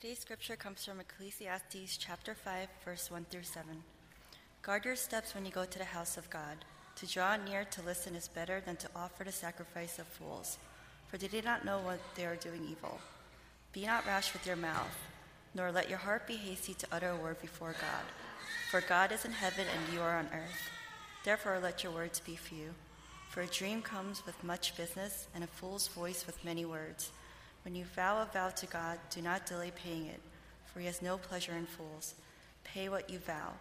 Today's 0.00 0.20
scripture 0.20 0.54
comes 0.54 0.84
from 0.84 1.00
Ecclesiastes 1.00 1.96
chapter 1.96 2.32
5, 2.32 2.68
verse 2.84 3.10
1 3.10 3.26
through 3.30 3.42
7. 3.42 3.82
Guard 4.62 4.84
your 4.84 4.94
steps 4.94 5.34
when 5.34 5.44
you 5.44 5.50
go 5.50 5.64
to 5.64 5.78
the 5.78 5.84
house 5.84 6.16
of 6.16 6.30
God. 6.30 6.64
To 6.94 7.06
draw 7.08 7.36
near 7.36 7.64
to 7.64 7.82
listen 7.82 8.14
is 8.14 8.28
better 8.28 8.62
than 8.64 8.76
to 8.76 8.88
offer 8.94 9.24
the 9.24 9.32
sacrifice 9.32 9.98
of 9.98 10.06
fools, 10.06 10.58
for 11.08 11.18
they 11.18 11.26
do 11.26 11.42
not 11.42 11.64
know 11.64 11.80
what 11.80 11.98
they 12.14 12.26
are 12.26 12.36
doing 12.36 12.64
evil. 12.70 13.00
Be 13.72 13.86
not 13.86 14.06
rash 14.06 14.32
with 14.32 14.46
your 14.46 14.54
mouth, 14.54 14.96
nor 15.52 15.72
let 15.72 15.88
your 15.88 15.98
heart 15.98 16.28
be 16.28 16.36
hasty 16.36 16.74
to 16.74 16.86
utter 16.92 17.10
a 17.10 17.16
word 17.16 17.42
before 17.42 17.72
God. 17.72 18.04
For 18.70 18.80
God 18.82 19.10
is 19.10 19.24
in 19.24 19.32
heaven 19.32 19.66
and 19.66 19.92
you 19.92 20.00
are 20.00 20.16
on 20.16 20.26
earth. 20.26 20.70
Therefore 21.24 21.58
let 21.60 21.82
your 21.82 21.90
words 21.90 22.20
be 22.20 22.36
few. 22.36 22.72
For 23.30 23.40
a 23.40 23.48
dream 23.48 23.82
comes 23.82 24.24
with 24.24 24.44
much 24.44 24.76
business, 24.76 25.26
and 25.34 25.42
a 25.42 25.48
fool's 25.48 25.88
voice 25.88 26.24
with 26.24 26.44
many 26.44 26.64
words. 26.64 27.10
When 27.68 27.76
you 27.76 27.84
vow 27.84 28.22
a 28.22 28.32
vow 28.32 28.48
to 28.48 28.66
God, 28.66 28.98
do 29.10 29.20
not 29.20 29.44
delay 29.44 29.70
paying 29.84 30.06
it, 30.06 30.22
for 30.64 30.80
he 30.80 30.86
has 30.86 31.02
no 31.02 31.18
pleasure 31.18 31.52
in 31.52 31.66
fools. 31.66 32.14
Pay 32.64 32.88
what 32.88 33.10
you 33.10 33.18
vow. 33.18 33.52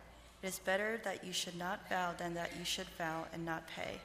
It 0.42 0.48
is 0.48 0.60
better 0.60 1.02
that 1.04 1.26
you 1.26 1.34
should 1.34 1.58
not 1.58 1.90
vow 1.90 2.14
than 2.18 2.34
that 2.36 2.52
you 2.58 2.64
should 2.64 2.88
vow 2.98 3.26
and 3.34 3.44
not 3.44 3.68
pay. 3.68 4.00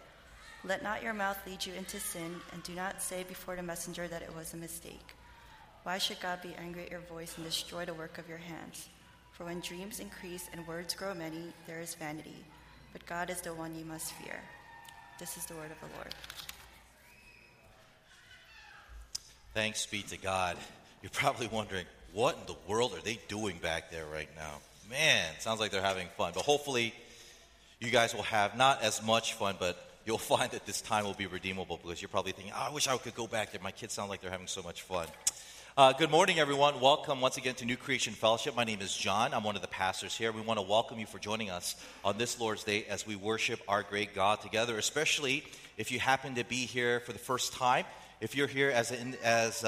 Let 0.65 0.83
not 0.83 1.05
your 1.05 1.15
mouth 1.15 1.39
lead 1.47 1.65
you 1.65 1.73
into 1.75 2.01
sin, 2.01 2.35
and 2.53 2.65
do 2.65 2.75
not 2.75 3.01
say 3.01 3.23
before 3.23 3.55
the 3.55 3.63
messenger 3.63 4.09
that 4.09 4.23
it 4.23 4.35
was 4.35 4.55
a 4.55 4.57
mistake. 4.57 5.15
Why 5.85 5.99
should 5.99 6.19
God 6.19 6.43
be 6.43 6.57
angry 6.59 6.83
at 6.83 6.91
your 6.91 6.99
voice 7.03 7.37
and 7.37 7.47
destroy 7.47 7.85
the 7.85 7.95
work 7.95 8.19
of 8.19 8.29
your 8.29 8.39
hands? 8.39 8.89
For 9.31 9.45
when 9.45 9.61
dreams 9.61 10.01
increase 10.01 10.51
and 10.53 10.67
words 10.67 10.95
grow 10.95 11.15
many, 11.15 11.53
there 11.69 11.81
is 11.81 11.95
vanity. 11.95 12.45
But 12.93 13.07
God 13.07 13.31
is 13.31 13.41
the 13.41 13.55
one 13.55 13.79
you 13.79 13.85
must 13.85 14.15
fear. 14.15 14.41
This 15.21 15.37
is 15.37 15.47
the 15.47 15.55
word 15.55 15.71
of 15.71 15.79
the 15.79 15.97
Lord. 15.97 16.13
Thanks 19.55 19.85
be 19.85 20.01
to 20.05 20.17
God. 20.17 20.57
You're 21.03 21.11
probably 21.11 21.47
wondering, 21.47 21.85
what 22.15 22.37
in 22.37 22.47
the 22.47 22.57
world 22.67 22.95
are 22.95 23.03
they 23.03 23.19
doing 23.29 23.59
back 23.59 23.91
there 23.91 24.07
right 24.07 24.29
now? 24.35 24.61
Man, 24.89 25.29
sounds 25.41 25.61
like 25.61 25.71
they're 25.71 25.83
having 25.83 26.09
fun. 26.17 26.33
But 26.35 26.45
hopefully, 26.45 26.95
you 27.79 27.91
guys 27.91 28.15
will 28.15 28.23
have 28.23 28.57
not 28.57 28.83
as 28.83 29.03
much 29.03 29.35
fun, 29.35 29.57
but 29.59 29.77
you'll 30.07 30.17
find 30.37 30.51
that 30.53 30.65
this 30.65 30.81
time 30.81 31.05
will 31.05 31.13
be 31.13 31.27
redeemable 31.27 31.79
because 31.83 32.01
you're 32.01 32.09
probably 32.09 32.33
thinking, 32.33 32.55
oh, 32.57 32.69
I 32.71 32.73
wish 32.73 32.89
I 32.89 32.97
could 32.97 33.15
go 33.15 33.27
back 33.27 33.53
there. 33.53 33.61
My 33.63 33.73
kids 33.73 33.93
sound 33.93 34.09
like 34.09 34.23
they're 34.23 34.31
having 34.31 34.47
so 34.47 34.63
much 34.63 34.81
fun. 34.81 35.07
Uh, 35.77 35.93
good 35.93 36.11
morning, 36.11 36.39
everyone. 36.39 36.81
Welcome 36.81 37.21
once 37.21 37.37
again 37.37 37.55
to 37.57 37.67
New 37.67 37.77
Creation 37.77 38.15
Fellowship. 38.15 38.57
My 38.57 38.65
name 38.65 38.81
is 38.81 38.97
John. 38.97 39.35
I'm 39.35 39.45
one 39.45 39.57
of 39.57 39.63
the 39.63 39.69
pastors 39.69 40.17
here. 40.17 40.33
We 40.33 40.41
want 40.41 40.61
to 40.61 40.67
welcome 40.67 40.99
you 40.99 41.07
for 41.07 41.19
joining 41.19 41.51
us 41.51 41.77
on 42.07 42.17
this 42.17 42.41
Lord's 42.41 42.65
Day 42.65 42.87
as 42.89 43.07
we 43.07 43.17
worship 43.17 43.61
our 43.69 43.83
great 43.83 44.15
God 44.15 44.41
together, 44.41 44.79
especially 44.79 45.45
if 45.77 45.93
you 45.93 45.99
happen 45.99 46.37
to 46.37 46.45
be 46.45 46.65
here 46.65 47.01
for 47.01 47.13
the 47.13 47.19
first 47.19 47.53
time 47.53 47.85
if 48.23 48.37
you're 48.37 48.47
here 48.47 48.71
as 48.71 48.93
a, 48.93 49.27
as, 49.27 49.65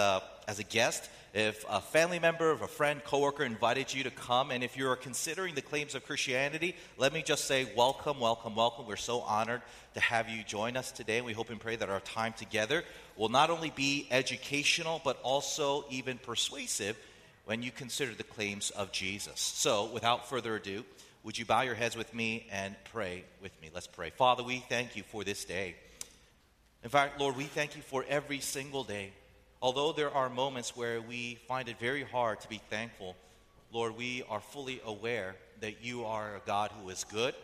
as 0.46 0.60
a 0.60 0.62
guest, 0.62 1.10
if 1.34 1.64
a 1.68 1.80
family 1.80 2.20
member, 2.20 2.52
of 2.52 2.62
a 2.62 2.68
friend, 2.68 3.02
coworker 3.02 3.42
invited 3.42 3.92
you 3.92 4.04
to 4.04 4.12
come, 4.12 4.52
and 4.52 4.62
if 4.62 4.76
you're 4.76 4.94
considering 4.94 5.56
the 5.56 5.60
claims 5.60 5.96
of 5.96 6.06
Christianity, 6.06 6.76
let 6.96 7.12
me 7.12 7.20
just 7.20 7.46
say 7.46 7.66
welcome, 7.76 8.20
welcome, 8.20 8.54
welcome. 8.54 8.86
We're 8.86 8.94
so 8.94 9.22
honored 9.22 9.60
to 9.94 10.00
have 10.00 10.28
you 10.28 10.44
join 10.44 10.76
us 10.76 10.92
today, 10.92 11.16
and 11.16 11.26
we 11.26 11.32
hope 11.32 11.50
and 11.50 11.58
pray 11.58 11.74
that 11.74 11.90
our 11.90 11.98
time 11.98 12.32
together 12.32 12.84
will 13.16 13.28
not 13.28 13.50
only 13.50 13.70
be 13.70 14.06
educational, 14.12 15.00
but 15.02 15.18
also 15.24 15.84
even 15.90 16.18
persuasive 16.18 16.96
when 17.46 17.60
you 17.60 17.72
consider 17.72 18.14
the 18.14 18.22
claims 18.22 18.70
of 18.70 18.92
Jesus. 18.92 19.40
So, 19.40 19.86
without 19.86 20.28
further 20.28 20.54
ado, 20.54 20.84
would 21.24 21.36
you 21.36 21.44
bow 21.44 21.62
your 21.62 21.74
heads 21.74 21.96
with 21.96 22.14
me 22.14 22.46
and 22.52 22.76
pray 22.92 23.24
with 23.42 23.50
me? 23.60 23.70
Let's 23.74 23.88
pray. 23.88 24.10
Father, 24.10 24.44
we 24.44 24.64
thank 24.68 24.94
you 24.94 25.02
for 25.02 25.24
this 25.24 25.44
day. 25.44 25.74
In 26.84 26.90
fact, 26.90 27.18
Lord, 27.18 27.34
we 27.34 27.44
thank 27.44 27.76
you 27.76 27.82
for 27.82 28.04
every 28.10 28.40
single 28.40 28.84
day. 28.84 29.10
Although 29.62 29.92
there 29.92 30.10
are 30.10 30.28
moments 30.28 30.76
where 30.76 31.00
we 31.00 31.36
find 31.48 31.66
it 31.70 31.80
very 31.80 32.02
hard 32.02 32.40
to 32.42 32.48
be 32.48 32.60
thankful, 32.68 33.16
Lord, 33.72 33.96
we 33.96 34.22
are 34.28 34.42
fully 34.42 34.82
aware 34.84 35.34
that 35.62 35.82
you 35.82 36.04
are 36.04 36.36
a 36.36 36.46
God 36.46 36.70
who 36.78 36.90
is 36.90 37.04
good 37.04 37.34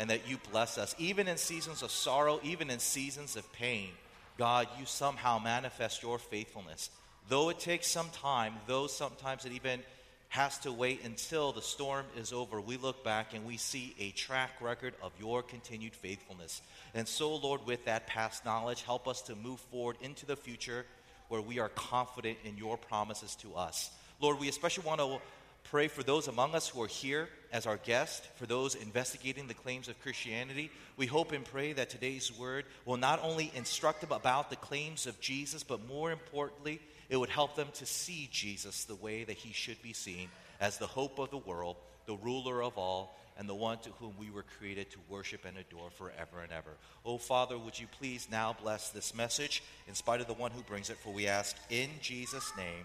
and 0.00 0.10
that 0.10 0.28
you 0.28 0.38
bless 0.50 0.78
us. 0.78 0.96
Even 0.98 1.28
in 1.28 1.36
seasons 1.36 1.84
of 1.84 1.92
sorrow, 1.92 2.40
even 2.42 2.70
in 2.70 2.80
seasons 2.80 3.36
of 3.36 3.50
pain, 3.52 3.90
God, 4.36 4.66
you 4.80 4.84
somehow 4.84 5.38
manifest 5.38 6.02
your 6.02 6.18
faithfulness. 6.18 6.90
Though 7.28 7.50
it 7.50 7.60
takes 7.60 7.86
some 7.86 8.10
time, 8.10 8.54
though 8.66 8.88
sometimes 8.88 9.44
it 9.44 9.52
even 9.52 9.80
has 10.28 10.58
to 10.58 10.72
wait 10.72 11.04
until 11.04 11.52
the 11.52 11.62
storm 11.62 12.04
is 12.16 12.32
over, 12.32 12.60
we 12.60 12.76
look 12.76 13.02
back 13.02 13.34
and 13.34 13.46
we 13.46 13.56
see 13.56 13.94
a 13.98 14.10
track 14.10 14.50
record 14.60 14.94
of 15.02 15.12
your 15.18 15.42
continued 15.42 15.94
faithfulness. 15.94 16.60
And 16.94 17.08
so, 17.08 17.34
Lord, 17.34 17.64
with 17.66 17.86
that 17.86 18.06
past 18.06 18.44
knowledge, 18.44 18.82
help 18.82 19.08
us 19.08 19.22
to 19.22 19.34
move 19.34 19.60
forward 19.60 19.96
into 20.02 20.26
the 20.26 20.36
future 20.36 20.84
where 21.28 21.40
we 21.40 21.58
are 21.58 21.70
confident 21.70 22.38
in 22.44 22.56
your 22.56 22.76
promises 22.76 23.34
to 23.36 23.54
us. 23.54 23.90
Lord, 24.20 24.38
we 24.38 24.48
especially 24.48 24.84
want 24.84 25.00
to 25.00 25.18
pray 25.64 25.88
for 25.88 26.02
those 26.02 26.28
among 26.28 26.54
us 26.54 26.68
who 26.68 26.82
are 26.82 26.88
here 26.88 27.28
as 27.52 27.66
our 27.66 27.76
guest, 27.76 28.24
for 28.36 28.46
those 28.46 28.74
investigating 28.74 29.46
the 29.46 29.54
claims 29.54 29.88
of 29.88 30.00
Christianity. 30.02 30.70
We 30.96 31.06
hope 31.06 31.32
and 31.32 31.44
pray 31.44 31.72
that 31.74 31.90
today's 31.90 32.36
word 32.38 32.64
will 32.84 32.96
not 32.96 33.22
only 33.22 33.52
instruct 33.54 34.00
them 34.00 34.12
about 34.12 34.50
the 34.50 34.56
claims 34.56 35.06
of 35.06 35.20
Jesus, 35.20 35.62
but 35.62 35.86
more 35.86 36.10
importantly, 36.10 36.80
it 37.08 37.16
would 37.16 37.30
help 37.30 37.56
them 37.56 37.68
to 37.74 37.86
see 37.86 38.28
Jesus 38.30 38.84
the 38.84 38.94
way 38.94 39.24
that 39.24 39.36
he 39.36 39.52
should 39.52 39.80
be 39.82 39.92
seen 39.92 40.28
as 40.60 40.78
the 40.78 40.86
hope 40.86 41.18
of 41.18 41.30
the 41.30 41.38
world, 41.38 41.76
the 42.06 42.16
ruler 42.16 42.62
of 42.62 42.76
all, 42.76 43.18
and 43.38 43.48
the 43.48 43.54
one 43.54 43.78
to 43.78 43.90
whom 44.00 44.12
we 44.18 44.30
were 44.30 44.44
created 44.58 44.90
to 44.90 44.98
worship 45.08 45.44
and 45.44 45.56
adore 45.56 45.90
forever 45.90 46.40
and 46.42 46.52
ever. 46.52 46.70
Oh, 47.06 47.18
Father, 47.18 47.56
would 47.56 47.78
you 47.78 47.86
please 47.98 48.26
now 48.30 48.56
bless 48.60 48.90
this 48.90 49.14
message 49.14 49.62
in 49.86 49.94
spite 49.94 50.20
of 50.20 50.26
the 50.26 50.34
one 50.34 50.50
who 50.50 50.62
brings 50.62 50.90
it, 50.90 50.98
for 50.98 51.12
we 51.12 51.28
ask 51.28 51.56
in 51.70 51.88
Jesus' 52.02 52.52
name, 52.56 52.84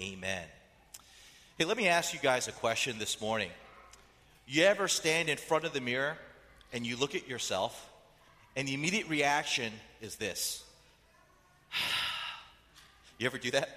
amen. 0.00 0.44
Hey, 1.58 1.64
let 1.64 1.76
me 1.76 1.86
ask 1.86 2.12
you 2.12 2.18
guys 2.20 2.48
a 2.48 2.52
question 2.52 2.98
this 2.98 3.20
morning. 3.20 3.50
You 4.48 4.64
ever 4.64 4.88
stand 4.88 5.28
in 5.28 5.36
front 5.36 5.64
of 5.64 5.72
the 5.72 5.80
mirror 5.80 6.16
and 6.72 6.84
you 6.84 6.96
look 6.96 7.14
at 7.14 7.28
yourself, 7.28 7.88
and 8.56 8.66
the 8.66 8.74
immediate 8.74 9.08
reaction 9.08 9.72
is 10.00 10.16
this? 10.16 10.64
You 13.22 13.26
ever 13.26 13.38
do 13.38 13.52
that? 13.52 13.68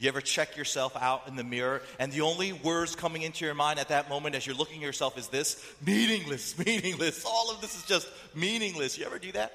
You 0.00 0.08
ever 0.08 0.20
check 0.20 0.56
yourself 0.56 0.96
out 1.00 1.28
in 1.28 1.36
the 1.36 1.44
mirror 1.44 1.82
and 2.00 2.10
the 2.10 2.22
only 2.22 2.52
words 2.52 2.96
coming 2.96 3.22
into 3.22 3.44
your 3.44 3.54
mind 3.54 3.78
at 3.78 3.90
that 3.90 4.08
moment 4.08 4.34
as 4.34 4.44
you're 4.44 4.56
looking 4.56 4.78
at 4.78 4.82
yourself 4.82 5.16
is 5.16 5.28
this 5.28 5.64
meaningless, 5.86 6.58
meaningless. 6.66 7.24
All 7.24 7.52
of 7.52 7.60
this 7.60 7.76
is 7.76 7.84
just 7.84 8.08
meaningless. 8.34 8.98
You 8.98 9.06
ever 9.06 9.20
do 9.20 9.30
that? 9.32 9.52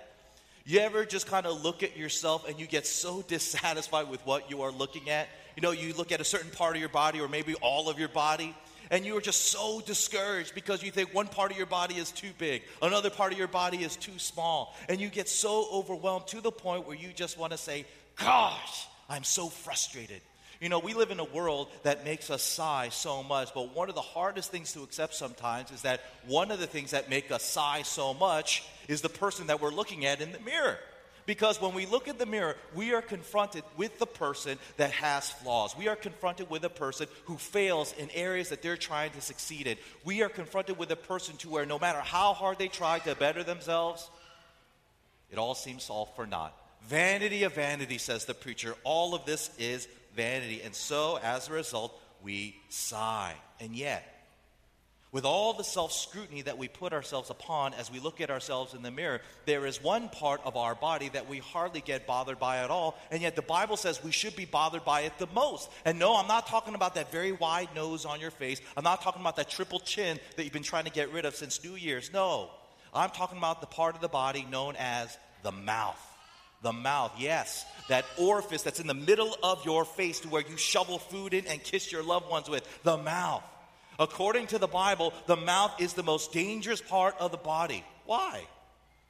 You 0.66 0.80
ever 0.80 1.04
just 1.04 1.28
kind 1.28 1.46
of 1.46 1.62
look 1.62 1.84
at 1.84 1.98
yourself 1.98 2.48
and 2.48 2.58
you 2.58 2.68
get 2.68 2.88
so 2.88 3.22
dissatisfied 3.28 4.10
with 4.10 4.26
what 4.26 4.50
you 4.50 4.62
are 4.62 4.72
looking 4.72 5.10
at? 5.10 5.28
You 5.58 5.62
know, 5.62 5.72
you 5.72 5.94
look 5.94 6.14
at 6.14 6.22
a 6.22 6.24
certain 6.24 6.52
part 6.52 6.78
of 6.78 6.80
your 6.80 6.88
body 6.88 7.20
or 7.20 7.28
maybe 7.28 7.54
all 7.56 7.90
of 7.90 8.00
your 8.00 8.08
body 8.08 8.56
and 8.92 9.06
you 9.06 9.18
are 9.18 9.22
just 9.22 9.48
so 9.52 9.82
discouraged 9.86 10.56
because 10.56 10.82
you 10.82 10.92
think 10.92 11.14
one 11.14 11.28
part 11.28 11.52
of 11.52 11.58
your 11.58 11.66
body 11.66 11.96
is 11.96 12.12
too 12.12 12.30
big, 12.38 12.64
another 12.82 13.10
part 13.10 13.34
of 13.34 13.38
your 13.38 13.50
body 13.50 13.80
is 13.80 13.98
too 13.98 14.18
small, 14.18 14.74
and 14.88 15.02
you 15.02 15.10
get 15.10 15.28
so 15.28 15.68
overwhelmed 15.74 16.28
to 16.28 16.40
the 16.40 16.54
point 16.54 16.88
where 16.88 16.96
you 16.96 17.10
just 17.14 17.38
want 17.38 17.52
to 17.52 17.58
say, 17.58 17.86
Gosh, 18.16 18.88
I'm 19.10 19.24
so 19.24 19.48
frustrated. 19.50 20.22
You 20.60 20.70
know, 20.70 20.80
we 20.80 20.94
live 20.94 21.12
in 21.12 21.20
a 21.20 21.24
world 21.24 21.70
that 21.84 22.04
makes 22.04 22.30
us 22.30 22.42
sigh 22.42 22.90
so 22.90 23.22
much, 23.22 23.54
but 23.54 23.76
one 23.76 23.90
of 23.90 23.96
the 23.96 24.02
hardest 24.02 24.52
things 24.52 24.74
to 24.74 24.82
accept 24.82 25.14
sometimes 25.14 25.72
is 25.72 25.84
that 25.84 26.02
one 26.26 26.50
of 26.50 26.60
the 26.60 26.68
things 26.68 26.92
that 26.92 27.10
make 27.10 27.32
us 27.32 27.44
sigh 27.44 27.84
so 27.84 28.14
much 28.14 28.64
is 28.88 29.02
the 29.02 29.10
person 29.10 29.48
that 29.48 29.62
we're 29.62 29.72
looking 29.72 30.06
at 30.06 30.20
in 30.20 30.32
the 30.32 30.40
mirror. 30.40 30.80
Because 31.28 31.62
when 31.62 31.74
we 31.74 31.86
look 31.86 32.08
in 32.08 32.18
the 32.18 32.26
mirror, 32.26 32.56
we 32.74 32.94
are 32.94 33.02
confronted 33.02 33.64
with 33.76 34.00
the 34.00 34.06
person 34.08 34.58
that 34.78 34.92
has 34.92 35.30
flaws. 35.30 35.78
We 35.78 35.90
are 35.90 35.96
confronted 35.96 36.50
with 36.50 36.64
a 36.64 36.70
person 36.70 37.08
who 37.26 37.36
fails 37.36 37.94
in 37.98 38.10
areas 38.12 38.50
that 38.50 38.62
they're 38.62 38.78
trying 38.78 39.12
to 39.12 39.22
succeed 39.22 39.68
in. 39.68 39.78
We 40.06 40.24
are 40.24 40.30
confronted 40.30 40.78
with 40.78 40.90
a 40.90 40.96
person 40.96 41.36
to 41.38 41.50
where 41.50 41.66
no 41.66 41.78
matter 41.78 42.00
how 42.00 42.34
hard 42.34 42.58
they 42.58 42.70
try 42.70 43.00
to 43.00 43.14
better 43.14 43.44
themselves, 43.44 44.10
it 45.30 45.38
all 45.38 45.54
seems 45.54 45.90
all 45.90 46.06
for 46.16 46.26
naught. 46.26 46.56
Vanity 46.88 47.44
of 47.44 47.54
vanity, 47.54 47.98
says 47.98 48.26
the 48.26 48.34
preacher. 48.34 48.74
All 48.84 49.14
of 49.14 49.26
this 49.26 49.50
is 49.60 49.88
vanity. 50.16 50.62
And 50.64 50.74
so, 50.74 51.20
as 51.22 51.50
a 51.50 51.54
result, 51.54 52.00
we 52.24 52.56
sigh. 52.70 53.34
And 53.60 53.76
yet, 53.76 54.06
with 55.12 55.26
all 55.26 55.54
the 55.54 55.64
self 55.64 55.92
scrutiny 55.92 56.44
that 56.44 56.58
we 56.58 56.68
put 56.68 56.94
ourselves 56.94 57.30
upon 57.30 57.74
as 57.74 57.92
we 57.92 58.00
look 58.00 58.22
at 58.22 58.30
ourselves 58.30 58.74
in 58.74 58.84
the 58.84 58.92
mirror, 58.92 59.20
there 59.46 59.66
is 59.66 59.84
one 59.84 60.08
part 60.08 60.40
of 60.46 60.56
our 60.56 60.76
body 60.76 61.10
that 61.10 61.28
we 61.28 61.40
hardly 61.40 61.82
get 61.82 62.08
bothered 62.08 62.40
by 62.40 62.60
at 62.60 62.70
all, 62.70 62.98
and 63.12 63.22
yet 63.22 63.36
the 63.36 63.42
Bible 63.42 63.76
says 63.76 64.04
we 64.04 64.12
should 64.12 64.36
be 64.36 64.46
bothered 64.46 64.86
by 64.86 65.02
it 65.02 65.18
the 65.18 65.28
most. 65.34 65.70
And 65.84 66.00
no, 66.00 66.16
I'm 66.16 66.28
not 66.28 66.48
talking 66.48 66.76
about 66.76 66.96
that 66.96 67.12
very 67.12 67.34
wide 67.34 67.70
nose 67.76 68.06
on 68.06 68.22
your 68.22 68.32
face. 68.32 68.62
I'm 68.78 68.84
not 68.84 69.02
talking 69.02 69.22
about 69.22 69.38
that 69.38 69.50
triple 69.50 69.80
chin 69.80 70.20
that 70.36 70.44
you've 70.44 70.54
been 70.54 70.64
trying 70.64 70.86
to 70.86 70.92
get 70.92 71.12
rid 71.12 71.26
of 71.26 71.36
since 71.36 71.64
New 71.64 71.76
Year's. 71.76 72.14
No, 72.14 72.50
I'm 72.94 73.10
talking 73.10 73.38
about 73.38 73.60
the 73.60 73.68
part 73.68 73.96
of 73.96 74.02
the 74.02 74.08
body 74.08 74.46
known 74.50 74.76
as 74.78 75.18
the 75.44 75.52
mouth. 75.52 76.17
The 76.62 76.74
mouth, 76.74 77.14
yes. 77.18 77.66
That 77.90 78.06
orifice 78.18 78.64
that's 78.64 78.80
in 78.80 78.88
the 78.88 78.94
middle 78.94 79.36
of 79.44 79.64
your 79.66 79.86
face 79.86 80.20
to 80.22 80.28
where 80.28 80.42
you 80.42 80.58
shovel 80.58 81.00
food 81.00 81.34
in 81.34 81.46
and 81.48 81.64
kiss 81.64 81.92
your 81.92 82.04
loved 82.04 82.30
ones 82.30 82.50
with. 82.50 82.68
The 82.84 82.98
mouth. 82.98 83.44
According 84.00 84.48
to 84.48 84.60
the 84.60 84.68
Bible, 84.68 85.14
the 85.26 85.36
mouth 85.36 85.80
is 85.80 85.94
the 85.94 86.04
most 86.04 86.32
dangerous 86.32 86.82
part 86.82 87.16
of 87.20 87.32
the 87.32 87.38
body. 87.38 87.84
Why? 88.06 88.46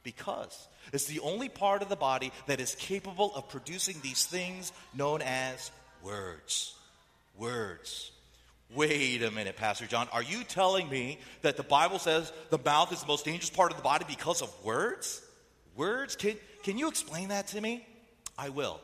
Because 0.03 0.67
it's 0.94 1.05
the 1.05 1.19
only 1.19 1.49
part 1.49 1.81
of 1.81 1.89
the 1.89 1.95
body 1.95 2.31
that 2.47 2.59
is 2.59 2.75
capable 2.75 3.33
of 3.35 3.50
producing 3.50 3.97
these 4.01 4.25
things 4.25 4.71
known 4.93 5.21
as 5.21 5.71
words. 6.01 6.73
Words. 7.38 8.11
Wait 8.73 9.23
a 9.23 9.31
minute, 9.31 9.55
Pastor 9.55 9.85
John. 9.85 10.07
Are 10.11 10.23
you 10.23 10.43
telling 10.43 10.89
me 10.89 11.19
that 11.41 11.57
the 11.57 11.63
Bible 11.63 12.00
says 12.00 12.31
the 12.50 12.59
mouth 12.63 12.91
is 12.91 13.01
the 13.01 13.07
most 13.07 13.25
dangerous 13.25 13.50
part 13.50 13.71
of 13.71 13.77
the 13.77 13.83
body 13.83 14.05
because 14.07 14.41
of 14.41 14.53
words? 14.63 15.21
Words? 15.75 16.15
Can, 16.15 16.35
can 16.67 16.77
you 16.77 16.89
explain 16.89 17.29
that 17.29 17.47
to 17.47 17.61
me? 17.61 17.87
I 18.37 18.49
will. 18.49 18.81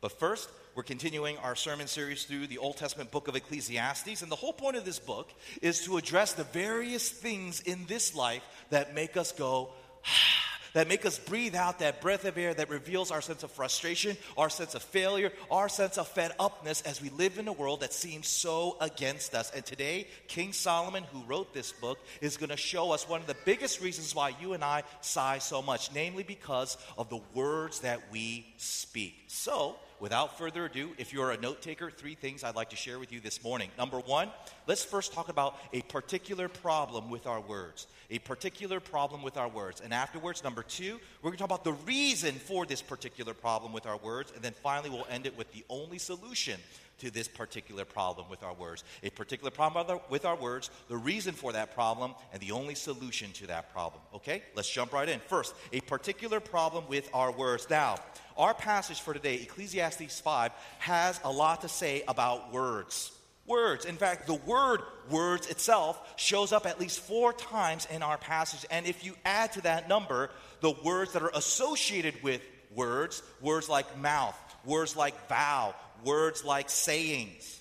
But 0.00 0.18
first, 0.18 0.50
we're 0.74 0.82
continuing 0.82 1.38
our 1.38 1.54
sermon 1.54 1.86
series 1.86 2.24
through 2.24 2.48
the 2.48 2.58
Old 2.58 2.76
Testament 2.76 3.12
book 3.12 3.28
of 3.28 3.36
Ecclesiastes. 3.36 4.22
And 4.22 4.32
the 4.32 4.34
whole 4.34 4.52
point 4.52 4.76
of 4.76 4.84
this 4.84 4.98
book 4.98 5.32
is 5.62 5.84
to 5.84 5.96
address 5.96 6.32
the 6.32 6.42
various 6.42 7.08
things 7.08 7.60
in 7.60 7.86
this 7.86 8.16
life 8.16 8.42
that 8.70 8.96
make 8.96 9.16
us 9.16 9.30
go, 9.30 9.70
ah, 10.06 10.49
that 10.72 10.88
make 10.88 11.04
us 11.06 11.18
breathe 11.18 11.54
out 11.54 11.78
that 11.80 12.00
breath 12.00 12.24
of 12.24 12.38
air 12.38 12.54
that 12.54 12.70
reveals 12.70 13.10
our 13.10 13.20
sense 13.20 13.42
of 13.42 13.50
frustration, 13.50 14.16
our 14.36 14.50
sense 14.50 14.74
of 14.74 14.82
failure, 14.82 15.32
our 15.50 15.68
sense 15.68 15.98
of 15.98 16.08
fed 16.08 16.32
upness 16.38 16.82
as 16.82 17.02
we 17.02 17.10
live 17.10 17.38
in 17.38 17.48
a 17.48 17.52
world 17.52 17.80
that 17.80 17.92
seems 17.92 18.28
so 18.28 18.76
against 18.80 19.34
us. 19.34 19.50
And 19.54 19.64
today, 19.64 20.06
King 20.28 20.52
Solomon, 20.52 21.04
who 21.04 21.22
wrote 21.24 21.52
this 21.52 21.72
book, 21.72 21.98
is 22.20 22.36
going 22.36 22.50
to 22.50 22.56
show 22.56 22.92
us 22.92 23.08
one 23.08 23.20
of 23.20 23.26
the 23.26 23.36
biggest 23.44 23.80
reasons 23.80 24.14
why 24.14 24.34
you 24.40 24.52
and 24.52 24.64
I 24.64 24.82
sigh 25.00 25.38
so 25.38 25.62
much, 25.62 25.92
namely 25.94 26.22
because 26.22 26.76
of 26.96 27.08
the 27.08 27.20
words 27.34 27.80
that 27.80 28.00
we 28.12 28.46
speak. 28.56 29.14
So, 29.26 29.76
without 30.00 30.38
further 30.38 30.64
ado, 30.64 30.90
if 30.98 31.12
you're 31.12 31.30
a 31.30 31.36
note 31.36 31.62
taker, 31.62 31.90
three 31.90 32.14
things 32.14 32.42
I'd 32.42 32.56
like 32.56 32.70
to 32.70 32.76
share 32.76 32.98
with 32.98 33.12
you 33.12 33.20
this 33.20 33.44
morning. 33.44 33.70
Number 33.78 34.00
one, 34.00 34.30
let's 34.66 34.82
first 34.82 35.12
talk 35.12 35.28
about 35.28 35.56
a 35.72 35.82
particular 35.82 36.48
problem 36.48 37.10
with 37.10 37.26
our 37.26 37.40
words. 37.40 37.86
A 38.10 38.18
particular 38.18 38.80
problem 38.80 39.22
with 39.22 39.36
our 39.36 39.48
words. 39.48 39.80
And 39.80 39.94
afterwards, 39.94 40.42
number 40.42 40.62
two, 40.62 40.98
we're 41.22 41.30
going 41.30 41.38
to 41.38 41.38
talk 41.38 41.50
about 41.50 41.64
the 41.64 41.84
reason 41.84 42.34
for 42.34 42.66
this 42.66 42.82
particular 42.82 43.34
problem 43.34 43.72
with 43.72 43.86
our 43.86 43.98
words. 43.98 44.32
And 44.34 44.42
then 44.42 44.54
finally, 44.62 44.90
we'll 44.90 45.06
end 45.10 45.26
it 45.26 45.36
with 45.38 45.52
the 45.52 45.64
only 45.68 45.98
solution 45.98 46.58
to 47.00 47.10
this 47.10 47.28
particular 47.28 47.84
problem 47.84 48.28
with 48.30 48.42
our 48.42 48.54
words. 48.54 48.84
A 49.02 49.10
particular 49.10 49.50
problem 49.50 50.00
with 50.08 50.24
our 50.24 50.36
words, 50.36 50.70
the 50.88 50.96
reason 50.96 51.34
for 51.34 51.52
that 51.52 51.74
problem, 51.74 52.14
and 52.32 52.40
the 52.40 52.52
only 52.52 52.74
solution 52.74 53.32
to 53.32 53.46
that 53.48 53.72
problem. 53.72 54.02
Okay? 54.14 54.42
Let's 54.54 54.70
jump 54.70 54.92
right 54.92 55.08
in. 55.08 55.20
First, 55.20 55.54
a 55.72 55.80
particular 55.80 56.40
problem 56.40 56.84
with 56.88 57.08
our 57.12 57.32
words. 57.32 57.68
Now, 57.68 57.96
our 58.36 58.54
passage 58.54 59.00
for 59.00 59.12
today, 59.12 59.36
Ecclesiastes 59.36 60.20
5, 60.20 60.52
has 60.78 61.20
a 61.24 61.30
lot 61.30 61.62
to 61.62 61.68
say 61.68 62.04
about 62.08 62.52
words. 62.52 63.12
Words. 63.46 63.84
In 63.84 63.96
fact, 63.96 64.26
the 64.26 64.34
word 64.34 64.80
words 65.10 65.48
itself 65.48 66.00
shows 66.16 66.52
up 66.52 66.66
at 66.66 66.78
least 66.78 67.00
four 67.00 67.32
times 67.32 67.86
in 67.90 68.02
our 68.02 68.16
passage. 68.16 68.64
And 68.70 68.86
if 68.86 69.04
you 69.04 69.14
add 69.24 69.52
to 69.52 69.62
that 69.62 69.88
number 69.88 70.30
the 70.60 70.72
words 70.84 71.14
that 71.14 71.22
are 71.22 71.32
associated 71.34 72.22
with 72.22 72.42
words, 72.74 73.22
words 73.40 73.68
like 73.68 73.98
mouth, 73.98 74.38
words 74.64 74.96
like 74.96 75.28
vow, 75.28 75.74
words 76.04 76.44
like 76.44 76.70
sayings. 76.70 77.60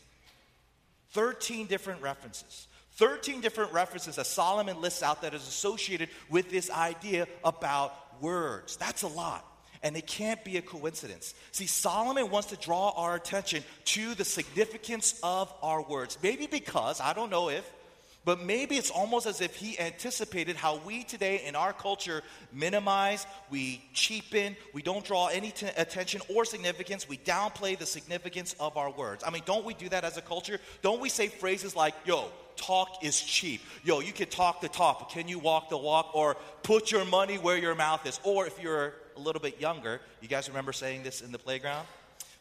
13 1.12 1.68
different 1.68 2.02
references. 2.02 2.68
13 2.94 3.40
different 3.42 3.72
references 3.72 4.18
that 4.18 4.28
Solomon 4.28 4.82
lists 4.82 5.02
out 5.02 5.22
that 5.22 5.34
is 5.34 5.48
associated 5.48 6.10
with 6.30 6.50
this 6.50 6.70
idea 6.70 7.28
about 7.44 7.94
words. 8.22 8.76
That's 8.76 9.04
a 9.04 9.08
lot. 9.08 9.46
And 9.82 9.96
it 9.96 10.06
can't 10.06 10.44
be 10.44 10.58
a 10.58 10.62
coincidence. 10.62 11.34
See, 11.52 11.66
Solomon 11.66 12.30
wants 12.30 12.50
to 12.50 12.58
draw 12.58 12.90
our 12.98 13.16
attention 13.16 13.64
to 13.86 14.14
the 14.16 14.26
significance 14.26 15.18
of 15.24 15.54
our 15.64 15.82
words. 15.82 16.18
Maybe 16.22 16.48
because, 16.48 17.00
I 17.00 17.14
don't 17.14 17.30
know 17.30 17.50
if, 17.50 17.70
but 18.26 18.44
maybe 18.44 18.76
it's 18.76 18.92
almost 18.92 19.26
as 19.26 19.42
if 19.42 19.56
he 19.56 19.80
anticipated 19.80 20.56
how 20.56 20.78
we 20.86 21.04
today 21.04 21.42
in 21.46 21.56
our 21.56 21.74
culture 21.74 22.22
minimize, 22.52 23.26
we 23.50 23.84
cheapen, 23.94 24.56
we 24.74 24.82
don't 24.82 25.06
draw 25.06 25.28
any 25.28 25.52
t- 25.52 25.68
attention 25.78 26.22
or 26.34 26.46
significance, 26.46 27.08
we 27.08 27.18
downplay 27.18 27.78
the 27.78 27.86
significance 27.86 28.56
of 28.60 28.78
our 28.78 28.92
words. 28.92 29.24
I 29.26 29.32
mean, 29.32 29.44
don't 29.46 29.66
we 29.66 29.74
do 29.74 29.90
that 29.90 30.04
as 30.04 30.18
a 30.18 30.22
culture? 30.22 30.60
Don't 30.82 31.00
we 31.00 31.10
say 31.10 31.28
phrases 31.28 31.76
like, 31.76 31.96
yo, 32.06 32.30
talk 32.58 33.04
is 33.04 33.20
cheap. 33.20 33.62
Yo, 33.84 34.02
you 34.02 34.12
can 34.12 34.28
talk 34.28 34.62
the 34.62 34.70
talk, 34.70 35.00
but 35.00 35.10
can 35.10 35.28
you 35.28 35.40
walk 35.40 35.70
the 35.70 35.78
walk? 35.78 36.12
Or 36.14 36.36
put 36.64 36.92
your 36.92 37.06
money 37.06 37.38
where 37.38 37.58
your 37.58 37.74
mouth 37.74 38.06
is. 38.06 38.20
Or 38.24 38.46
if 38.46 38.62
you're 38.62 38.94
a 39.16 39.20
little 39.20 39.42
bit 39.42 39.60
younger, 39.62 40.02
you 40.22 40.28
guys 40.28 40.50
remember 40.50 40.74
saying 40.74 41.04
this 41.04 41.22
in 41.22 41.32
the 41.32 41.40
playground? 41.40 41.88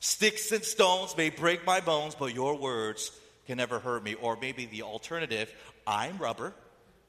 Sticks 0.01 0.53
and 0.53 0.65
stones 0.65 1.17
may 1.17 1.31
break 1.31 1.65
my 1.67 1.81
bones, 1.81 2.15
but 2.15 2.35
your 2.35 2.57
words 2.57 3.11
can 3.49 3.57
never 3.57 3.81
hurt 3.81 4.05
me. 4.05 4.15
Or 4.15 4.37
maybe 4.41 4.67
the 4.67 4.83
alternative 4.83 5.53
I'm 5.87 6.19
rubber, 6.19 6.53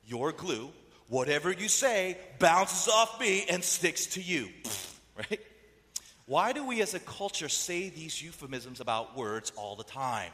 you're 0.08 0.32
glue. 0.32 0.72
Whatever 1.10 1.52
you 1.52 1.68
say 1.68 2.18
bounces 2.40 2.88
off 2.88 3.20
me 3.20 3.46
and 3.48 3.64
sticks 3.64 4.08
to 4.08 4.22
you. 4.22 4.50
Right? 5.30 5.42
Why 6.28 6.54
do 6.54 6.66
we 6.66 6.82
as 6.82 6.94
a 6.94 7.00
culture 7.02 7.50
say 7.50 7.90
these 7.90 8.22
euphemisms 8.22 8.80
about 8.80 9.18
words 9.18 9.52
all 9.58 9.76
the 9.76 9.84
time? 9.84 10.32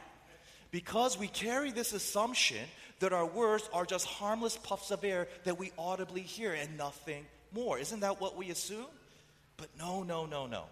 Because 0.70 1.18
we 1.18 1.26
carry 1.26 1.72
this 1.72 1.92
assumption 1.92 2.64
that 3.00 3.12
our 3.12 3.26
words 3.26 3.68
are 3.72 3.84
just 3.84 4.06
harmless 4.06 4.56
puffs 4.56 4.92
of 4.92 5.02
air 5.02 5.26
that 5.42 5.58
we 5.58 5.72
audibly 5.76 6.20
hear 6.20 6.52
and 6.52 6.76
nothing 6.78 7.26
more. 7.52 7.80
Isn't 7.80 7.98
that 7.98 8.20
what 8.20 8.36
we 8.36 8.50
assume? 8.50 8.86
But 9.56 9.70
no, 9.76 10.04
no, 10.04 10.24
no, 10.24 10.46
no. 10.46 10.66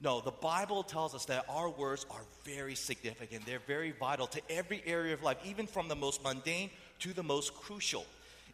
No, 0.00 0.20
the 0.20 0.30
Bible 0.30 0.84
tells 0.84 1.14
us 1.14 1.24
that 1.24 1.46
our 1.48 1.68
words 1.68 2.06
are 2.10 2.22
very 2.44 2.76
significant. 2.76 3.44
They're 3.44 3.58
very 3.66 3.90
vital 3.90 4.28
to 4.28 4.40
every 4.48 4.80
area 4.86 5.12
of 5.12 5.22
life, 5.22 5.38
even 5.44 5.66
from 5.66 5.88
the 5.88 5.96
most 5.96 6.22
mundane 6.22 6.70
to 7.00 7.12
the 7.12 7.24
most 7.24 7.54
crucial. 7.54 8.06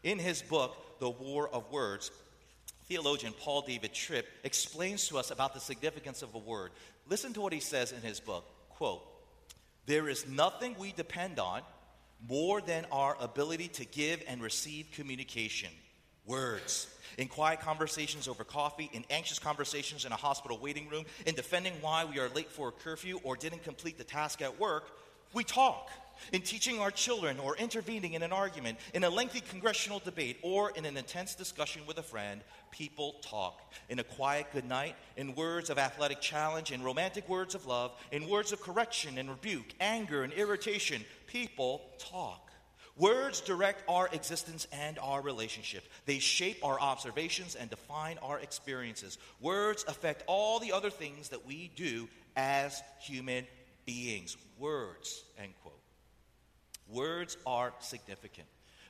In 0.02 0.18
his 0.18 0.40
book, 0.40 0.76
The 1.00 1.10
War 1.10 1.48
of 1.48 1.70
Words, 1.70 2.10
theologian 2.88 3.34
Paul 3.38 3.62
David 3.62 3.92
Tripp 3.92 4.26
explains 4.42 5.08
to 5.08 5.18
us 5.18 5.30
about 5.30 5.52
the 5.52 5.60
significance 5.60 6.22
of 6.22 6.34
a 6.34 6.38
word. 6.38 6.70
Listen 7.08 7.34
to 7.34 7.42
what 7.42 7.52
he 7.52 7.60
says 7.60 7.92
in 7.92 8.00
his 8.00 8.20
book. 8.20 8.44
Quote, 8.70 9.02
there 9.86 10.08
is 10.08 10.26
nothing 10.26 10.74
we 10.78 10.92
depend 10.92 11.38
on 11.38 11.60
more 12.26 12.62
than 12.62 12.86
our 12.90 13.16
ability 13.20 13.68
to 13.68 13.84
give 13.84 14.22
and 14.26 14.42
receive 14.42 14.86
communication. 14.92 15.68
Words. 16.26 16.86
In 17.18 17.28
quiet 17.28 17.60
conversations 17.60 18.28
over 18.28 18.44
coffee, 18.44 18.90
in 18.92 19.04
anxious 19.10 19.38
conversations 19.38 20.04
in 20.04 20.12
a 20.12 20.16
hospital 20.16 20.58
waiting 20.58 20.88
room, 20.88 21.04
in 21.26 21.34
defending 21.34 21.74
why 21.80 22.04
we 22.04 22.18
are 22.18 22.28
late 22.30 22.50
for 22.50 22.68
a 22.68 22.72
curfew 22.72 23.20
or 23.22 23.36
didn't 23.36 23.62
complete 23.62 23.98
the 23.98 24.04
task 24.04 24.42
at 24.42 24.58
work, 24.58 24.90
we 25.32 25.44
talk. 25.44 25.90
In 26.32 26.42
teaching 26.42 26.80
our 26.80 26.90
children 26.90 27.38
or 27.38 27.56
intervening 27.56 28.14
in 28.14 28.22
an 28.22 28.32
argument, 28.32 28.78
in 28.94 29.04
a 29.04 29.10
lengthy 29.10 29.40
congressional 29.40 29.98
debate, 29.98 30.38
or 30.42 30.70
in 30.70 30.84
an 30.84 30.96
intense 30.96 31.34
discussion 31.34 31.82
with 31.86 31.98
a 31.98 32.02
friend, 32.02 32.40
people 32.70 33.16
talk. 33.20 33.60
In 33.88 33.98
a 33.98 34.04
quiet 34.04 34.46
goodnight, 34.52 34.94
in 35.16 35.34
words 35.34 35.70
of 35.70 35.78
athletic 35.78 36.20
challenge, 36.20 36.70
in 36.70 36.82
romantic 36.82 37.28
words 37.28 37.54
of 37.54 37.66
love, 37.66 37.92
in 38.12 38.28
words 38.28 38.52
of 38.52 38.60
correction 38.60 39.18
and 39.18 39.28
rebuke, 39.28 39.66
anger 39.80 40.22
and 40.22 40.32
irritation, 40.32 41.04
people 41.26 41.82
talk. 41.98 42.43
Words 42.96 43.40
direct 43.40 43.82
our 43.88 44.08
existence 44.12 44.68
and 44.72 44.98
our 45.00 45.20
relationship. 45.20 45.82
They 46.06 46.20
shape 46.20 46.64
our 46.64 46.80
observations 46.80 47.56
and 47.56 47.68
define 47.68 48.18
our 48.18 48.38
experiences. 48.38 49.18
Words 49.40 49.84
affect 49.88 50.22
all 50.28 50.60
the 50.60 50.72
other 50.72 50.90
things 50.90 51.30
that 51.30 51.44
we 51.44 51.72
do 51.74 52.08
as 52.36 52.80
human 53.00 53.46
beings. 53.84 54.36
Words, 54.58 55.24
end 55.42 55.54
quote. 55.62 55.74
Words 56.88 57.36
are 57.46 57.72
significant. 57.80 58.46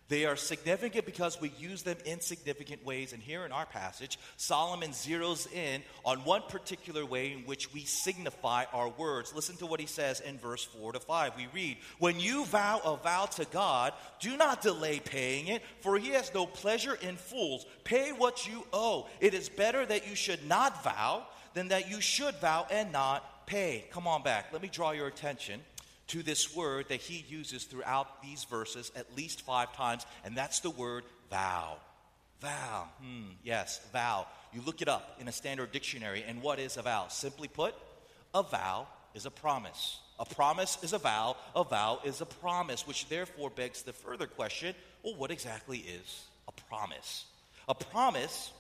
They 0.09 0.27
are 0.27 0.37
significant 0.37 1.07
because 1.07 1.41
we 1.41 1.51
use 1.59 1.83
them 1.83 1.97
in 2.05 2.21
significant 2.21 2.85
ways. 2.85 3.15
And 3.15 3.23
here 3.23 3.47
in 3.47 3.53
our 3.53 3.65
passage, 3.65 4.19
Solomon 4.37 4.91
zeroes 4.91 5.51
in 5.51 5.83
on 6.05 6.25
one 6.25 6.43
particular 6.49 7.07
way 7.07 7.33
in 7.33 7.41
which 7.41 7.73
we 7.73 7.85
signify 7.85 8.65
our 8.73 8.91
words. 8.91 9.35
Listen 9.35 9.57
to 9.57 9.67
what 9.67 9.81
he 9.81 9.87
says 9.87 10.21
in 10.21 10.37
verse 10.39 10.65
4 10.65 10.93
to 10.93 11.01
5. 11.01 11.37
We 11.37 11.49
read, 11.55 11.79
When 11.99 12.21
you 12.21 12.45
vow 12.45 12.81
a 12.85 12.97
vow 12.97 13.27
to 13.37 13.47
God, 13.47 13.95
do 14.21 14.37
not 14.37 14.61
delay 14.61 15.01
paying 15.01 15.49
it, 15.49 15.63
for 15.81 15.99
he 15.99 16.11
has 16.11 16.33
no 16.35 16.45
pleasure 16.45 16.99
in 17.01 17.17
fools. 17.17 17.65
Pay 17.85 18.11
what 18.13 18.47
you 18.47 18.67
owe. 18.75 19.09
It 19.21 19.33
is 19.33 19.49
better 19.49 19.87
that 19.87 20.07
you 20.07 20.15
should 20.15 20.47
not 20.47 20.85
vow 20.85 21.27
than 21.55 21.69
that 21.69 21.91
you 21.91 22.03
should 22.03 22.35
vow 22.37 22.67
and 22.71 22.93
not 22.93 23.47
pay. 23.47 23.87
Come 23.91 24.07
on 24.07 24.23
back. 24.23 24.53
Let 24.53 24.61
me 24.61 24.69
draw 24.69 24.91
your 24.91 25.07
attention 25.07 25.61
to 26.09 26.23
this 26.23 26.55
word 26.55 26.89
that 26.89 27.01
he 27.01 27.25
uses 27.29 27.65
throughout 27.65 28.23
these 28.23 28.45
verses 28.45 28.93
at 28.95 29.17
least 29.17 29.43
five 29.43 29.75
times, 29.75 30.07
and 30.25 30.37
that's 30.37 30.61
the 30.61 30.71
word 30.71 31.05
vow. 31.31 31.77
Vow. 32.41 32.89
Hmm, 33.01 33.31
yes, 33.43 33.81
vow. 33.93 34.27
You 34.53 34.61
look 34.63 34.83
it 34.83 34.89
up 34.89 35.17
in 35.21 35.29
a 35.29 35.33
standard 35.33 35.73
dictionary, 35.73 36.25
and 36.27 36.43
what 36.43 36.59
is 36.59 36.77
a 36.77 36.83
vow? 36.83 37.09
Simply 37.09 37.49
put, 37.49 37.75
a 38.35 38.43
vow 38.43 38.87
is 39.15 39.27
a 39.27 39.31
promise. 39.31 39.99
A 40.19 40.25
promise 40.25 40.79
is 40.83 40.93
a 40.93 40.99
vow, 40.99 41.37
a 41.57 41.65
vow 41.65 42.01
is 42.05 42.21
a 42.21 42.27
promise, 42.27 42.87
which 42.87 43.09
therefore 43.09 43.51
begs 43.51 43.83
the 43.83 43.93
further 43.93 44.27
question 44.27 44.75
well, 45.03 45.17
what 45.17 45.31
exactly 45.31 45.79
is 45.79 46.25
a 46.49 46.53
promise? 46.53 47.27
A 47.69 47.75
promise 47.75 48.53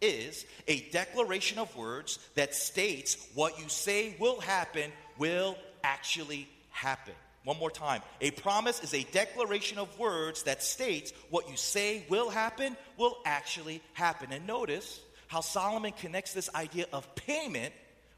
is 0.00 0.44
a 0.68 0.80
declaration 0.90 1.58
of 1.58 1.74
words 1.76 2.18
that 2.34 2.54
states 2.54 3.16
what 3.34 3.58
you 3.58 3.68
say 3.68 4.14
will 4.18 4.40
happen 4.40 4.92
will 5.18 5.56
actually 5.82 6.48
happen. 6.76 7.14
One 7.44 7.58
more 7.58 7.70
time. 7.70 8.02
A 8.20 8.32
promise 8.32 8.82
is 8.82 8.92
a 8.92 9.04
declaration 9.12 9.78
of 9.78 9.98
words 9.98 10.42
that 10.44 10.62
states 10.62 11.12
what 11.30 11.48
you 11.48 11.56
say 11.56 12.04
will 12.08 12.28
happen 12.28 12.76
will 12.96 13.16
actually 13.24 13.80
happen. 13.92 14.32
And 14.32 14.46
notice 14.46 15.00
how 15.28 15.40
Solomon 15.40 15.92
connects 15.92 16.32
this 16.32 16.52
idea 16.54 16.86
of 16.92 17.14
payment 17.14 17.72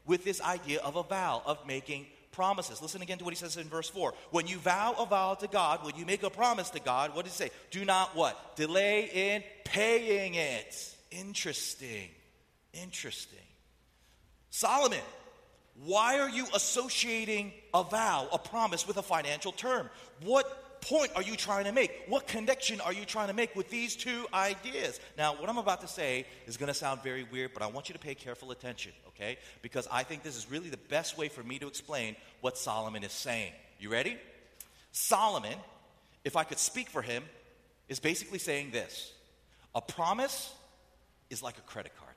with 0.05 0.23
this 0.23 0.41
idea 0.41 0.79
of 0.81 0.95
a 0.95 1.03
vow, 1.03 1.43
of 1.45 1.65
making 1.67 2.07
promises. 2.31 2.81
Listen 2.81 3.01
again 3.01 3.19
to 3.19 3.23
what 3.23 3.33
he 3.33 3.37
says 3.37 3.57
in 3.57 3.67
verse 3.67 3.89
4. 3.89 4.13
When 4.31 4.47
you 4.47 4.57
vow 4.57 4.95
a 4.97 5.05
vow 5.05 5.35
to 5.35 5.47
God, 5.47 5.85
when 5.85 5.95
you 5.95 6.05
make 6.05 6.23
a 6.23 6.29
promise 6.29 6.71
to 6.71 6.79
God, 6.79 7.15
what 7.15 7.25
does 7.25 7.37
he 7.37 7.45
say? 7.45 7.51
Do 7.69 7.85
not 7.85 8.15
what? 8.15 8.55
Delay 8.55 9.09
in 9.13 9.43
paying 9.63 10.35
it. 10.35 10.95
Interesting. 11.11 12.09
Interesting. 12.73 13.39
Solomon, 14.49 14.99
why 15.85 16.19
are 16.19 16.29
you 16.29 16.45
associating 16.53 17.53
a 17.73 17.83
vow, 17.83 18.27
a 18.33 18.37
promise, 18.37 18.87
with 18.87 18.97
a 18.97 19.01
financial 19.01 19.51
term? 19.51 19.89
What 20.23 20.81
point 20.81 21.11
are 21.15 21.21
you 21.21 21.35
trying 21.35 21.65
to 21.65 21.71
make? 21.71 21.91
What 22.07 22.27
connection 22.27 22.81
are 22.81 22.93
you 22.93 23.05
trying 23.05 23.27
to 23.27 23.33
make 23.33 23.55
with 23.55 23.69
these 23.69 23.95
two 23.95 24.25
ideas? 24.33 24.99
Now, 25.17 25.35
what 25.35 25.49
I'm 25.49 25.57
about 25.57 25.81
to 25.81 25.87
say 25.87 26.25
is 26.47 26.57
going 26.57 26.67
to 26.67 26.73
sound 26.73 27.01
very 27.03 27.23
weird, 27.23 27.53
but 27.53 27.63
I 27.63 27.67
want 27.67 27.89
you 27.89 27.93
to 27.93 27.99
pay 27.99 28.15
careful 28.15 28.51
attention, 28.51 28.91
okay? 29.09 29.37
Because 29.61 29.87
I 29.91 30.03
think 30.03 30.23
this 30.23 30.35
is 30.35 30.49
really 30.49 30.69
the 30.69 30.77
best 30.77 31.17
way 31.17 31.29
for 31.29 31.43
me 31.43 31.59
to 31.59 31.67
explain 31.67 32.15
what 32.41 32.57
Solomon 32.57 33.03
is 33.03 33.11
saying. 33.11 33.53
You 33.79 33.89
ready? 33.89 34.17
Solomon, 34.91 35.55
if 36.23 36.35
I 36.35 36.43
could 36.43 36.59
speak 36.59 36.89
for 36.89 37.01
him, 37.01 37.23
is 37.87 37.99
basically 37.99 38.39
saying 38.39 38.71
this 38.71 39.13
a 39.75 39.81
promise 39.81 40.53
is 41.29 41.43
like 41.43 41.57
a 41.57 41.61
credit 41.61 41.93
card. 41.97 42.08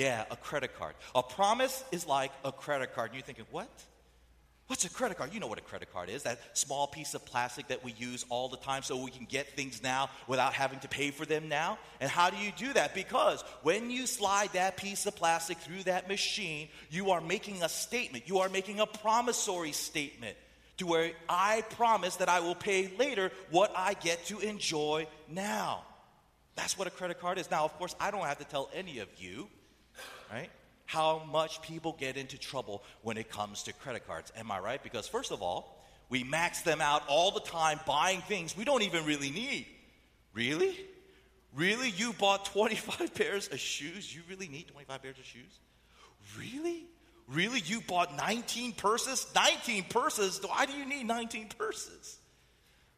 Yeah, 0.00 0.24
a 0.30 0.36
credit 0.36 0.78
card. 0.78 0.94
A 1.14 1.22
promise 1.22 1.84
is 1.92 2.06
like 2.06 2.32
a 2.42 2.52
credit 2.52 2.94
card. 2.94 3.10
And 3.10 3.16
you're 3.16 3.22
thinking, 3.22 3.44
what? 3.50 3.68
What's 4.66 4.86
a 4.86 4.88
credit 4.88 5.18
card? 5.18 5.34
You 5.34 5.40
know 5.40 5.46
what 5.46 5.58
a 5.58 5.62
credit 5.62 5.92
card 5.92 6.08
is 6.08 6.22
that 6.22 6.38
small 6.56 6.86
piece 6.86 7.12
of 7.12 7.26
plastic 7.26 7.68
that 7.68 7.84
we 7.84 7.92
use 7.92 8.24
all 8.30 8.48
the 8.48 8.56
time 8.56 8.82
so 8.82 8.96
we 8.96 9.10
can 9.10 9.26
get 9.26 9.56
things 9.56 9.82
now 9.82 10.08
without 10.26 10.54
having 10.54 10.78
to 10.80 10.88
pay 10.88 11.10
for 11.10 11.26
them 11.26 11.50
now. 11.50 11.78
And 12.00 12.10
how 12.10 12.30
do 12.30 12.38
you 12.38 12.50
do 12.56 12.72
that? 12.72 12.94
Because 12.94 13.44
when 13.62 13.90
you 13.90 14.06
slide 14.06 14.54
that 14.54 14.78
piece 14.78 15.04
of 15.04 15.16
plastic 15.16 15.58
through 15.58 15.82
that 15.82 16.08
machine, 16.08 16.70
you 16.88 17.10
are 17.10 17.20
making 17.20 17.62
a 17.62 17.68
statement. 17.68 18.26
You 18.26 18.38
are 18.38 18.48
making 18.48 18.80
a 18.80 18.86
promissory 18.86 19.72
statement 19.72 20.38
to 20.78 20.86
where 20.86 21.10
I 21.28 21.60
promise 21.76 22.16
that 22.16 22.30
I 22.30 22.40
will 22.40 22.54
pay 22.54 22.90
later 22.98 23.32
what 23.50 23.70
I 23.76 23.92
get 23.92 24.24
to 24.26 24.38
enjoy 24.38 25.08
now. 25.28 25.82
That's 26.56 26.78
what 26.78 26.88
a 26.88 26.90
credit 26.90 27.20
card 27.20 27.36
is. 27.36 27.50
Now, 27.50 27.66
of 27.66 27.76
course, 27.76 27.94
I 28.00 28.10
don't 28.10 28.24
have 28.24 28.38
to 28.38 28.44
tell 28.44 28.70
any 28.72 29.00
of 29.00 29.08
you 29.18 29.48
right? 30.30 30.50
How 30.86 31.22
much 31.30 31.62
people 31.62 31.96
get 31.98 32.16
into 32.16 32.38
trouble 32.38 32.82
when 33.02 33.16
it 33.16 33.30
comes 33.30 33.62
to 33.64 33.72
credit 33.72 34.06
cards. 34.06 34.32
Am 34.36 34.50
I 34.50 34.58
right? 34.58 34.82
Because, 34.82 35.06
first 35.06 35.30
of 35.30 35.42
all, 35.42 35.80
we 36.08 36.24
max 36.24 36.62
them 36.62 36.80
out 36.80 37.02
all 37.08 37.30
the 37.30 37.40
time 37.40 37.78
buying 37.86 38.20
things 38.22 38.56
we 38.56 38.64
don't 38.64 38.82
even 38.82 39.06
really 39.06 39.30
need. 39.30 39.66
Really? 40.34 40.76
Really? 41.54 41.90
You 41.90 42.12
bought 42.12 42.44
25 42.46 43.14
pairs 43.14 43.48
of 43.48 43.58
shoes? 43.58 44.14
You 44.14 44.22
really 44.28 44.48
need 44.48 44.68
25 44.68 45.02
pairs 45.02 45.18
of 45.18 45.24
shoes? 45.24 45.58
Really? 46.38 46.84
Really? 47.28 47.60
You 47.60 47.80
bought 47.80 48.16
19 48.16 48.72
purses? 48.72 49.26
19 49.34 49.84
purses? 49.84 50.40
Why 50.44 50.66
do 50.66 50.72
you 50.72 50.84
need 50.84 51.06
19 51.06 51.48
purses? 51.56 52.18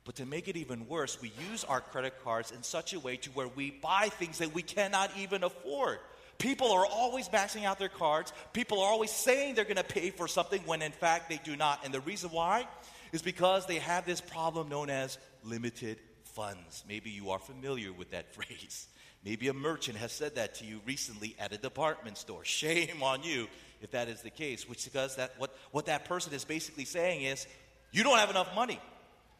But 0.04 0.16
to 0.16 0.26
make 0.26 0.48
it 0.48 0.56
even 0.56 0.88
worse, 0.88 1.20
we 1.20 1.30
use 1.50 1.64
our 1.64 1.80
credit 1.80 2.14
cards 2.24 2.50
in 2.50 2.62
such 2.62 2.92
a 2.92 2.98
way 2.98 3.16
to 3.18 3.30
where 3.30 3.48
we 3.48 3.70
buy 3.70 4.08
things 4.08 4.38
that 4.38 4.52
we 4.52 4.62
cannot 4.62 5.10
even 5.18 5.44
afford. 5.44 5.98
People 6.38 6.72
are 6.72 6.86
always 6.86 7.28
maxing 7.28 7.64
out 7.64 7.78
their 7.78 7.88
cards. 7.88 8.32
People 8.52 8.80
are 8.80 8.90
always 8.90 9.10
saying 9.10 9.54
they're 9.54 9.64
going 9.64 9.76
to 9.76 9.84
pay 9.84 10.10
for 10.10 10.26
something 10.26 10.60
when 10.66 10.82
in 10.82 10.92
fact 10.92 11.28
they 11.28 11.40
do 11.44 11.56
not. 11.56 11.84
And 11.84 11.94
the 11.94 12.00
reason 12.00 12.30
why 12.30 12.66
is 13.12 13.22
because 13.22 13.66
they 13.66 13.78
have 13.78 14.06
this 14.06 14.20
problem 14.20 14.68
known 14.68 14.90
as 14.90 15.18
limited 15.44 15.98
funds. 16.24 16.84
Maybe 16.88 17.10
you 17.10 17.30
are 17.30 17.38
familiar 17.38 17.92
with 17.92 18.10
that 18.10 18.34
phrase. 18.34 18.88
Maybe 19.24 19.48
a 19.48 19.54
merchant 19.54 19.98
has 19.98 20.10
said 20.12 20.34
that 20.34 20.56
to 20.56 20.64
you 20.64 20.80
recently 20.84 21.36
at 21.38 21.52
a 21.52 21.58
department 21.58 22.18
store. 22.18 22.44
Shame 22.44 23.02
on 23.02 23.22
you 23.22 23.46
if 23.80 23.92
that 23.92 24.08
is 24.08 24.22
the 24.22 24.30
case, 24.30 24.68
which 24.68 24.84
because 24.84 25.16
that 25.16 25.34
what, 25.38 25.54
what 25.70 25.86
that 25.86 26.06
person 26.06 26.32
is 26.32 26.44
basically 26.44 26.84
saying 26.84 27.22
is 27.22 27.46
you 27.90 28.02
don't 28.02 28.18
have 28.18 28.30
enough 28.30 28.54
money. 28.54 28.80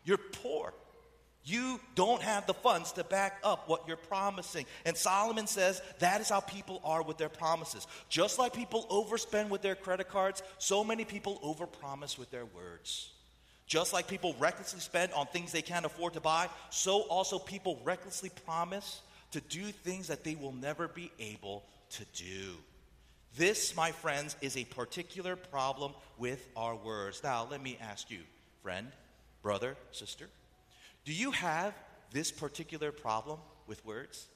You're 0.05 0.19
poor. 0.19 0.75
You 1.45 1.81
don't 1.95 2.23
have 2.23 2.47
the 2.47 2.55
funds 2.55 2.93
to 2.93 3.05
back 3.05 3.41
up 3.43 3.69
what 3.69 3.89
you're 3.89 3.97
promising. 3.97 4.65
And 4.85 4.97
Solomon 4.97 5.47
says 5.49 5.83
that 5.99 6.21
is 6.21 6.29
how 6.29 6.41
people 6.41 6.81
are 6.85 7.03
with 7.03 7.19
their 7.19 7.29
promises. 7.29 7.87
Just 8.09 8.39
like 8.39 8.53
people 8.53 8.87
overspend 8.91 9.49
with 9.49 9.61
their 9.61 9.75
credit 9.75 10.09
cards, 10.09 10.43
so 10.59 10.85
many 10.85 11.05
people 11.05 11.41
overpromise 11.43 12.17
with 12.17 12.31
their 12.31 12.47
words. 12.47 13.11
Just 13.67 13.93
like 13.93 14.07
people 14.07 14.37
recklessly 14.39 14.81
spend 14.81 15.13
on 15.15 15.27
things 15.27 15.51
they 15.51 15.63
can't 15.63 15.87
afford 15.87 16.13
to 16.13 16.21
buy, 16.21 16.49
so 16.71 17.03
also 17.03 17.39
people 17.39 17.81
recklessly 17.85 18.31
promise 18.45 19.01
to 19.33 19.41
do 19.41 19.65
things 19.65 20.09
that 20.09 20.25
they 20.25 20.35
will 20.35 20.53
never 20.53 20.87
be 20.87 21.11
able 21.19 21.65
to 21.91 22.05
do. 22.15 22.55
This, 23.37 23.75
my 23.75 23.91
friends, 23.93 24.37
is 24.43 24.57
a 24.57 24.65
particular 24.65 25.37
problem 25.37 25.93
with 26.19 26.47
our 26.55 26.77
words. 26.77 27.23
Now, 27.25 27.49
let 27.51 27.63
me 27.63 27.79
ask 27.81 28.11
you, 28.11 28.19
friend, 28.63 28.89
brother, 29.43 29.77
sister. 29.91 30.29
Do 31.04 31.12
you 31.12 31.30
have 31.32 31.75
this 32.12 32.30
particular 32.30 32.92
problem 32.92 33.38
with 33.66 33.85
words? 33.85 34.26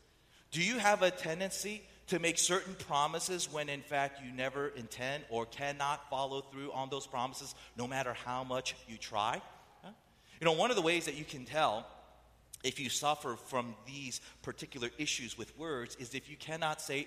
Do 0.51 0.63
you 0.63 0.79
have 0.79 1.03
a 1.03 1.11
tendency 1.11 1.83
to 2.09 2.19
make 2.19 2.39
certain 2.39 2.75
promises 2.75 3.53
when 3.53 3.69
in 3.69 3.83
fact 3.83 4.21
you 4.25 4.33
never 4.33 4.69
intend 4.69 5.25
or 5.29 5.45
cannot 5.47 6.09
follow 6.09 6.41
through 6.41 6.73
on 6.73 6.89
those 6.89 7.07
promises 7.07 7.55
no 7.77 7.87
matter 7.87 8.15
how 8.25 8.45
much 8.45 8.75
you 8.89 8.97
try? 8.97 9.41
You 10.41 10.45
know, 10.45 10.53
one 10.53 10.71
of 10.71 10.77
the 10.77 10.83
ways 10.83 11.07
that 11.07 11.15
you 11.15 11.25
can 11.25 11.45
tell 11.47 11.87
if 12.63 12.79
you 12.81 12.91
suffer 12.91 13.37
from 13.37 13.75
these 13.87 14.21
particular 14.43 14.91
issues 14.99 15.39
with 15.39 15.57
words 15.57 15.97
is 15.97 16.15
if 16.15 16.29
you 16.29 16.37
cannot 16.37 16.81
say 16.81 17.07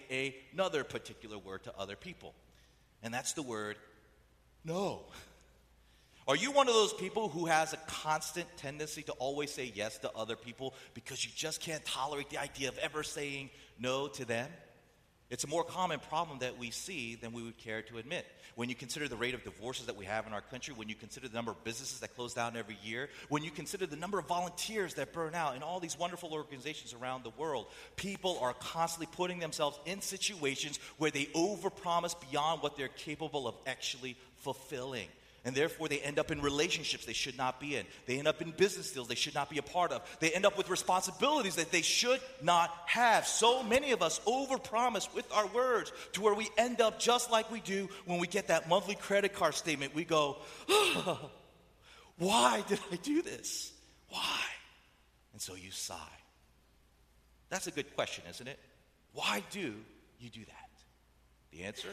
another 0.54 0.84
particular 0.84 1.38
word 1.38 1.64
to 1.66 1.74
other 1.78 1.96
people. 1.96 2.34
And 3.04 3.14
that's 3.14 3.34
the 3.34 3.44
word 3.44 3.78
no. 4.66 5.04
Are 6.30 6.36
you 6.36 6.52
one 6.52 6.68
of 6.68 6.76
those 6.76 6.94
people 6.94 7.28
who 7.28 7.48
has 7.48 7.74
a 7.74 7.78
constant 7.88 8.46
tendency 8.56 9.02
to 9.02 9.14
always 9.14 9.50
say 9.50 9.72
yes 9.74 9.98
to 9.98 10.12
other 10.16 10.36
people 10.36 10.76
because 10.94 11.26
you 11.26 11.32
just 11.36 11.60
can't 11.60 11.84
tolerate 11.84 12.30
the 12.30 12.38
idea 12.38 12.70
of 12.70 12.78
ever 12.78 13.02
saying 13.02 13.50
no 13.80 14.08
to 14.10 14.26
them? 14.26 14.48
It's 15.32 15.44
a 15.44 15.48
more 15.48 15.64
common 15.64 16.00
problem 16.00 16.38
that 16.40 16.60
we 16.60 16.70
see 16.70 17.16
than 17.16 17.34
we 17.34 17.42
would 17.42 17.58
care 17.58 17.82
to 17.82 17.98
admit. 17.98 18.28
When 18.54 18.70
you 18.70 18.76
consider 18.76 19.08
the 19.08 19.16
rate 19.16 19.34
of 19.34 19.44
divorces 19.44 19.88
that 19.88 19.96
we 19.96 20.06
have 20.06 20.28
in 20.28 20.34
our 20.34 20.42
country, 20.42 20.72
when 20.78 20.88
you 20.88 20.94
consider 20.94 21.28
the 21.28 21.34
number 21.34 21.50
of 21.50 21.64
businesses 21.64 22.00
that 22.02 22.16
close 22.16 22.36
down 22.36 22.56
every 22.56 22.78
year, 22.84 23.10
when 23.30 23.44
you 23.44 23.50
consider 23.50 23.88
the 23.88 23.96
number 23.96 24.20
of 24.20 24.28
volunteers 24.28 24.94
that 24.96 25.12
burn 25.14 25.34
out 25.34 25.56
in 25.56 25.64
all 25.64 25.80
these 25.80 25.98
wonderful 25.98 26.32
organizations 26.32 26.94
around 26.94 27.24
the 27.24 27.32
world, 27.40 27.66
people 27.96 28.38
are 28.40 28.54
constantly 28.54 29.10
putting 29.16 29.40
themselves 29.40 29.80
in 29.88 30.00
situations 30.00 30.78
where 31.00 31.10
they 31.10 31.26
overpromise 31.34 32.14
beyond 32.30 32.62
what 32.62 32.78
they're 32.78 32.88
capable 32.88 33.48
of 33.48 33.56
actually 33.66 34.16
fulfilling. 34.36 35.08
And 35.46 35.56
therefore, 35.56 35.88
they 35.88 36.00
end 36.00 36.20
up 36.20 36.32
in 36.32 36.42
relationships 36.42 37.06
they 37.06 37.14
should 37.14 37.38
not 37.38 37.60
be 37.60 37.78
in. 37.78 37.86
They 38.06 38.20
end 38.20 38.28
up 38.28 38.42
in 38.42 38.52
business 38.52 38.92
deals 38.92 39.08
they 39.08 39.16
should 39.16 39.36
not 39.36 39.50
be 39.50 39.58
a 39.58 39.64
part 39.64 39.92
of. 39.92 40.02
They 40.20 40.32
end 40.32 40.46
up 40.46 40.58
with 40.58 40.70
responsibilities 40.70 41.56
that 41.56 41.72
they 41.72 41.82
should 41.82 42.20
not 42.42 42.76
have. 42.88 43.26
So 43.26 43.64
many 43.64 43.92
of 43.92 44.02
us 44.02 44.20
overpromise 44.28 45.14
with 45.16 45.32
our 45.32 45.48
words 45.48 45.94
to 46.14 46.22
where 46.22 46.34
we 46.34 46.50
end 46.58 46.82
up 46.82 47.00
just 47.00 47.32
like 47.32 47.50
we 47.52 47.62
do 47.62 47.88
when 48.06 48.20
we 48.20 48.28
get 48.28 48.50
that 48.50 48.68
monthly 48.68 48.96
credit 48.96 49.34
card 49.34 49.56
statement. 49.56 49.96
We 49.96 50.04
go, 50.04 50.38
oh, 50.68 51.32
Why 52.20 52.64
did 52.68 52.80
I 52.92 52.98
do 52.98 53.22
this? 53.22 53.72
Why? 54.10 54.42
And 55.32 55.42
so 55.42 55.56
you 55.56 55.72
sigh. 55.72 55.96
That's 57.50 57.66
a 57.68 57.72
good 57.72 57.96
question, 57.96 58.26
isn't 58.30 58.48
it? 58.48 58.60
Why 59.14 59.42
do 59.50 59.74
you 60.20 60.30
do 60.30 60.42
that? 60.42 60.70
The 61.52 61.64
answer 61.64 61.88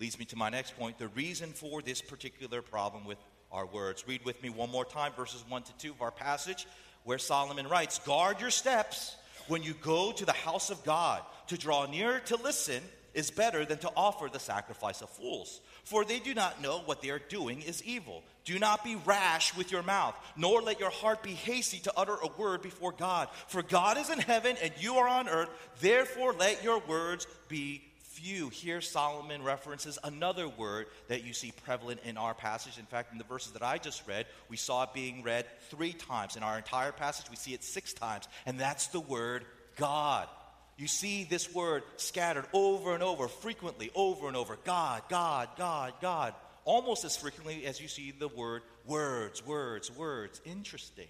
leads 0.00 0.18
me 0.18 0.24
to 0.26 0.36
my 0.36 0.48
next 0.48 0.78
point 0.78 0.98
the 0.98 1.08
reason 1.08 1.50
for 1.50 1.82
this 1.82 2.00
particular 2.00 2.62
problem 2.62 3.04
with 3.04 3.18
our 3.50 3.66
words. 3.66 4.04
Read 4.06 4.24
with 4.24 4.42
me 4.42 4.50
one 4.50 4.70
more 4.70 4.84
time, 4.84 5.12
verses 5.16 5.44
1 5.48 5.62
to 5.62 5.72
2 5.78 5.90
of 5.92 6.02
our 6.02 6.10
passage, 6.10 6.66
where 7.04 7.18
Solomon 7.18 7.66
writes 7.68 7.98
Guard 8.00 8.40
your 8.40 8.50
steps 8.50 9.16
when 9.48 9.62
you 9.62 9.74
go 9.74 10.12
to 10.12 10.24
the 10.24 10.32
house 10.32 10.70
of 10.70 10.84
God. 10.84 11.22
To 11.48 11.56
draw 11.56 11.86
near 11.86 12.20
to 12.26 12.36
listen 12.36 12.82
is 13.14 13.30
better 13.30 13.64
than 13.64 13.78
to 13.78 13.90
offer 13.96 14.28
the 14.30 14.38
sacrifice 14.38 15.00
of 15.00 15.08
fools. 15.10 15.60
For 15.84 16.04
they 16.04 16.18
do 16.18 16.34
not 16.34 16.62
know 16.62 16.82
what 16.84 17.00
they 17.00 17.08
are 17.08 17.18
doing 17.18 17.62
is 17.62 17.82
evil. 17.82 18.22
Do 18.44 18.58
not 18.58 18.84
be 18.84 18.96
rash 19.06 19.56
with 19.56 19.72
your 19.72 19.82
mouth, 19.82 20.14
nor 20.36 20.60
let 20.60 20.78
your 20.78 20.90
heart 20.90 21.22
be 21.22 21.32
hasty 21.32 21.78
to 21.80 21.92
utter 21.96 22.14
a 22.22 22.28
word 22.40 22.60
before 22.60 22.92
God. 22.92 23.28
For 23.46 23.62
God 23.62 23.96
is 23.96 24.10
in 24.10 24.18
heaven 24.18 24.56
and 24.62 24.72
you 24.78 24.96
are 24.96 25.08
on 25.08 25.28
earth. 25.28 25.48
Therefore, 25.80 26.34
let 26.34 26.62
your 26.62 26.80
words 26.80 27.26
be 27.48 27.82
few. 28.18 28.48
Here, 28.48 28.80
Solomon 28.80 29.42
references 29.42 29.98
another 30.02 30.48
word 30.48 30.86
that 31.06 31.24
you 31.24 31.32
see 31.32 31.52
prevalent 31.64 32.00
in 32.04 32.16
our 32.16 32.34
passage. 32.34 32.78
In 32.78 32.86
fact, 32.86 33.12
in 33.12 33.18
the 33.18 33.24
verses 33.24 33.52
that 33.52 33.62
I 33.62 33.78
just 33.78 34.06
read, 34.06 34.26
we 34.48 34.56
saw 34.56 34.82
it 34.82 34.92
being 34.92 35.22
read 35.22 35.46
three 35.70 35.92
times. 35.92 36.36
In 36.36 36.42
our 36.42 36.56
entire 36.56 36.92
passage, 36.92 37.30
we 37.30 37.36
see 37.36 37.54
it 37.54 37.62
six 37.62 37.92
times, 37.92 38.28
and 38.44 38.58
that's 38.58 38.88
the 38.88 39.00
word 39.00 39.44
God. 39.76 40.28
You 40.76 40.88
see 40.88 41.24
this 41.24 41.52
word 41.54 41.82
scattered 41.96 42.46
over 42.52 42.94
and 42.94 43.02
over, 43.02 43.28
frequently, 43.28 43.90
over 43.94 44.28
and 44.28 44.36
over 44.36 44.58
God, 44.64 45.02
God, 45.08 45.48
God, 45.56 45.92
God. 46.00 46.34
Almost 46.64 47.04
as 47.04 47.16
frequently 47.16 47.66
as 47.66 47.80
you 47.80 47.88
see 47.88 48.10
the 48.10 48.28
word 48.28 48.62
words, 48.86 49.44
words, 49.46 49.90
words. 49.90 50.40
Interesting. 50.44 51.08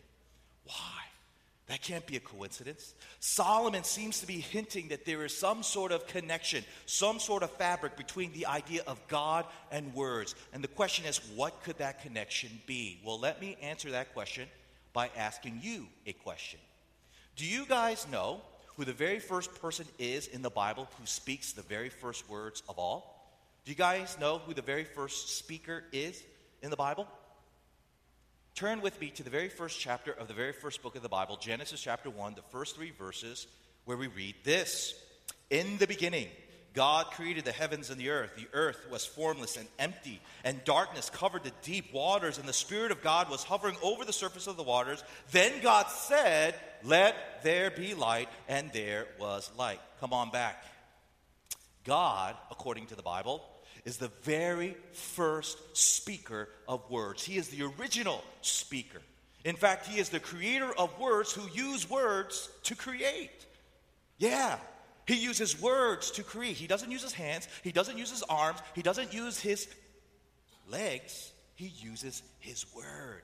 Why? 0.65 1.03
That 1.69 1.83
can't 1.83 2.07
be 2.07 2.17
a 2.17 2.21
coincidence. 2.21 2.95
Solomon 3.21 3.85
seems 3.85 4.21
to 4.21 4.27
be 4.27 4.41
hinting 4.41 4.89
that 4.89 5.05
there 5.05 5.25
is 5.25 5.37
some 5.37 5.63
sort 5.63 5.93
of 5.93 6.07
connection, 6.07 6.65
some 6.87 7.21
sort 7.21 7.43
of 7.43 7.51
fabric 7.53 7.95
between 7.97 8.33
the 8.33 8.47
idea 8.47 8.83
of 8.87 9.07
God 9.07 9.45
and 9.71 9.95
words. 9.95 10.35
And 10.55 10.65
the 10.65 10.69
question 10.69 11.05
is, 11.05 11.21
what 11.37 11.63
could 11.63 11.77
that 11.79 12.03
connection 12.03 12.51
be? 12.67 13.01
Well, 13.05 13.21
let 13.21 13.41
me 13.41 13.59
answer 13.61 13.91
that 13.91 14.15
question 14.15 14.49
by 14.95 15.11
asking 15.15 15.61
you 15.63 15.87
a 16.07 16.15
question. 16.15 16.59
Do 17.37 17.45
you 17.45 17.67
guys 17.67 18.07
know 18.11 18.41
who 18.77 18.87
the 18.87 18.95
very 18.95 19.19
first 19.19 19.55
person 19.61 19.87
is 19.99 20.27
in 20.27 20.41
the 20.41 20.51
Bible 20.51 20.89
who 20.99 21.05
speaks 21.05 21.53
the 21.53 21.63
very 21.63 21.91
first 21.91 22.29
words 22.31 22.63
of 22.69 22.79
all? 22.79 23.15
Do 23.67 23.73
you 23.73 23.77
guys 23.77 24.17
know 24.19 24.39
who 24.39 24.55
the 24.55 24.63
very 24.63 24.85
first 24.85 25.37
speaker 25.37 25.85
is 25.93 26.23
in 26.63 26.71
the 26.71 26.77
Bible? 26.77 27.07
Turn 28.59 28.81
with 28.81 29.01
me 29.01 29.11
to 29.11 29.23
the 29.23 29.31
very 29.31 29.49
first 29.49 29.79
chapter 29.79 30.11
of 30.11 30.27
the 30.27 30.35
very 30.35 30.51
first 30.53 30.83
book 30.83 30.97
of 30.97 31.03
the 31.03 31.09
Bible, 31.09 31.37
Genesis 31.37 31.81
chapter 31.81 32.11
1, 32.11 32.35
the 32.35 32.43
first 32.51 32.75
three 32.75 32.91
verses, 32.91 33.47
where 33.85 33.97
we 33.97 34.09
read 34.09 34.35
this 34.43 35.01
In 35.49 35.79
the 35.79 35.87
beginning, 35.87 36.27
God 36.75 37.07
created 37.13 37.45
the 37.45 37.53
heavens 37.53 37.89
and 37.89 38.01
the 38.01 38.11
earth. 38.11 38.33
The 38.35 38.49
earth 38.53 38.85
was 38.91 39.07
formless 39.07 39.57
and 39.57 39.69
empty, 39.79 40.21
and 40.43 40.65
darkness 40.65 41.09
covered 41.09 41.45
the 41.45 41.53
deep 41.63 41.93
waters, 41.93 42.37
and 42.37 42.49
the 42.49 42.53
Spirit 42.53 42.91
of 42.91 43.01
God 43.01 43.31
was 43.31 43.45
hovering 43.45 43.77
over 43.81 44.05
the 44.05 44.13
surface 44.13 44.49
of 44.49 44.57
the 44.57 44.65
waters. 44.65 45.05
Then 45.31 45.53
God 45.63 45.87
said, 45.91 46.57
Let 46.83 47.15
there 47.45 47.71
be 47.71 47.95
light, 47.95 48.29
and 48.49 48.73
there 48.73 49.07
was 49.21 49.53
light. 49.57 49.81
Come 50.01 50.13
on 50.13 50.33
back. 50.33 50.65
God, 51.85 52.35
according 52.51 52.87
to 52.87 52.97
the 52.97 53.03
Bible, 53.03 53.41
is 53.89 53.97
the 53.97 54.13
very 54.21 54.77
first 54.93 55.59
speaker 55.75 56.47
of 56.69 56.89
words. 56.91 57.25
He 57.25 57.39
is 57.39 57.49
the 57.49 57.73
original 57.81 58.23
speaker. 58.43 59.01
In 59.47 59.57
fact, 59.57 59.87
he 59.87 59.99
is 59.99 60.11
the 60.11 60.21
creator 60.21 60.71
of 60.77 61.01
words 61.01 61.33
who 61.33 61.49
use 61.59 61.89
words 61.89 62.51
to 62.65 62.75
create. 62.75 63.47
Yeah, 64.19 64.59
he 65.07 65.15
uses 65.15 65.59
words 65.59 66.11
to 66.13 66.23
create. 66.23 66.57
He 66.57 66.67
doesn't 66.67 66.91
use 66.91 67.03
his 67.03 67.15
hands, 67.15 67.49
he 67.65 67.73
doesn't 67.73 67.97
use 67.97 68.11
his 68.11 68.23
arms, 68.25 68.59
he 68.75 68.83
doesn't 68.83 69.15
use 69.15 69.41
his 69.41 69.67
legs. 70.71 71.33
He 71.55 71.73
uses 71.81 72.23
his 72.41 72.67
word. 72.77 73.23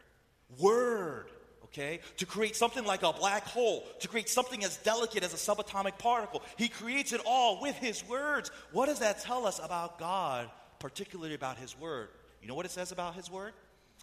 Word 0.58 1.26
okay? 1.74 2.00
To 2.18 2.26
create 2.26 2.56
something 2.56 2.84
like 2.84 3.02
a 3.02 3.12
black 3.12 3.44
hole, 3.44 3.84
to 4.00 4.08
create 4.08 4.28
something 4.28 4.64
as 4.64 4.76
delicate 4.78 5.24
as 5.24 5.34
a 5.34 5.36
subatomic 5.36 5.98
particle. 5.98 6.42
He 6.56 6.68
creates 6.68 7.12
it 7.12 7.20
all 7.26 7.60
with 7.60 7.74
his 7.76 8.06
words. 8.08 8.50
What 8.72 8.86
does 8.86 9.00
that 9.00 9.20
tell 9.20 9.46
us 9.46 9.60
about 9.62 9.98
God, 9.98 10.48
particularly 10.78 11.34
about 11.34 11.58
his 11.58 11.78
word? 11.78 12.08
You 12.40 12.48
know 12.48 12.54
what 12.54 12.66
it 12.66 12.70
says 12.70 12.92
about 12.92 13.14
his 13.14 13.30
word? 13.30 13.52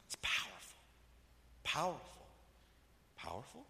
It's 0.05 0.17
powerful. 0.21 0.81
Powerful. 1.63 2.27
Powerful? 3.17 3.65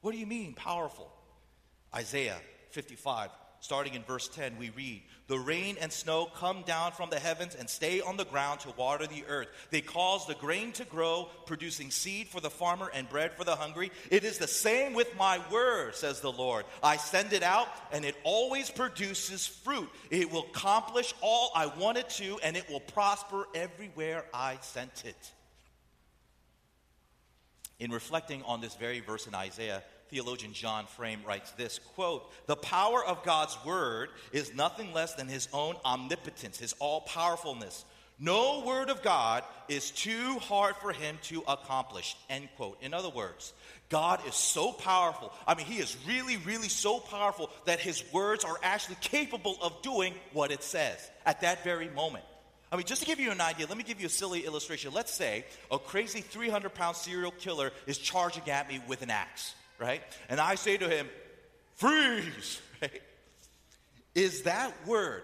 What 0.00 0.12
do 0.12 0.18
you 0.18 0.26
mean, 0.26 0.54
powerful? 0.54 1.10
Isaiah 1.94 2.38
55, 2.70 3.30
starting 3.64 3.94
in 3.94 4.02
verse 4.02 4.28
10, 4.28 4.58
we 4.58 4.68
read, 4.76 5.00
The 5.26 5.38
rain 5.38 5.78
and 5.80 5.90
snow 5.90 6.26
come 6.36 6.64
down 6.66 6.92
from 6.92 7.08
the 7.08 7.18
heavens 7.18 7.54
and 7.54 7.68
stay 7.68 8.02
on 8.02 8.18
the 8.18 8.26
ground 8.26 8.60
to 8.60 8.70
water 8.76 9.06
the 9.06 9.24
earth. 9.26 9.48
They 9.70 9.80
cause 9.80 10.26
the 10.26 10.34
grain 10.34 10.72
to 10.72 10.84
grow, 10.84 11.30
producing 11.46 11.90
seed 11.90 12.28
for 12.28 12.42
the 12.42 12.50
farmer 12.50 12.90
and 12.92 13.08
bread 13.08 13.32
for 13.32 13.44
the 13.44 13.56
hungry. 13.56 13.90
It 14.10 14.22
is 14.22 14.36
the 14.36 14.46
same 14.46 14.92
with 14.92 15.16
my 15.16 15.40
word, 15.50 15.94
says 15.94 16.20
the 16.20 16.30
Lord. 16.30 16.66
I 16.82 16.98
send 16.98 17.32
it 17.32 17.42
out, 17.42 17.68
and 17.90 18.04
it 18.04 18.16
always 18.22 18.68
produces 18.68 19.46
fruit. 19.46 19.88
It 20.10 20.30
will 20.30 20.44
accomplish 20.50 21.14
all 21.22 21.50
I 21.54 21.64
want 21.64 21.96
it 21.96 22.10
to, 22.10 22.38
and 22.42 22.58
it 22.58 22.68
will 22.68 22.80
prosper 22.80 23.46
everywhere 23.54 24.26
I 24.34 24.58
sent 24.60 25.04
it. 25.06 25.32
In 27.80 27.90
reflecting 27.90 28.42
on 28.42 28.60
this 28.60 28.74
very 28.74 29.00
verse 29.00 29.26
in 29.26 29.34
Isaiah, 29.34 29.82
theologian 30.10 30.52
John 30.52 30.86
Frame 30.86 31.20
writes 31.26 31.50
this 31.52 31.78
quote, 31.94 32.30
The 32.46 32.56
power 32.56 33.04
of 33.04 33.24
God's 33.24 33.56
word 33.64 34.10
is 34.32 34.54
nothing 34.54 34.92
less 34.92 35.14
than 35.14 35.28
his 35.28 35.48
own 35.52 35.76
omnipotence, 35.84 36.58
his 36.58 36.74
all 36.78 37.02
powerfulness. 37.02 37.84
No 38.18 38.62
word 38.64 38.90
of 38.90 39.02
God 39.02 39.42
is 39.68 39.90
too 39.90 40.38
hard 40.38 40.76
for 40.76 40.92
him 40.92 41.18
to 41.24 41.42
accomplish. 41.48 42.16
End 42.30 42.48
quote. 42.56 42.80
In 42.80 42.94
other 42.94 43.08
words, 43.08 43.52
God 43.88 44.20
is 44.28 44.36
so 44.36 44.72
powerful. 44.72 45.32
I 45.48 45.54
mean, 45.54 45.66
he 45.66 45.78
is 45.78 45.96
really, 46.06 46.36
really 46.38 46.68
so 46.68 47.00
powerful 47.00 47.50
that 47.64 47.80
his 47.80 48.04
words 48.12 48.44
are 48.44 48.56
actually 48.62 48.96
capable 49.00 49.58
of 49.60 49.82
doing 49.82 50.14
what 50.32 50.52
it 50.52 50.62
says 50.62 51.10
at 51.26 51.40
that 51.40 51.64
very 51.64 51.88
moment. 51.88 52.24
I 52.70 52.76
mean, 52.76 52.86
just 52.86 53.02
to 53.02 53.06
give 53.06 53.20
you 53.20 53.32
an 53.32 53.40
idea, 53.40 53.66
let 53.66 53.76
me 53.76 53.84
give 53.84 54.00
you 54.00 54.06
a 54.06 54.10
silly 54.10 54.46
illustration. 54.46 54.92
Let's 54.92 55.12
say 55.12 55.44
a 55.70 55.78
crazy 55.78 56.20
300 56.20 56.72
pound 56.72 56.96
serial 56.96 57.32
killer 57.32 57.72
is 57.86 57.98
charging 57.98 58.48
at 58.48 58.68
me 58.68 58.80
with 58.88 59.02
an 59.02 59.10
axe 59.10 59.54
right? 59.78 60.02
And 60.28 60.40
I 60.40 60.54
say 60.54 60.76
to 60.76 60.88
him, 60.88 61.08
freeze, 61.74 62.60
right? 62.82 63.02
Is 64.14 64.42
that 64.42 64.72
word 64.86 65.22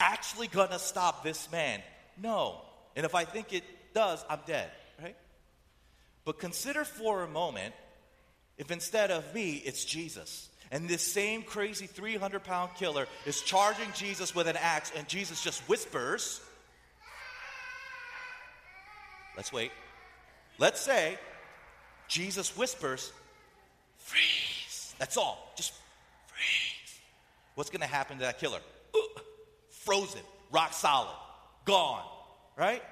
actually 0.00 0.48
gonna 0.48 0.78
stop 0.78 1.22
this 1.22 1.50
man? 1.52 1.80
No. 2.20 2.60
And 2.96 3.06
if 3.06 3.14
I 3.14 3.24
think 3.24 3.52
it 3.52 3.64
does, 3.94 4.24
I'm 4.28 4.40
dead, 4.46 4.70
right? 5.02 5.16
But 6.24 6.38
consider 6.38 6.84
for 6.84 7.22
a 7.22 7.28
moment 7.28 7.74
if 8.56 8.70
instead 8.70 9.10
of 9.10 9.34
me, 9.34 9.62
it's 9.64 9.84
Jesus. 9.84 10.48
And 10.70 10.88
this 10.88 11.02
same 11.02 11.42
crazy 11.42 11.86
300 11.86 12.44
pound 12.44 12.70
killer 12.76 13.06
is 13.26 13.40
charging 13.42 13.88
Jesus 13.94 14.34
with 14.34 14.46
an 14.46 14.56
axe, 14.56 14.92
and 14.96 15.08
Jesus 15.08 15.42
just 15.42 15.60
whispers, 15.68 16.40
Let's 19.36 19.52
wait. 19.52 19.72
Let's 20.58 20.80
say 20.80 21.18
Jesus 22.08 22.56
whispers. 22.56 23.12
That's 24.98 25.16
all. 25.16 25.52
Just 25.56 25.72
freeze. 26.26 26.98
What's 27.54 27.70
going 27.70 27.82
to 27.82 27.86
happen 27.86 28.18
to 28.18 28.24
that 28.24 28.38
killer? 28.38 28.60
Frozen, 29.70 30.22
rock 30.50 30.72
solid, 30.72 31.14
gone, 31.64 32.02
right? 32.56 32.82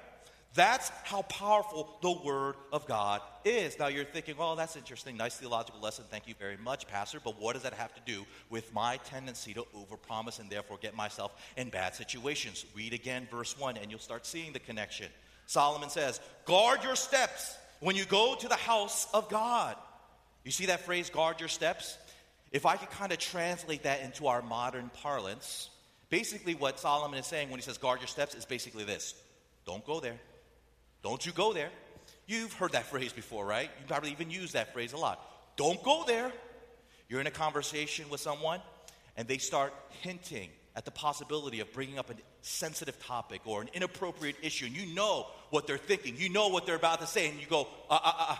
That's 0.55 0.89
how 1.03 1.23
powerful 1.23 1.97
the 2.03 2.11
Word 2.11 2.55
of 2.71 2.85
God 2.85 3.21
is. 3.43 3.79
Now 3.79 3.87
you're 3.87 4.05
thinking, 4.05 4.37
well, 4.37 4.55
that's 4.55 4.75
interesting. 4.75 5.17
Nice 5.17 5.35
theological 5.35 5.81
lesson. 5.81 6.05
Thank 6.11 6.27
you 6.27 6.35
very 6.37 6.57
much, 6.57 6.87
Pastor. 6.87 7.19
But 7.23 7.41
what 7.41 7.53
does 7.53 7.63
that 7.63 7.73
have 7.73 7.93
to 7.95 8.01
do 8.05 8.23
with 8.51 8.71
my 8.71 8.97
tendency 8.97 9.55
to 9.55 9.65
overpromise 9.75 10.39
and 10.39 10.49
therefore 10.51 10.77
get 10.79 10.95
myself 10.95 11.31
in 11.57 11.69
bad 11.69 11.95
situations? 11.95 12.65
Read 12.75 12.93
again 12.93 13.27
verse 13.31 13.57
1 13.57 13.77
and 13.77 13.89
you'll 13.89 13.99
start 13.99 14.27
seeing 14.27 14.53
the 14.53 14.59
connection. 14.59 15.07
Solomon 15.47 15.89
says, 15.89 16.19
Guard 16.45 16.83
your 16.83 16.95
steps 16.95 17.57
when 17.79 17.95
you 17.95 18.05
go 18.05 18.35
to 18.35 18.47
the 18.47 18.55
house 18.55 19.07
of 19.11 19.29
God. 19.29 19.75
You 20.43 20.51
see 20.51 20.67
that 20.67 20.81
phrase, 20.81 21.09
guard 21.09 21.39
your 21.39 21.49
steps? 21.49 21.97
If 22.51 22.65
I 22.65 22.75
could 22.75 22.89
kind 22.91 23.11
of 23.11 23.17
translate 23.17 23.83
that 23.83 24.01
into 24.01 24.27
our 24.27 24.41
modern 24.41 24.91
parlance, 25.01 25.69
basically 26.09 26.53
what 26.55 26.79
Solomon 26.79 27.17
is 27.17 27.25
saying 27.25 27.49
when 27.49 27.59
he 27.59 27.63
says 27.63 27.77
guard 27.77 27.99
your 27.99 28.07
steps 28.07 28.35
is 28.35 28.45
basically 28.45 28.83
this 28.83 29.15
don't 29.65 29.85
go 29.85 29.99
there. 29.99 30.19
Don't 31.01 31.25
you 31.25 31.31
go 31.31 31.53
there. 31.53 31.69
You've 32.27 32.53
heard 32.53 32.73
that 32.73 32.85
phrase 32.85 33.11
before, 33.11 33.45
right? 33.45 33.69
You 33.79 33.85
probably 33.87 34.11
even 34.11 34.29
use 34.29 34.53
that 34.53 34.73
phrase 34.73 34.93
a 34.93 34.97
lot. 34.97 35.19
Don't 35.57 35.81
go 35.83 36.03
there. 36.05 36.31
You're 37.09 37.21
in 37.21 37.27
a 37.27 37.31
conversation 37.31 38.09
with 38.09 38.21
someone 38.21 38.61
and 39.17 39.27
they 39.27 39.37
start 39.37 39.73
hinting 40.01 40.49
at 40.75 40.85
the 40.85 40.91
possibility 40.91 41.59
of 41.59 41.71
bringing 41.73 41.99
up 41.99 42.09
a 42.09 42.15
sensitive 42.41 42.97
topic 42.99 43.41
or 43.45 43.61
an 43.61 43.69
inappropriate 43.73 44.35
issue, 44.41 44.65
and 44.65 44.75
you 44.75 44.93
know 44.93 45.27
what 45.51 45.67
they're 45.67 45.77
thinking, 45.77 46.15
you 46.17 46.29
know 46.29 46.47
what 46.47 46.65
they're 46.65 46.75
about 46.75 46.99
to 46.99 47.07
say, 47.07 47.29
and 47.29 47.39
you 47.39 47.45
go, 47.45 47.67
uh, 47.89 47.99
uh, 48.03 48.11
uh, 48.17 48.35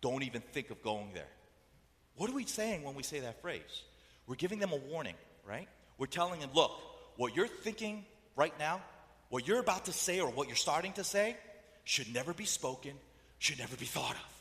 don't 0.00 0.22
even 0.22 0.40
think 0.40 0.70
of 0.70 0.82
going 0.82 1.10
there. 1.14 1.28
What 2.16 2.30
are 2.30 2.34
we 2.34 2.44
saying 2.44 2.82
when 2.82 2.94
we 2.94 3.02
say 3.02 3.20
that 3.20 3.40
phrase? 3.42 3.82
We're 4.26 4.36
giving 4.36 4.58
them 4.58 4.72
a 4.72 4.76
warning, 4.76 5.14
right? 5.46 5.68
We're 5.98 6.06
telling 6.06 6.40
them, 6.40 6.50
look, 6.54 6.72
what 7.16 7.36
you're 7.36 7.46
thinking 7.46 8.04
right 8.34 8.56
now, 8.58 8.80
what 9.28 9.46
you're 9.46 9.60
about 9.60 9.86
to 9.86 9.92
say 9.92 10.20
or 10.20 10.30
what 10.30 10.48
you're 10.48 10.56
starting 10.56 10.92
to 10.94 11.04
say, 11.04 11.36
should 11.84 12.12
never 12.12 12.32
be 12.32 12.44
spoken, 12.44 12.92
should 13.38 13.58
never 13.58 13.76
be 13.76 13.86
thought 13.86 14.14
of. 14.14 14.34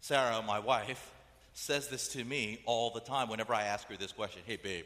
Sarah, 0.00 0.42
my 0.42 0.58
wife, 0.58 1.12
says 1.52 1.88
this 1.88 2.08
to 2.08 2.24
me 2.24 2.60
all 2.66 2.90
the 2.90 3.00
time 3.00 3.28
whenever 3.28 3.54
I 3.54 3.64
ask 3.64 3.88
her 3.88 3.96
this 3.96 4.12
question 4.12 4.42
Hey, 4.46 4.56
babe, 4.56 4.84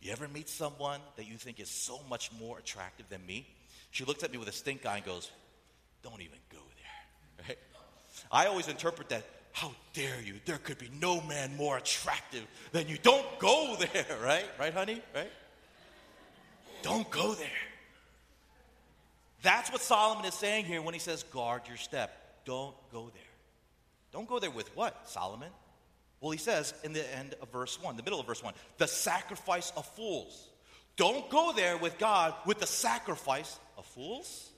you 0.00 0.12
ever 0.12 0.28
meet 0.28 0.48
someone 0.48 1.00
that 1.16 1.28
you 1.28 1.36
think 1.36 1.60
is 1.60 1.70
so 1.70 2.00
much 2.08 2.30
more 2.38 2.58
attractive 2.58 3.08
than 3.08 3.24
me? 3.24 3.46
She 3.90 4.04
looks 4.04 4.22
at 4.24 4.32
me 4.32 4.38
with 4.38 4.48
a 4.48 4.52
stink 4.52 4.86
eye 4.86 4.96
and 4.96 5.04
goes, 5.04 5.30
Don't 6.02 6.20
even 6.20 6.38
go? 6.50 6.58
I 8.32 8.46
always 8.46 8.68
interpret 8.68 9.10
that, 9.10 9.24
how 9.52 9.72
dare 9.92 10.20
you? 10.24 10.34
There 10.46 10.56
could 10.56 10.78
be 10.78 10.88
no 10.98 11.20
man 11.20 11.54
more 11.56 11.76
attractive 11.76 12.46
than 12.72 12.88
you. 12.88 12.96
Don't 13.02 13.26
go 13.38 13.76
there, 13.78 14.06
right? 14.24 14.46
Right, 14.58 14.72
honey? 14.72 15.02
Right? 15.14 15.30
Don't 16.80 17.08
go 17.10 17.34
there. 17.34 17.48
That's 19.42 19.70
what 19.70 19.82
Solomon 19.82 20.24
is 20.24 20.34
saying 20.34 20.64
here 20.64 20.80
when 20.80 20.94
he 20.94 21.00
says, 21.00 21.24
guard 21.24 21.62
your 21.68 21.76
step. 21.76 22.44
Don't 22.44 22.74
go 22.90 23.10
there. 23.12 23.22
Don't 24.12 24.28
go 24.28 24.38
there 24.38 24.50
with 24.50 24.74
what, 24.76 25.08
Solomon? 25.08 25.50
Well, 26.20 26.30
he 26.30 26.38
says 26.38 26.72
in 26.84 26.92
the 26.92 27.16
end 27.16 27.34
of 27.42 27.50
verse 27.50 27.82
1, 27.82 27.96
the 27.96 28.02
middle 28.02 28.20
of 28.20 28.26
verse 28.26 28.42
1, 28.42 28.54
the 28.78 28.86
sacrifice 28.86 29.72
of 29.76 29.84
fools. 29.84 30.48
Don't 30.96 31.28
go 31.28 31.52
there 31.52 31.76
with 31.76 31.98
God 31.98 32.34
with 32.46 32.60
the 32.60 32.66
sacrifice 32.66 33.58
of 33.76 33.84
fools. 33.86 34.50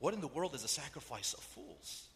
What 0.00 0.14
in 0.14 0.20
the 0.20 0.28
world 0.28 0.54
is 0.54 0.64
a 0.64 0.68
sacrifice 0.68 1.34
of 1.34 1.40
fools? 1.40 2.07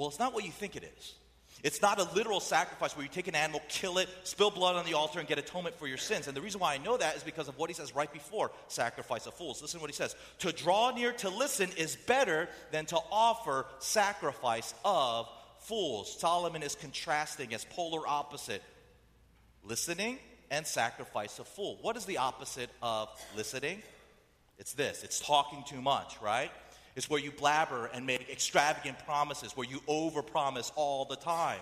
Well, 0.00 0.08
it's 0.08 0.18
not 0.18 0.32
what 0.32 0.46
you 0.46 0.50
think 0.50 0.76
it 0.76 0.90
is. 0.96 1.14
It's 1.62 1.82
not 1.82 2.00
a 2.00 2.04
literal 2.14 2.40
sacrifice 2.40 2.96
where 2.96 3.04
you 3.04 3.10
take 3.12 3.28
an 3.28 3.34
animal, 3.34 3.60
kill 3.68 3.98
it, 3.98 4.08
spill 4.24 4.50
blood 4.50 4.76
on 4.76 4.86
the 4.86 4.94
altar, 4.94 5.18
and 5.18 5.28
get 5.28 5.38
atonement 5.38 5.78
for 5.78 5.86
your 5.86 5.98
sins. 5.98 6.26
And 6.26 6.34
the 6.34 6.40
reason 6.40 6.58
why 6.58 6.72
I 6.72 6.78
know 6.78 6.96
that 6.96 7.16
is 7.16 7.22
because 7.22 7.48
of 7.48 7.58
what 7.58 7.68
he 7.68 7.74
says 7.74 7.94
right 7.94 8.10
before 8.10 8.50
sacrifice 8.68 9.26
of 9.26 9.34
fools. 9.34 9.60
Listen 9.60 9.78
to 9.78 9.82
what 9.82 9.90
he 9.90 9.94
says 9.94 10.16
To 10.38 10.52
draw 10.52 10.90
near 10.94 11.12
to 11.12 11.28
listen 11.28 11.68
is 11.76 11.96
better 11.96 12.48
than 12.70 12.86
to 12.86 12.98
offer 13.12 13.66
sacrifice 13.78 14.72
of 14.86 15.28
fools. 15.58 16.18
Solomon 16.18 16.62
is 16.62 16.76
contrasting 16.76 17.52
as 17.52 17.66
polar 17.66 18.08
opposite 18.08 18.62
listening 19.64 20.16
and 20.50 20.66
sacrifice 20.66 21.38
of 21.38 21.46
fool. 21.46 21.76
What 21.82 21.98
is 21.98 22.06
the 22.06 22.16
opposite 22.16 22.70
of 22.82 23.10
listening? 23.36 23.82
It's 24.58 24.72
this 24.72 25.04
it's 25.04 25.20
talking 25.20 25.62
too 25.68 25.82
much, 25.82 26.16
right? 26.22 26.50
It's 26.96 27.08
where 27.08 27.20
you 27.20 27.30
blabber 27.30 27.86
and 27.94 28.06
make 28.06 28.28
extravagant 28.30 28.98
promises, 29.04 29.56
where 29.56 29.66
you 29.66 29.80
overpromise 29.88 30.72
all 30.74 31.04
the 31.04 31.16
time. 31.16 31.60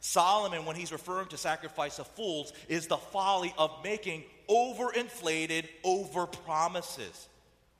Solomon, 0.00 0.64
when 0.64 0.76
he's 0.76 0.92
referring 0.92 1.26
to 1.28 1.36
sacrifice 1.36 1.98
of 1.98 2.06
fools, 2.08 2.52
is 2.68 2.86
the 2.86 2.96
folly 2.96 3.52
of 3.58 3.72
making 3.82 4.24
overinflated 4.48 5.66
over 5.82 6.26
promises, 6.26 7.28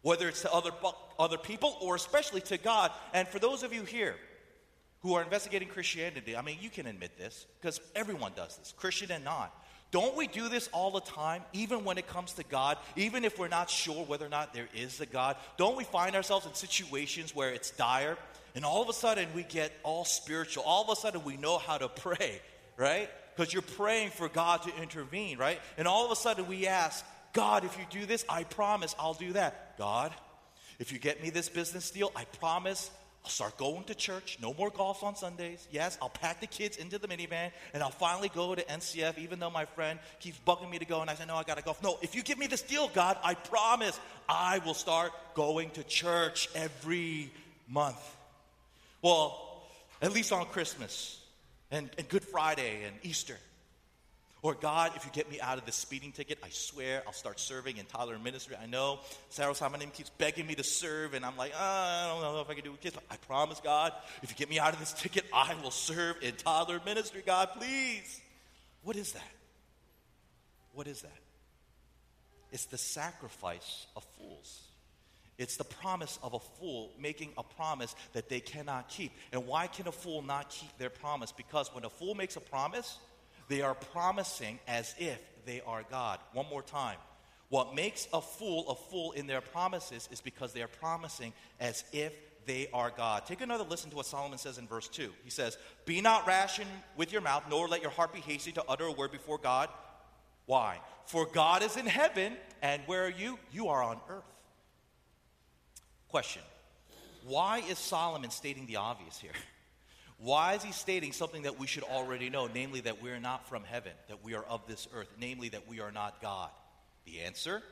whether 0.02 0.28
it's 0.28 0.42
to 0.42 0.52
other, 0.52 0.70
other 1.18 1.38
people 1.38 1.76
or 1.80 1.94
especially 1.94 2.40
to 2.42 2.58
God. 2.58 2.90
And 3.14 3.28
for 3.28 3.38
those 3.38 3.62
of 3.62 3.72
you 3.72 3.82
here 3.84 4.16
who 5.00 5.14
are 5.14 5.22
investigating 5.22 5.68
Christianity, 5.68 6.36
I 6.36 6.42
mean, 6.42 6.58
you 6.60 6.70
can 6.70 6.86
admit 6.86 7.16
this 7.16 7.46
because 7.60 7.80
everyone 7.94 8.32
does 8.34 8.56
this, 8.56 8.74
Christian 8.76 9.12
and 9.12 9.24
not. 9.24 9.54
Don't 9.90 10.16
we 10.16 10.26
do 10.26 10.48
this 10.48 10.68
all 10.72 10.90
the 10.90 11.00
time, 11.00 11.42
even 11.54 11.84
when 11.84 11.96
it 11.96 12.06
comes 12.06 12.34
to 12.34 12.44
God, 12.44 12.76
even 12.96 13.24
if 13.24 13.38
we're 13.38 13.48
not 13.48 13.70
sure 13.70 14.04
whether 14.04 14.26
or 14.26 14.30
not 14.30 14.52
there 14.52 14.68
is 14.74 15.00
a 15.00 15.06
God? 15.06 15.36
Don't 15.56 15.76
we 15.76 15.84
find 15.84 16.14
ourselves 16.14 16.46
in 16.46 16.54
situations 16.54 17.34
where 17.34 17.50
it's 17.50 17.70
dire 17.70 18.18
and 18.54 18.64
all 18.64 18.82
of 18.82 18.88
a 18.88 18.92
sudden 18.92 19.28
we 19.34 19.44
get 19.44 19.72
all 19.84 20.04
spiritual? 20.04 20.62
All 20.64 20.84
of 20.84 20.90
a 20.90 21.00
sudden 21.00 21.24
we 21.24 21.38
know 21.38 21.56
how 21.56 21.78
to 21.78 21.88
pray, 21.88 22.42
right? 22.76 23.08
Because 23.34 23.52
you're 23.52 23.62
praying 23.62 24.10
for 24.10 24.28
God 24.28 24.62
to 24.64 24.82
intervene, 24.82 25.38
right? 25.38 25.60
And 25.78 25.88
all 25.88 26.04
of 26.04 26.10
a 26.10 26.16
sudden 26.16 26.46
we 26.48 26.66
ask, 26.66 27.04
God, 27.32 27.64
if 27.64 27.78
you 27.78 27.84
do 27.88 28.04
this, 28.04 28.26
I 28.28 28.44
promise 28.44 28.94
I'll 28.98 29.14
do 29.14 29.32
that. 29.34 29.78
God, 29.78 30.12
if 30.78 30.92
you 30.92 30.98
get 30.98 31.22
me 31.22 31.30
this 31.30 31.48
business 31.48 31.90
deal, 31.90 32.12
I 32.14 32.24
promise 32.24 32.90
I'll 33.28 33.32
start 33.32 33.58
going 33.58 33.84
to 33.84 33.94
church. 33.94 34.38
No 34.40 34.54
more 34.54 34.70
golf 34.70 35.02
on 35.02 35.14
Sundays. 35.14 35.68
Yes, 35.70 35.98
I'll 36.00 36.08
pack 36.08 36.40
the 36.40 36.46
kids 36.46 36.78
into 36.78 36.96
the 36.96 37.06
minivan 37.06 37.50
and 37.74 37.82
I'll 37.82 37.90
finally 37.90 38.30
go 38.30 38.54
to 38.54 38.64
NCF, 38.64 39.18
even 39.18 39.38
though 39.38 39.50
my 39.50 39.66
friend 39.66 39.98
keeps 40.18 40.40
bugging 40.46 40.70
me 40.70 40.78
to 40.78 40.86
go. 40.86 41.02
And 41.02 41.10
I 41.10 41.14
say, 41.14 41.26
No, 41.26 41.34
I 41.34 41.42
got 41.42 41.58
to 41.58 41.62
golf. 41.62 41.82
No, 41.82 41.98
if 42.00 42.14
you 42.14 42.22
give 42.22 42.38
me 42.38 42.46
this 42.46 42.62
deal, 42.62 42.88
God, 42.88 43.18
I 43.22 43.34
promise 43.34 44.00
I 44.30 44.60
will 44.64 44.72
start 44.72 45.12
going 45.34 45.68
to 45.72 45.84
church 45.84 46.48
every 46.54 47.30
month. 47.68 48.00
Well, 49.02 49.62
at 50.00 50.12
least 50.12 50.32
on 50.32 50.46
Christmas 50.46 51.20
and, 51.70 51.90
and 51.98 52.08
Good 52.08 52.24
Friday 52.24 52.84
and 52.84 52.96
Easter. 53.02 53.36
Or, 54.40 54.54
God, 54.54 54.92
if 54.94 55.04
you 55.04 55.10
get 55.10 55.28
me 55.30 55.40
out 55.40 55.58
of 55.58 55.66
this 55.66 55.74
speeding 55.74 56.12
ticket, 56.12 56.38
I 56.44 56.48
swear 56.50 57.02
I'll 57.06 57.12
start 57.12 57.40
serving 57.40 57.76
in 57.76 57.86
toddler 57.86 58.18
ministry. 58.20 58.54
I 58.60 58.66
know 58.66 59.00
Sarah 59.30 59.52
Samanim 59.52 59.92
keeps 59.92 60.10
begging 60.10 60.46
me 60.46 60.54
to 60.54 60.62
serve, 60.62 61.14
and 61.14 61.24
I'm 61.24 61.36
like, 61.36 61.52
oh, 61.58 61.60
I 61.60 62.06
don't 62.08 62.22
know 62.22 62.40
if 62.40 62.48
I 62.48 62.54
can 62.54 62.62
do 62.62 62.72
it 62.72 62.80
kids, 62.80 62.94
but 62.94 63.04
I 63.10 63.16
promise, 63.16 63.60
God, 63.60 63.92
if 64.22 64.30
you 64.30 64.36
get 64.36 64.48
me 64.48 64.60
out 64.60 64.74
of 64.74 64.78
this 64.78 64.92
ticket, 64.92 65.24
I 65.32 65.56
will 65.62 65.72
serve 65.72 66.16
in 66.22 66.36
toddler 66.36 66.80
ministry, 66.84 67.22
God, 67.26 67.48
please. 67.58 68.20
What 68.84 68.94
is 68.94 69.12
that? 69.12 69.32
What 70.72 70.86
is 70.86 71.02
that? 71.02 71.18
It's 72.52 72.66
the 72.66 72.78
sacrifice 72.78 73.86
of 73.96 74.04
fools. 74.16 74.62
It's 75.36 75.56
the 75.56 75.64
promise 75.64 76.18
of 76.22 76.34
a 76.34 76.38
fool 76.38 76.90
making 76.98 77.30
a 77.36 77.42
promise 77.42 77.94
that 78.12 78.28
they 78.28 78.40
cannot 78.40 78.88
keep. 78.88 79.12
And 79.32 79.46
why 79.46 79.66
can 79.66 79.86
a 79.86 79.92
fool 79.92 80.22
not 80.22 80.50
keep 80.50 80.76
their 80.78 80.90
promise? 80.90 81.32
Because 81.32 81.72
when 81.74 81.84
a 81.84 81.90
fool 81.90 82.14
makes 82.14 82.36
a 82.36 82.40
promise, 82.40 82.98
they 83.48 83.62
are 83.62 83.74
promising 83.74 84.58
as 84.68 84.94
if 84.98 85.18
they 85.44 85.60
are 85.66 85.82
God. 85.90 86.20
One 86.32 86.46
more 86.48 86.62
time. 86.62 86.98
What 87.48 87.74
makes 87.74 88.06
a 88.12 88.20
fool 88.20 88.68
a 88.68 88.74
fool 88.74 89.12
in 89.12 89.26
their 89.26 89.40
promises 89.40 90.08
is 90.12 90.20
because 90.20 90.52
they 90.52 90.62
are 90.62 90.68
promising 90.68 91.32
as 91.60 91.84
if 91.92 92.12
they 92.44 92.68
are 92.72 92.90
God. 92.90 93.26
Take 93.26 93.40
another 93.40 93.64
listen 93.64 93.90
to 93.90 93.96
what 93.96 94.06
Solomon 94.06 94.38
says 94.38 94.58
in 94.58 94.66
verse 94.66 94.88
2. 94.88 95.10
He 95.24 95.30
says, 95.30 95.56
Be 95.84 96.00
not 96.00 96.26
rash 96.26 96.60
with 96.96 97.12
your 97.12 97.20
mouth, 97.20 97.44
nor 97.48 97.68
let 97.68 97.82
your 97.82 97.90
heart 97.90 98.12
be 98.12 98.20
hasty 98.20 98.52
to 98.52 98.64
utter 98.68 98.84
a 98.84 98.92
word 98.92 99.12
before 99.12 99.38
God. 99.38 99.68
Why? 100.46 100.80
For 101.06 101.26
God 101.26 101.62
is 101.62 101.76
in 101.76 101.86
heaven, 101.86 102.34
and 102.62 102.82
where 102.86 103.04
are 103.04 103.10
you? 103.10 103.38
You 103.52 103.68
are 103.68 103.82
on 103.82 104.00
earth. 104.08 104.24
Question 106.08 106.42
Why 107.24 107.58
is 107.68 107.78
Solomon 107.78 108.30
stating 108.30 108.66
the 108.66 108.76
obvious 108.76 109.18
here? 109.18 109.32
Why 110.18 110.54
is 110.54 110.64
he 110.64 110.72
stating 110.72 111.12
something 111.12 111.42
that 111.42 111.58
we 111.58 111.68
should 111.68 111.84
already 111.84 112.28
know, 112.28 112.48
namely 112.52 112.80
that 112.80 113.00
we 113.00 113.10
are 113.10 113.20
not 113.20 113.48
from 113.48 113.62
heaven, 113.62 113.92
that 114.08 114.24
we 114.24 114.34
are 114.34 114.42
of 114.42 114.66
this 114.66 114.88
earth, 114.92 115.08
namely 115.20 115.48
that 115.50 115.68
we 115.68 115.80
are 115.80 115.92
not 115.92 116.20
God? 116.20 116.50
The 117.04 117.20
answer? 117.20 117.62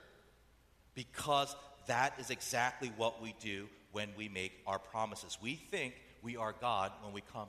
Because 0.95 1.55
that 1.87 2.15
is 2.19 2.31
exactly 2.31 2.93
what 2.97 3.21
we 3.21 3.35
do 3.41 3.69
when 3.91 4.11
we 4.17 4.29
make 4.29 4.53
our 4.67 4.79
promises. 4.79 5.39
We 5.43 5.57
think 5.57 5.95
we 6.23 6.37
are 6.37 6.55
God 6.61 6.93
when 7.03 7.13
we 7.13 7.23
come 7.33 7.49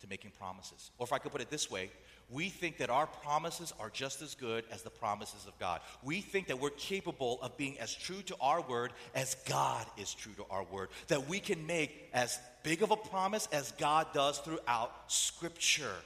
to 0.00 0.06
making 0.08 0.32
promises. 0.38 0.90
Or 0.98 1.04
if 1.04 1.12
I 1.12 1.18
could 1.18 1.32
put 1.32 1.40
it 1.40 1.50
this 1.50 1.70
way, 1.70 1.90
we 2.30 2.48
think 2.48 2.78
that 2.78 2.90
our 2.90 3.06
promises 3.06 3.72
are 3.78 3.90
just 3.90 4.22
as 4.22 4.34
good 4.34 4.64
as 4.72 4.82
the 4.82 4.90
promises 4.90 5.46
of 5.46 5.58
God. 5.58 5.80
We 6.02 6.20
think 6.20 6.48
that 6.48 6.58
we're 6.58 6.70
capable 6.70 7.38
of 7.42 7.56
being 7.56 7.78
as 7.78 7.94
true 7.94 8.22
to 8.22 8.36
our 8.40 8.60
word 8.62 8.92
as 9.14 9.36
God 9.46 9.86
is 9.98 10.12
true 10.14 10.32
to 10.34 10.44
our 10.50 10.64
word. 10.64 10.88
That 11.08 11.28
we 11.28 11.40
can 11.40 11.66
make 11.66 12.10
as 12.12 12.38
big 12.62 12.82
of 12.82 12.90
a 12.90 12.96
promise 12.96 13.48
as 13.52 13.72
God 13.72 14.06
does 14.14 14.38
throughout 14.38 14.92
Scripture. 15.08 15.96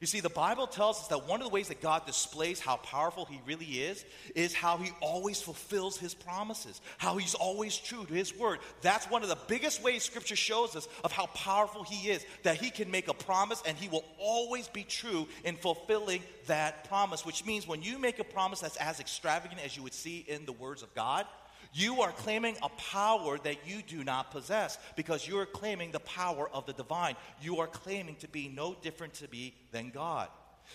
You 0.00 0.06
see, 0.06 0.20
the 0.20 0.30
Bible 0.30 0.66
tells 0.66 0.98
us 0.98 1.08
that 1.08 1.28
one 1.28 1.42
of 1.42 1.46
the 1.46 1.52
ways 1.52 1.68
that 1.68 1.82
God 1.82 2.06
displays 2.06 2.58
how 2.58 2.76
powerful 2.76 3.26
He 3.26 3.38
really 3.46 3.66
is 3.66 4.02
is 4.34 4.54
how 4.54 4.78
He 4.78 4.90
always 5.02 5.42
fulfills 5.42 5.98
His 5.98 6.14
promises, 6.14 6.80
how 6.96 7.18
He's 7.18 7.34
always 7.34 7.76
true 7.76 8.06
to 8.06 8.14
His 8.14 8.34
word. 8.34 8.60
That's 8.80 9.10
one 9.10 9.22
of 9.22 9.28
the 9.28 9.38
biggest 9.46 9.82
ways 9.82 10.02
Scripture 10.02 10.36
shows 10.36 10.74
us 10.74 10.88
of 11.04 11.12
how 11.12 11.26
powerful 11.26 11.84
He 11.84 12.08
is, 12.08 12.24
that 12.44 12.56
He 12.56 12.70
can 12.70 12.90
make 12.90 13.08
a 13.08 13.14
promise 13.14 13.62
and 13.66 13.76
He 13.76 13.90
will 13.90 14.04
always 14.18 14.68
be 14.68 14.84
true 14.84 15.28
in 15.44 15.56
fulfilling 15.56 16.22
that 16.46 16.88
promise, 16.88 17.26
which 17.26 17.44
means 17.44 17.68
when 17.68 17.82
you 17.82 17.98
make 17.98 18.18
a 18.18 18.24
promise 18.24 18.60
that's 18.60 18.76
as 18.78 19.00
extravagant 19.00 19.62
as 19.62 19.76
you 19.76 19.82
would 19.82 19.92
see 19.92 20.24
in 20.26 20.46
the 20.46 20.52
words 20.52 20.82
of 20.82 20.94
God, 20.94 21.26
you 21.72 22.02
are 22.02 22.12
claiming 22.12 22.56
a 22.62 22.68
power 22.68 23.38
that 23.38 23.66
you 23.66 23.82
do 23.82 24.02
not 24.02 24.30
possess 24.30 24.76
because 24.96 25.26
you 25.26 25.38
are 25.38 25.46
claiming 25.46 25.92
the 25.92 26.00
power 26.00 26.48
of 26.52 26.66
the 26.66 26.72
divine. 26.72 27.16
You 27.40 27.60
are 27.60 27.66
claiming 27.66 28.16
to 28.16 28.28
be 28.28 28.48
no 28.48 28.74
different 28.82 29.14
to 29.14 29.28
be 29.28 29.54
than 29.70 29.90
God. 29.90 30.28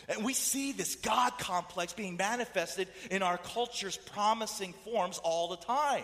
And 0.08 0.24
we 0.24 0.34
see 0.34 0.72
this 0.72 0.96
God 0.96 1.38
complex 1.38 1.94
being 1.94 2.18
manifested 2.18 2.88
in 3.12 3.24
our 3.24 3.38
culture's 3.38 3.98
promising 3.98 4.74
forms 4.84 5.20
all 5.24 5.50
the 5.50 5.58
time. 5.58 6.04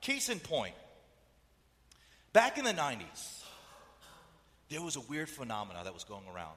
Case 0.00 0.28
in 0.28 0.40
point, 0.40 0.74
back 2.32 2.58
in 2.58 2.64
the 2.64 2.72
90s, 2.72 3.44
there 4.68 4.82
was 4.82 4.96
a 4.96 5.00
weird 5.00 5.28
phenomenon 5.28 5.84
that 5.84 5.94
was 5.94 6.04
going 6.04 6.26
around 6.34 6.56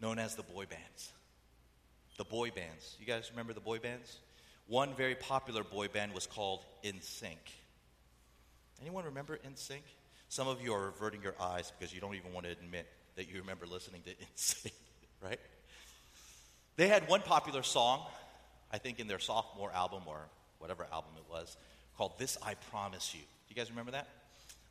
known 0.00 0.18
as 0.18 0.34
the 0.34 0.42
boy 0.42 0.66
bands. 0.66 1.12
The 2.18 2.24
boy 2.24 2.50
bands. 2.50 2.96
You 2.98 3.06
guys 3.06 3.30
remember 3.30 3.52
the 3.52 3.60
boy 3.60 3.78
bands? 3.78 4.18
One 4.68 4.94
very 4.94 5.14
popular 5.14 5.62
boy 5.62 5.88
band 5.88 6.12
was 6.12 6.26
called 6.26 6.64
NSYNC. 6.84 7.36
Anyone 8.80 9.04
remember 9.04 9.38
NSYNC? 9.38 9.82
Some 10.28 10.48
of 10.48 10.60
you 10.60 10.74
are 10.74 10.88
averting 10.88 11.22
your 11.22 11.34
eyes 11.40 11.72
because 11.78 11.94
you 11.94 12.00
don't 12.00 12.16
even 12.16 12.32
want 12.32 12.46
to 12.46 12.52
admit 12.52 12.86
that 13.14 13.28
you 13.30 13.40
remember 13.40 13.66
listening 13.66 14.02
to 14.02 14.10
NSYNC, 14.36 14.72
right? 15.22 15.38
They 16.76 16.88
had 16.88 17.08
one 17.08 17.22
popular 17.22 17.62
song, 17.62 18.04
I 18.72 18.78
think 18.78 18.98
in 18.98 19.06
their 19.06 19.20
sophomore 19.20 19.72
album 19.72 20.02
or 20.06 20.18
whatever 20.58 20.86
album 20.92 21.12
it 21.16 21.24
was, 21.30 21.56
called 21.96 22.18
This 22.18 22.36
I 22.42 22.54
Promise 22.70 23.14
You. 23.14 23.20
Do 23.20 23.54
you 23.54 23.56
guys 23.56 23.70
remember 23.70 23.92
that? 23.92 24.08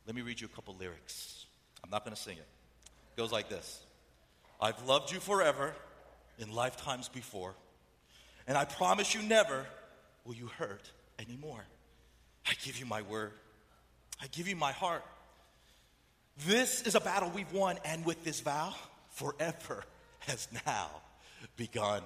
Let 0.06 0.14
me 0.14 0.22
read 0.22 0.40
you 0.40 0.46
a 0.46 0.54
couple 0.54 0.76
lyrics. 0.78 1.46
I'm 1.82 1.90
not 1.90 2.04
going 2.04 2.14
to 2.14 2.20
sing 2.20 2.36
it. 2.36 2.46
It 2.86 3.20
goes 3.20 3.32
like 3.32 3.48
this 3.48 3.80
I've 4.60 4.80
loved 4.86 5.10
you 5.10 5.20
forever 5.20 5.74
in 6.38 6.54
lifetimes 6.54 7.08
before, 7.08 7.54
and 8.46 8.58
I 8.58 8.66
promise 8.66 9.14
you 9.14 9.22
never 9.22 9.66
will 10.26 10.34
you 10.34 10.48
hurt 10.58 10.90
anymore. 11.18 11.64
I 12.46 12.52
give 12.64 12.78
you 12.78 12.86
my 12.86 13.02
word. 13.02 13.32
I 14.20 14.26
give 14.28 14.48
you 14.48 14.56
my 14.56 14.72
heart. 14.72 15.04
This 16.46 16.82
is 16.82 16.94
a 16.94 17.00
battle 17.00 17.30
we've 17.34 17.52
won, 17.52 17.78
and 17.84 18.04
with 18.04 18.22
this 18.24 18.40
vow, 18.40 18.74
forever 19.10 19.84
has 20.20 20.48
now 20.66 20.90
begun. 21.56 22.02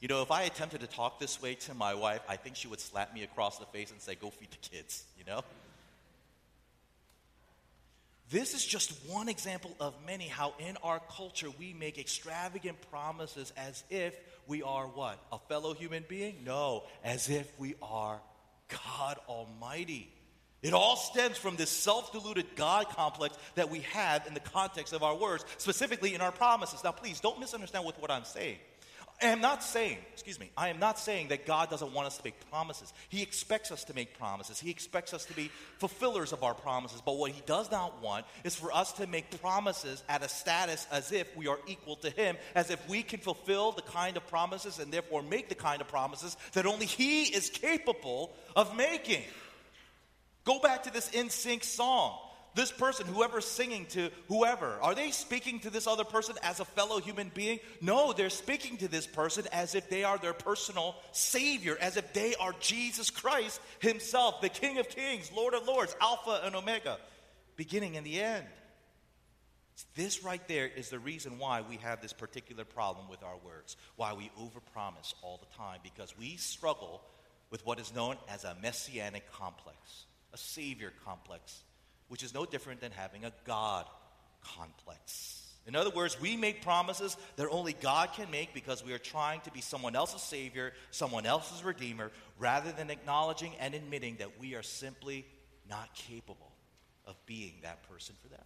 You 0.00 0.08
know, 0.08 0.22
if 0.22 0.30
I 0.30 0.42
attempted 0.42 0.80
to 0.80 0.86
talk 0.86 1.18
this 1.18 1.40
way 1.42 1.54
to 1.54 1.74
my 1.74 1.94
wife, 1.94 2.20
I 2.28 2.36
think 2.36 2.56
she 2.56 2.68
would 2.68 2.80
slap 2.80 3.14
me 3.14 3.22
across 3.24 3.58
the 3.58 3.66
face 3.66 3.90
and 3.90 4.00
say, 4.00 4.14
Go 4.14 4.30
feed 4.30 4.50
the 4.50 4.68
kids, 4.68 5.04
you 5.18 5.24
know? 5.24 5.42
This 8.30 8.52
is 8.52 8.64
just 8.64 8.92
one 9.06 9.28
example 9.28 9.74
of 9.80 9.94
many 10.06 10.28
how 10.28 10.52
in 10.58 10.76
our 10.82 11.00
culture 11.16 11.48
we 11.58 11.72
make 11.72 11.96
extravagant 11.98 12.76
promises 12.90 13.54
as 13.56 13.84
if 13.88 14.14
we 14.46 14.62
are 14.62 14.86
what? 14.86 15.18
A 15.32 15.38
fellow 15.38 15.72
human 15.72 16.04
being? 16.08 16.44
No, 16.44 16.84
as 17.02 17.30
if 17.30 17.50
we 17.58 17.74
are 17.80 18.20
God 18.90 19.18
Almighty. 19.28 20.12
It 20.60 20.74
all 20.74 20.96
stems 20.96 21.38
from 21.38 21.56
this 21.56 21.70
self 21.70 22.12
deluded 22.12 22.56
God 22.56 22.88
complex 22.90 23.36
that 23.54 23.70
we 23.70 23.80
have 23.92 24.26
in 24.26 24.34
the 24.34 24.40
context 24.40 24.92
of 24.92 25.02
our 25.02 25.14
words, 25.14 25.44
specifically 25.56 26.14
in 26.14 26.20
our 26.20 26.32
promises. 26.32 26.82
Now, 26.84 26.92
please 26.92 27.20
don't 27.20 27.40
misunderstand 27.40 27.86
with 27.86 27.98
what 27.98 28.10
I'm 28.10 28.24
saying. 28.24 28.58
I 29.20 29.26
am 29.26 29.40
not 29.40 29.64
saying, 29.64 29.98
excuse 30.12 30.38
me, 30.38 30.50
I 30.56 30.68
am 30.68 30.78
not 30.78 30.96
saying 30.96 31.28
that 31.28 31.44
God 31.44 31.70
doesn't 31.70 31.92
want 31.92 32.06
us 32.06 32.18
to 32.18 32.24
make 32.24 32.48
promises. 32.50 32.92
He 33.08 33.20
expects 33.20 33.72
us 33.72 33.82
to 33.84 33.94
make 33.94 34.16
promises. 34.16 34.60
He 34.60 34.70
expects 34.70 35.12
us 35.12 35.24
to 35.24 35.32
be 35.32 35.50
fulfillers 35.78 36.32
of 36.32 36.44
our 36.44 36.54
promises. 36.54 37.02
But 37.04 37.16
what 37.16 37.32
He 37.32 37.42
does 37.44 37.68
not 37.68 38.00
want 38.00 38.26
is 38.44 38.54
for 38.54 38.72
us 38.72 38.92
to 38.92 39.08
make 39.08 39.40
promises 39.40 40.04
at 40.08 40.22
a 40.22 40.28
status 40.28 40.86
as 40.92 41.10
if 41.10 41.36
we 41.36 41.48
are 41.48 41.58
equal 41.66 41.96
to 41.96 42.10
Him, 42.10 42.36
as 42.54 42.70
if 42.70 42.88
we 42.88 43.02
can 43.02 43.18
fulfill 43.18 43.72
the 43.72 43.82
kind 43.82 44.16
of 44.16 44.24
promises 44.28 44.78
and 44.78 44.92
therefore 44.92 45.22
make 45.22 45.48
the 45.48 45.56
kind 45.56 45.80
of 45.80 45.88
promises 45.88 46.36
that 46.52 46.64
only 46.64 46.86
He 46.86 47.24
is 47.24 47.50
capable 47.50 48.32
of 48.54 48.76
making. 48.76 49.24
Go 50.44 50.60
back 50.60 50.84
to 50.84 50.92
this 50.92 51.10
NSYNC 51.10 51.64
song. 51.64 52.16
This 52.54 52.72
person, 52.72 53.06
whoever's 53.06 53.44
singing 53.44 53.86
to 53.90 54.10
whoever, 54.26 54.78
are 54.82 54.94
they 54.94 55.10
speaking 55.10 55.60
to 55.60 55.70
this 55.70 55.86
other 55.86 56.04
person 56.04 56.36
as 56.42 56.60
a 56.60 56.64
fellow 56.64 56.98
human 57.00 57.30
being? 57.32 57.60
No, 57.80 58.12
they're 58.12 58.30
speaking 58.30 58.78
to 58.78 58.88
this 58.88 59.06
person 59.06 59.44
as 59.52 59.74
if 59.74 59.88
they 59.88 60.02
are 60.02 60.18
their 60.18 60.32
personal 60.32 60.96
Savior, 61.12 61.76
as 61.80 61.96
if 61.96 62.12
they 62.12 62.34
are 62.36 62.54
Jesus 62.60 63.10
Christ 63.10 63.60
Himself, 63.80 64.40
the 64.40 64.48
King 64.48 64.78
of 64.78 64.88
Kings, 64.88 65.30
Lord 65.34 65.54
of 65.54 65.66
Lords, 65.66 65.94
Alpha 66.00 66.40
and 66.44 66.56
Omega, 66.56 66.98
beginning 67.56 67.96
and 67.96 68.06
the 68.06 68.20
end. 68.20 68.44
This 69.94 70.24
right 70.24 70.46
there 70.48 70.66
is 70.66 70.88
the 70.90 70.98
reason 70.98 71.38
why 71.38 71.62
we 71.62 71.76
have 71.76 72.00
this 72.02 72.12
particular 72.12 72.64
problem 72.64 73.08
with 73.08 73.22
our 73.22 73.36
words, 73.44 73.76
why 73.94 74.14
we 74.14 74.30
overpromise 74.40 75.14
all 75.22 75.38
the 75.38 75.56
time, 75.56 75.78
because 75.84 76.18
we 76.18 76.36
struggle 76.36 77.02
with 77.50 77.64
what 77.64 77.78
is 77.78 77.94
known 77.94 78.16
as 78.28 78.42
a 78.42 78.56
messianic 78.60 79.30
complex 79.32 80.06
a 80.32 80.38
savior 80.38 80.92
complex, 81.04 81.62
which 82.08 82.22
is 82.22 82.34
no 82.34 82.44
different 82.44 82.80
than 82.80 82.92
having 82.92 83.24
a 83.24 83.32
God 83.44 83.86
complex. 84.56 85.34
In 85.66 85.76
other 85.76 85.90
words, 85.90 86.18
we 86.18 86.34
make 86.36 86.62
promises 86.62 87.16
that 87.36 87.46
only 87.50 87.74
God 87.74 88.14
can 88.14 88.30
make 88.30 88.54
because 88.54 88.82
we 88.82 88.94
are 88.94 88.98
trying 88.98 89.42
to 89.42 89.50
be 89.50 89.60
someone 89.60 89.94
else's 89.94 90.22
Savior, 90.22 90.72
someone 90.90 91.26
else's 91.26 91.62
Redeemer, 91.62 92.10
rather 92.38 92.72
than 92.72 92.88
acknowledging 92.88 93.52
and 93.60 93.74
admitting 93.74 94.16
that 94.16 94.40
we 94.40 94.54
are 94.54 94.62
simply 94.62 95.26
not 95.68 95.92
capable 95.94 96.52
of 97.06 97.14
being 97.26 97.52
that 97.62 97.86
person 97.90 98.14
for 98.22 98.28
them. 98.28 98.44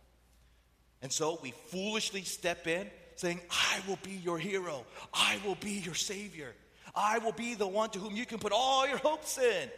And 1.01 1.12
so 1.12 1.38
we 1.42 1.53
foolishly 1.68 2.22
step 2.22 2.66
in 2.66 2.90
saying, 3.14 3.40
I 3.51 3.81
will 3.87 3.98
be 4.03 4.12
your 4.12 4.38
hero, 4.38 4.85
I 5.14 5.38
will 5.44 5.57
be 5.57 5.72
your 5.72 5.94
Savior, 5.94 6.53
I 6.94 7.18
will 7.18 7.33
be 7.33 7.55
the 7.55 7.66
one 7.66 7.90
to 7.90 8.01
whom 8.01 8.16
you 8.16 8.27
can 8.27 8.38
put 8.38 8.53
all 8.53 8.88
your 8.88 8.98
hopes 8.98 9.38
in 9.38 9.70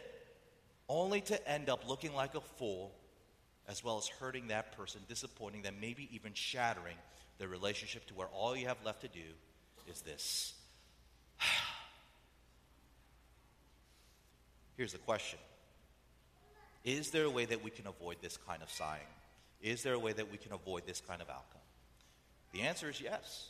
only 0.87 1.21
to 1.21 1.49
end 1.49 1.69
up 1.69 1.87
looking 1.87 2.13
like 2.13 2.35
a 2.35 2.41
fool, 2.41 2.91
as 3.67 3.83
well 3.83 3.97
as 3.97 4.07
hurting 4.07 4.47
that 4.49 4.77
person, 4.77 5.01
disappointing 5.07 5.61
them, 5.63 5.75
maybe 5.81 6.07
even 6.11 6.33
shattering 6.33 6.97
the 7.39 7.47
relationship 7.47 8.05
to 8.07 8.13
where 8.13 8.27
all 8.27 8.55
you 8.55 8.67
have 8.67 8.77
left 8.85 9.01
to 9.01 9.07
do 9.07 9.19
is 9.87 10.01
this. 10.01 10.53
Here's 14.77 14.91
the 14.91 14.99
question 14.99 15.39
Is 16.83 17.11
there 17.11 17.25
a 17.25 17.29
way 17.29 17.45
that 17.45 17.63
we 17.63 17.71
can 17.71 17.87
avoid 17.87 18.17
this 18.21 18.37
kind 18.37 18.61
of 18.61 18.69
sighing? 18.69 19.01
Is 19.61 19.83
there 19.83 19.93
a 19.93 19.99
way 19.99 20.13
that 20.13 20.31
we 20.31 20.37
can 20.37 20.53
avoid 20.53 20.85
this 20.85 21.01
kind 21.01 21.21
of 21.21 21.29
outcome? 21.29 21.61
The 22.53 22.61
answer 22.61 22.89
is 22.89 23.01
yes. 23.01 23.49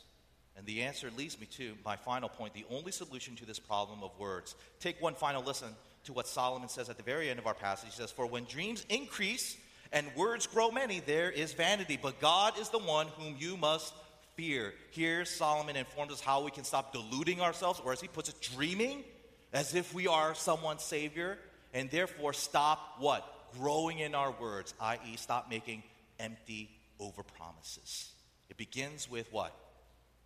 And 0.56 0.64
the 0.64 0.82
answer 0.82 1.10
leads 1.16 1.38
me 1.38 1.46
to 1.58 1.74
my 1.84 1.96
final 1.96 2.30
point 2.30 2.54
the 2.54 2.64
only 2.70 2.90
solution 2.90 3.36
to 3.36 3.44
this 3.44 3.58
problem 3.58 4.02
of 4.02 4.18
words. 4.18 4.54
Take 4.80 5.02
one 5.02 5.14
final 5.14 5.42
listen 5.42 5.68
to 6.04 6.14
what 6.14 6.26
Solomon 6.26 6.70
says 6.70 6.88
at 6.88 6.96
the 6.96 7.02
very 7.02 7.28
end 7.28 7.38
of 7.38 7.46
our 7.46 7.54
passage. 7.54 7.90
He 7.90 7.96
says, 7.96 8.10
For 8.10 8.26
when 8.26 8.44
dreams 8.44 8.86
increase 8.88 9.58
and 9.92 10.06
words 10.16 10.46
grow 10.46 10.70
many, 10.70 11.00
there 11.00 11.30
is 11.30 11.52
vanity. 11.52 11.98
But 12.00 12.20
God 12.20 12.58
is 12.58 12.68
the 12.68 12.78
one 12.78 13.08
whom 13.18 13.36
you 13.38 13.56
must 13.56 13.94
fear. 14.34 14.74
Here, 14.90 15.24
Solomon 15.24 15.76
informs 15.76 16.12
us 16.12 16.20
how 16.20 16.44
we 16.44 16.50
can 16.50 16.64
stop 16.64 16.92
deluding 16.92 17.40
ourselves, 17.40 17.80
or 17.84 17.92
as 17.92 18.00
he 18.00 18.08
puts 18.08 18.28
it, 18.28 18.40
dreaming 18.54 19.04
as 19.52 19.74
if 19.74 19.94
we 19.94 20.06
are 20.06 20.34
someone's 20.34 20.82
Savior, 20.82 21.38
and 21.72 21.90
therefore 21.90 22.32
stop 22.32 22.96
what? 22.98 23.32
Growing 23.58 24.00
in 24.00 24.14
our 24.14 24.32
words, 24.32 24.74
i.e., 24.80 25.16
stop 25.16 25.48
making 25.50 25.82
empty 26.18 26.70
overpromises. 27.00 28.10
It 28.50 28.56
begins 28.56 29.10
with 29.10 29.32
what? 29.32 29.54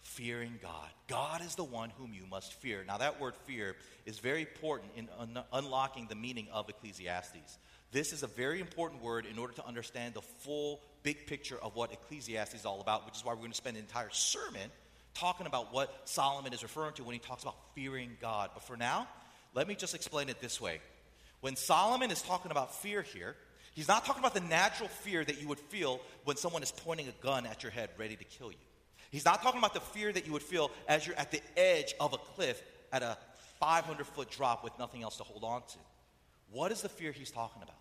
fearing 0.03 0.59
God. 0.61 0.89
God 1.09 1.41
is 1.43 1.55
the 1.55 1.65
one 1.65 1.91
whom 1.99 2.13
you 2.13 2.23
must 2.29 2.55
fear. 2.55 2.85
Now, 2.87 2.99
that 2.99 3.21
word 3.21 3.35
fear 3.47 3.77
is 4.07 4.19
very 4.19 4.41
important 4.41 4.93
in 4.97 5.09
un- 5.19 5.45
unlocking 5.53 6.07
the 6.09 6.15
meaning 6.15 6.49
of 6.53 6.69
Ecclesiastes. 6.69 7.59
This 7.93 8.13
is 8.13 8.23
a 8.23 8.29
very 8.29 8.61
important 8.61 9.03
word 9.03 9.27
in 9.27 9.39
order 9.39 9.53
to 9.55 9.67
understand 9.67 10.15
the 10.15 10.23
full 10.23 10.81
big 11.03 11.27
picture 11.27 11.59
of 11.61 11.75
what 11.75 11.93
Ecclesiastes 11.93 12.55
is 12.55 12.65
all 12.65 12.81
about, 12.81 13.05
which 13.05 13.17
is 13.17 13.25
why 13.25 13.33
we're 13.33 13.39
going 13.41 13.51
to 13.51 13.57
spend 13.57 13.77
an 13.77 13.83
entire 13.83 14.11
sermon 14.11 14.71
talking 15.15 15.47
about 15.47 15.75
what 15.75 16.03
Solomon 16.05 16.53
is 16.53 16.63
referring 16.63 16.95
to 16.95 17.05
when 17.05 17.15
he 17.15 17.19
talks 17.19 17.43
about 17.43 17.57
fearing 17.75 18.17
God. 18.21 18.51
But 18.55 18.63
for 18.63 18.77
now, 18.77 19.09
let 19.55 19.67
me 19.67 19.75
just 19.75 19.95
explain 19.95 20.29
it 20.29 20.41
this 20.41 20.61
way. 20.61 20.81
When 21.41 21.57
Solomon 21.57 22.13
is 22.13 22.23
talking 22.23 22.53
about 22.53 22.77
fear 22.77 23.03
here, 23.03 23.35
he's 23.75 23.89
not 23.89 24.05
talking 24.05 24.21
about 24.21 24.35
the 24.35 24.41
natural 24.41 24.89
fear 24.89 25.25
that 25.25 25.41
you 25.41 25.49
would 25.49 25.59
feel 25.59 26.01
when 26.25 26.37
someone 26.37 26.63
is 26.63 26.71
pointing 26.71 27.09
a 27.09 27.25
gun 27.25 27.45
at 27.45 27.65
your 27.65 27.73
head 27.73 27.91
ready 27.99 28.15
to 28.15 28.25
kill 28.25 28.53
you. 28.53 28.59
He's 29.11 29.25
not 29.25 29.43
talking 29.43 29.59
about 29.59 29.75
the 29.75 29.81
fear 29.81 30.13
that 30.13 30.27
you 30.27 30.33
would 30.33 30.43
feel 30.43 30.71
as 30.87 31.07
you're 31.07 31.17
at 31.17 31.33
the 31.33 31.41
edge 31.57 31.95
of 31.99 32.13
a 32.13 32.19
cliff 32.19 32.63
at 32.93 33.03
a 33.03 33.19
500 33.59 34.07
foot 34.07 34.31
drop 34.31 34.63
with 34.63 34.79
nothing 34.79 35.03
else 35.03 35.17
to 35.17 35.25
hold 35.25 35.43
on 35.43 35.63
to. 35.63 35.79
What 36.53 36.71
is 36.71 36.83
the 36.83 36.89
fear 36.89 37.11
he's 37.11 37.31
talking 37.31 37.63
about? 37.63 37.80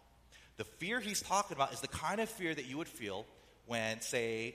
The 0.59 0.65
fear 0.65 0.99
he's 0.99 1.21
talking 1.21 1.55
about 1.55 1.71
is 1.71 1.79
the 1.79 1.87
kind 1.87 2.19
of 2.19 2.27
fear 2.27 2.53
that 2.53 2.65
you 2.65 2.77
would 2.79 2.89
feel 2.89 3.25
when, 3.65 4.01
say, 4.01 4.53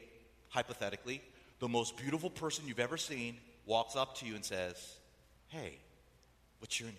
hypothetically, 0.51 1.23
the 1.61 1.69
most 1.69 1.97
beautiful 1.97 2.29
person 2.29 2.69
you've 2.69 2.79
ever 2.79 2.99
seen 2.99 3.39
walks 3.65 3.97
up 3.97 4.19
to 4.19 4.27
you 4.27 4.35
and 4.35 4.45
says, 4.45 4.77
Hey, 5.49 5.79
what's 6.59 6.79
your 6.79 6.91
name? 6.91 6.99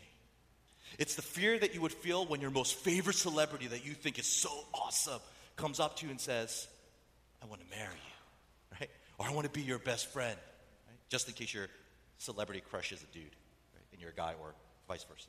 It's 0.97 1.13
the 1.13 1.21
fear 1.21 1.59
that 1.59 1.75
you 1.75 1.81
would 1.81 1.93
feel 1.93 2.25
when 2.25 2.41
your 2.41 2.49
most 2.49 2.73
favorite 2.73 3.15
celebrity 3.15 3.67
that 3.67 3.85
you 3.85 3.93
think 3.93 4.17
is 4.17 4.25
so 4.25 4.49
awesome 4.73 5.21
comes 5.55 5.79
up 5.79 5.97
to 5.97 6.05
you 6.05 6.11
and 6.11 6.19
says, 6.19 6.67
I 7.43 7.45
want 7.45 7.61
to 7.61 7.77
marry 7.77 7.93
you 7.93 8.77
right? 8.79 8.89
or 9.19 9.27
I 9.27 9.31
want 9.33 9.45
to 9.45 9.51
be 9.51 9.61
your 9.61 9.77
best 9.77 10.11
friend, 10.11 10.35
right? 10.87 10.97
just 11.09 11.27
in 11.27 11.35
case 11.35 11.53
your 11.53 11.67
celebrity 12.17 12.63
crushes 12.71 13.03
a 13.03 13.13
dude 13.13 13.23
right? 13.23 13.85
and 13.91 14.01
you're 14.01 14.09
a 14.09 14.15
guy, 14.15 14.33
or 14.41 14.55
vice 14.87 15.03
versa. 15.03 15.27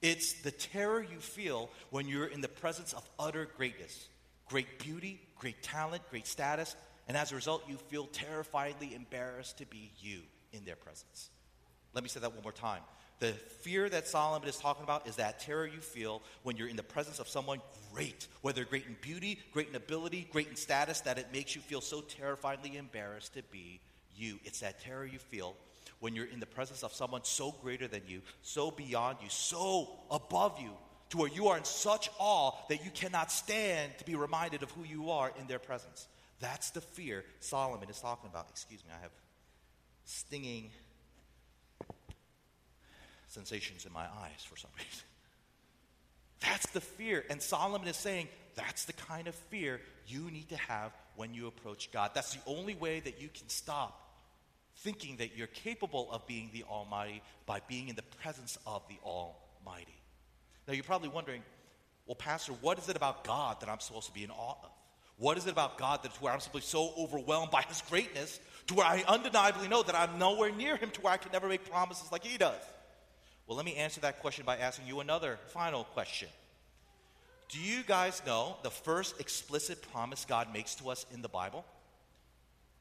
It's 0.00 0.34
the 0.34 0.50
terror 0.50 1.02
you 1.02 1.18
feel 1.18 1.70
when 1.90 2.06
you're 2.06 2.26
in 2.26 2.40
the 2.40 2.48
presence 2.48 2.92
of 2.92 3.08
utter 3.18 3.48
greatness, 3.56 4.08
great 4.46 4.78
beauty, 4.78 5.20
great 5.36 5.62
talent, 5.62 6.02
great 6.10 6.26
status, 6.26 6.76
and 7.08 7.16
as 7.16 7.32
a 7.32 7.34
result, 7.34 7.64
you 7.68 7.76
feel 7.76 8.06
terrifyingly 8.06 8.94
embarrassed 8.94 9.58
to 9.58 9.66
be 9.66 9.90
you 9.98 10.20
in 10.52 10.64
their 10.64 10.76
presence. 10.76 11.30
Let 11.94 12.04
me 12.04 12.10
say 12.10 12.20
that 12.20 12.32
one 12.32 12.42
more 12.42 12.52
time. 12.52 12.82
The 13.20 13.32
fear 13.32 13.88
that 13.88 14.06
Solomon 14.06 14.48
is 14.48 14.58
talking 14.58 14.84
about 14.84 15.08
is 15.08 15.16
that 15.16 15.40
terror 15.40 15.66
you 15.66 15.80
feel 15.80 16.22
when 16.44 16.56
you're 16.56 16.68
in 16.68 16.76
the 16.76 16.84
presence 16.84 17.18
of 17.18 17.26
someone 17.26 17.60
great, 17.92 18.28
whether 18.42 18.64
great 18.64 18.86
in 18.86 18.96
beauty, 19.00 19.40
great 19.52 19.68
in 19.68 19.74
ability, 19.74 20.28
great 20.30 20.48
in 20.48 20.54
status, 20.54 21.00
that 21.00 21.18
it 21.18 21.32
makes 21.32 21.56
you 21.56 21.60
feel 21.60 21.80
so 21.80 22.02
terrifyingly 22.02 22.76
embarrassed 22.76 23.34
to 23.34 23.42
be 23.50 23.80
you. 24.14 24.38
It's 24.44 24.60
that 24.60 24.80
terror 24.80 25.04
you 25.04 25.18
feel 25.18 25.56
when 26.00 26.14
you're 26.14 26.26
in 26.26 26.40
the 26.40 26.46
presence 26.46 26.82
of 26.82 26.92
someone 26.92 27.24
so 27.24 27.54
greater 27.62 27.88
than 27.88 28.02
you, 28.06 28.22
so 28.42 28.70
beyond 28.70 29.18
you, 29.22 29.28
so 29.28 29.88
above 30.10 30.58
you, 30.60 30.70
to 31.10 31.18
where 31.18 31.28
you 31.28 31.48
are 31.48 31.56
in 31.56 31.64
such 31.64 32.10
awe 32.18 32.52
that 32.68 32.84
you 32.84 32.90
cannot 32.90 33.32
stand 33.32 33.96
to 33.98 34.04
be 34.04 34.14
reminded 34.14 34.62
of 34.62 34.70
who 34.72 34.84
you 34.84 35.10
are 35.10 35.32
in 35.40 35.46
their 35.46 35.58
presence. 35.58 36.06
That's 36.40 36.70
the 36.70 36.80
fear 36.80 37.24
Solomon 37.40 37.88
is 37.88 37.98
talking 38.00 38.28
about. 38.28 38.46
Excuse 38.50 38.84
me, 38.84 38.90
I 38.96 39.02
have 39.02 39.10
stinging 40.04 40.70
sensations 43.28 43.86
in 43.86 43.92
my 43.92 44.04
eyes 44.04 44.44
for 44.48 44.56
some 44.56 44.70
reason. 44.76 45.04
That's 46.40 46.66
the 46.68 46.80
fear. 46.80 47.24
And 47.30 47.42
Solomon 47.42 47.88
is 47.88 47.96
saying 47.96 48.28
that's 48.54 48.84
the 48.84 48.92
kind 48.92 49.26
of 49.26 49.34
fear 49.34 49.80
you 50.06 50.30
need 50.30 50.48
to 50.50 50.56
have 50.56 50.92
when 51.16 51.34
you 51.34 51.48
approach 51.48 51.90
God. 51.90 52.12
That's 52.14 52.32
the 52.32 52.40
only 52.46 52.76
way 52.76 53.00
that 53.00 53.20
you 53.20 53.28
can 53.28 53.48
stop 53.48 54.07
thinking 54.78 55.16
that 55.16 55.36
you're 55.36 55.46
capable 55.48 56.10
of 56.10 56.26
being 56.26 56.50
the 56.52 56.64
Almighty 56.64 57.22
by 57.46 57.60
being 57.68 57.88
in 57.88 57.96
the 57.96 58.02
presence 58.02 58.58
of 58.66 58.82
the 58.88 58.96
Almighty. 59.04 60.00
Now, 60.66 60.74
you're 60.74 60.84
probably 60.84 61.08
wondering, 61.08 61.42
well, 62.06 62.14
Pastor, 62.14 62.52
what 62.52 62.78
is 62.78 62.88
it 62.88 62.96
about 62.96 63.24
God 63.24 63.60
that 63.60 63.68
I'm 63.68 63.80
supposed 63.80 64.06
to 64.06 64.12
be 64.12 64.24
in 64.24 64.30
awe 64.30 64.56
of? 64.62 64.70
What 65.18 65.36
is 65.36 65.46
it 65.46 65.50
about 65.50 65.78
God 65.78 66.00
that's 66.02 66.20
where 66.20 66.32
I'm 66.32 66.40
simply 66.40 66.60
so 66.60 66.92
overwhelmed 66.96 67.50
by 67.50 67.62
His 67.62 67.82
greatness 67.82 68.38
to 68.68 68.74
where 68.74 68.86
I 68.86 69.02
undeniably 69.08 69.66
know 69.66 69.82
that 69.82 69.94
I'm 69.94 70.18
nowhere 70.18 70.52
near 70.52 70.76
Him 70.76 70.90
to 70.90 71.00
where 71.00 71.12
I 71.12 71.16
can 71.16 71.32
never 71.32 71.48
make 71.48 71.68
promises 71.68 72.12
like 72.12 72.24
He 72.24 72.38
does? 72.38 72.60
Well, 73.46 73.56
let 73.56 73.66
me 73.66 73.74
answer 73.74 74.00
that 74.02 74.20
question 74.20 74.44
by 74.44 74.58
asking 74.58 74.86
you 74.86 75.00
another 75.00 75.38
final 75.48 75.84
question. 75.84 76.28
Do 77.48 77.58
you 77.58 77.82
guys 77.82 78.22
know 78.26 78.58
the 78.62 78.70
first 78.70 79.18
explicit 79.20 79.82
promise 79.90 80.24
God 80.24 80.52
makes 80.52 80.74
to 80.76 80.90
us 80.90 81.06
in 81.12 81.22
the 81.22 81.28
Bible? 81.28 81.64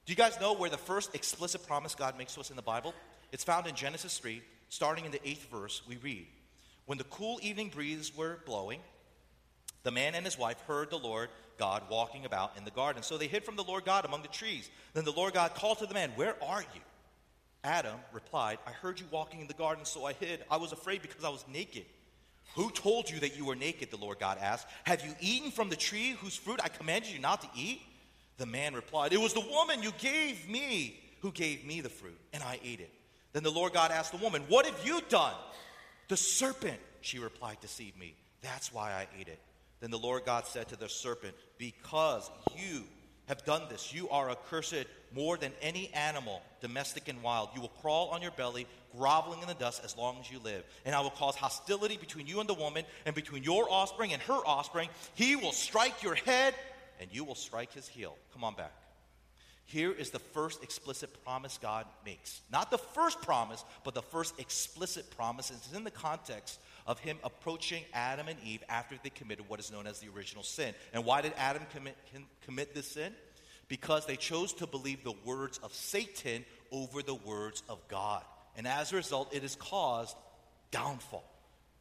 Do 0.08 0.13
you 0.13 0.17
guys 0.17 0.39
know 0.39 0.54
where 0.54 0.70
the 0.70 0.78
first 0.78 1.13
explicit 1.13 1.67
promise 1.67 1.93
God 1.93 2.17
makes 2.17 2.34
to 2.36 2.39
us 2.39 2.50
in 2.50 2.56
the 2.56 2.62
Bible? 2.62 2.93
It's 3.34 3.43
found 3.43 3.67
in 3.67 3.76
Genesis 3.76 4.17
3, 4.20 4.41
starting 4.70 5.04
in 5.04 5.12
the 5.12 5.20
eighth 5.28 5.52
verse. 5.52 5.82
We 5.86 5.98
read, 5.98 6.26
When 6.86 6.98
the 6.98 7.04
cool 7.04 7.41
evening 7.43 7.67
breezes 7.67 8.15
were 8.15 8.39
blowing, 8.46 8.80
The 9.84 9.91
man 9.91 10.15
and 10.15 10.24
his 10.24 10.38
wife 10.38 10.62
heard 10.65 10.91
the 10.91 10.98
Lord 10.98 11.28
God 11.58 11.84
walking 11.89 12.24
about 12.24 12.56
in 12.56 12.63
the 12.63 12.72
garden. 12.72 13.04
So 13.04 13.17
they 13.17 13.28
hid 13.28 13.43
from 13.43 13.58
the 13.58 13.65
Lord 13.65 13.84
God 13.84 14.06
among 14.06 14.22
the 14.22 14.30
trees. 14.30 14.70
Then 14.93 15.04
the 15.04 15.12
Lord 15.12 15.34
God 15.34 15.54
called 15.56 15.80
to 15.80 15.86
the 15.86 15.93
man, 15.93 16.12
Where 16.15 16.41
are 16.41 16.62
you? 16.62 16.82
Adam 17.65 18.00
replied, 18.13 18.60
I 18.65 18.72
heard 18.72 19.02
you 19.02 19.08
walking 19.12 19.41
in 19.41 19.48
the 19.48 19.54
garden, 19.56 19.84
so 19.84 20.06
I 20.06 20.13
hid. 20.13 20.41
I 20.50 20.56
was 20.56 20.72
afraid 20.72 21.02
because 21.02 21.26
I 21.26 21.30
was 21.30 21.43
naked. 21.52 21.84
Who 22.56 22.72
told 22.72 23.10
you 23.10 23.20
that 23.20 23.36
you 23.36 23.43
were 23.43 23.58
naked? 23.58 23.91
The 23.91 23.98
Lord 23.98 24.20
God 24.20 24.38
asked. 24.39 24.67
Have 24.86 25.04
you 25.04 25.13
eaten 25.20 25.52
from 25.52 25.67
the 25.67 25.76
tree 25.76 26.15
whose 26.22 26.38
fruit 26.38 26.62
I 26.63 26.70
commanded 26.70 27.12
you 27.12 27.20
not 27.20 27.41
to 27.41 27.50
eat? 27.54 27.82
The 28.38 28.45
man 28.45 28.73
replied, 28.73 29.13
It 29.13 29.21
was 29.21 29.34
the 29.34 29.41
woman 29.41 29.84
you 29.84 29.91
gave 30.00 30.47
me 30.47 31.00
who 31.21 31.32
gave 31.32 31.65
me 31.65 31.82
the 31.82 31.89
fruit, 31.89 32.19
and 32.34 32.43
I 32.43 32.60
ate 32.63 32.80
it. 32.80 32.91
Then 33.34 33.43
the 33.43 33.52
Lord 33.52 33.73
God 33.73 33.91
asked 33.91 34.12
the 34.12 34.23
woman, 34.23 34.43
What 34.47 34.65
have 34.65 34.86
you 34.86 35.02
done? 35.10 35.34
The 36.08 36.17
serpent, 36.17 36.80
she 37.02 37.19
replied, 37.19 37.58
deceived 37.62 37.97
me. 37.97 38.15
That's 38.41 38.71
why 38.71 38.91
I 38.91 39.08
ate 39.19 39.28
it. 39.28 39.39
Then 39.80 39.91
the 39.91 39.97
Lord 39.97 40.26
God 40.26 40.45
said 40.45 40.69
to 40.69 40.76
the 40.76 40.89
serpent, 40.89 41.36
Because 41.58 42.30
you 42.56 42.84
have 43.28 43.43
done 43.43 43.63
this, 43.69 43.93
you 43.93 44.08
are 44.10 44.30
accursed 44.30 44.86
more 45.13 45.38
than 45.38 45.52
any 45.62 45.93
animal, 45.93 46.41
domestic 46.62 47.10
and 47.10 47.21
wild. 47.21 47.50
You 47.54 47.62
will 47.62 47.73
crawl 47.82 48.10
on 48.10 48.21
your 48.21 48.32
belly, 48.32 48.67
groveling 48.97 49.41
in 49.41 49.47
the 49.47 49.54
dust 49.54 49.82
as 49.84 49.97
long 49.97 50.17
as 50.19 50.32
you 50.32 50.39
live. 50.39 50.63
And 50.86 50.95
I 50.95 51.02
will 51.02 51.10
cause 51.10 51.36
hostility 51.36 51.97
between 51.97 52.28
you 52.28 52.39
and 52.39 52.47
the 52.47 52.54
woman, 52.54 52.86
and 53.06 53.13
between 53.13 53.43
your 53.43 53.69
offspring 53.69 54.13
and 54.13 54.21
her 54.23 54.39
offspring. 54.45 54.89
He 55.13 55.36
will 55.36 55.52
strike 55.52 56.04
your 56.04 56.15
head, 56.15 56.56
and 57.00 57.10
you 57.12 57.24
will 57.24 57.36
strike 57.36 57.74
his 57.74 57.88
heel. 57.88 58.16
Come 58.34 58.44
on 58.44 58.56
back. 58.56 58.74
Here 59.68 59.92
is 59.92 60.12
the 60.12 60.20
first 60.20 60.64
explicit 60.64 61.10
promise 61.26 61.60
God 61.62 61.86
makes. 62.06 62.42
Not 62.50 62.72
the 62.72 62.78
first 62.78 63.22
promise, 63.22 63.66
but 63.84 63.94
the 63.94 64.02
first 64.02 64.40
explicit 64.40 65.10
promise. 65.18 65.52
It's 65.52 65.74
in 65.74 65.84
the 65.84 65.92
context 65.92 66.60
of 66.86 67.00
him 67.00 67.18
approaching 67.22 67.84
Adam 67.94 68.30
and 68.30 68.40
Eve 68.46 68.64
after 68.70 68.96
they 69.04 69.10
committed 69.10 69.50
what 69.50 69.60
is 69.60 69.70
known 69.70 69.86
as 69.86 70.00
the 70.00 70.08
original 70.16 70.44
sin. 70.44 70.74
And 70.94 71.04
why 71.04 71.22
did 71.22 71.34
Adam 71.38 71.64
commit, 71.74 71.98
commit 72.46 72.74
this 72.74 72.88
sin? 72.88 73.12
Because 73.68 74.06
they 74.06 74.16
chose 74.16 74.54
to 74.54 74.68
believe 74.68 75.04
the 75.04 75.14
words 75.26 75.60
of 75.62 75.74
Satan 75.74 76.46
over 76.72 77.02
the 77.02 77.16
words 77.16 77.62
of 77.68 77.86
God. 77.90 78.24
And 78.56 78.66
as 78.66 78.94
a 78.94 78.96
result, 78.96 79.36
it 79.36 79.42
has 79.42 79.58
caused 79.58 80.16
downfall, 80.72 81.30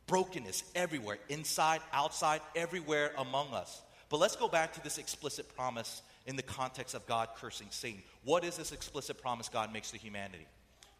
brokenness 0.09 0.65
everywhere, 0.75 1.19
inside, 1.29 1.83
outside, 1.93 2.41
everywhere 2.57 3.13
among 3.17 3.55
us. 3.55 3.81
But 4.09 4.19
let's 4.19 4.37
go 4.37 4.49
back 4.49 4.73
to 4.75 4.83
this 4.83 4.99
explicit 4.99 5.55
promise 5.57 6.03
in 6.27 6.37
the 6.37 6.43
context 6.43 6.95
of 6.95 7.07
God 7.07 7.29
cursing 7.37 7.69
Satan. 7.71 8.03
What 8.25 8.45
is 8.45 8.57
this 8.57 8.73
explicit 8.73 9.21
promise 9.21 9.49
God 9.49 9.73
makes 9.73 9.91
to 9.91 9.99
humanity? 9.99 10.47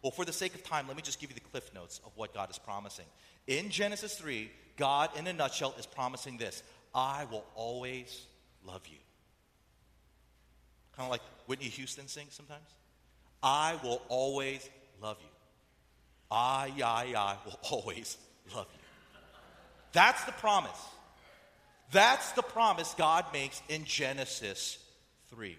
Well, 0.01 0.11
for 0.11 0.25
the 0.25 0.33
sake 0.33 0.53
of 0.55 0.63
time, 0.63 0.87
let 0.87 0.95
me 0.95 1.01
just 1.01 1.19
give 1.19 1.29
you 1.29 1.33
the 1.33 1.41
cliff 1.41 1.73
notes 1.73 1.99
of 2.05 2.11
what 2.15 2.33
God 2.33 2.49
is 2.51 2.59
promising. 2.59 3.05
In 3.47 3.69
Genesis 3.69 4.15
3, 4.15 4.51
God, 4.75 5.09
in 5.17 5.25
a 5.27 5.33
nutshell, 5.33 5.73
is 5.79 5.85
promising 5.85 6.37
this 6.37 6.63
I 6.93 7.25
will 7.31 7.45
always 7.55 8.25
love 8.65 8.81
you. 8.87 8.97
Kind 10.95 11.05
of 11.05 11.11
like 11.11 11.21
Whitney 11.45 11.67
Houston 11.67 12.07
sings 12.07 12.33
sometimes. 12.33 12.67
I 13.41 13.75
will 13.83 14.01
always 14.09 14.67
love 15.01 15.17
you. 15.21 15.29
I, 16.29 16.71
I, 16.83 17.13
I 17.15 17.37
will 17.45 17.59
always 17.71 18.17
love 18.53 18.67
you. 18.73 18.79
That's 19.93 20.23
the 20.25 20.31
promise. 20.33 20.79
That's 21.91 22.31
the 22.33 22.41
promise 22.41 22.93
God 22.97 23.25
makes 23.31 23.61
in 23.69 23.85
Genesis 23.85 24.77
3. 25.29 25.57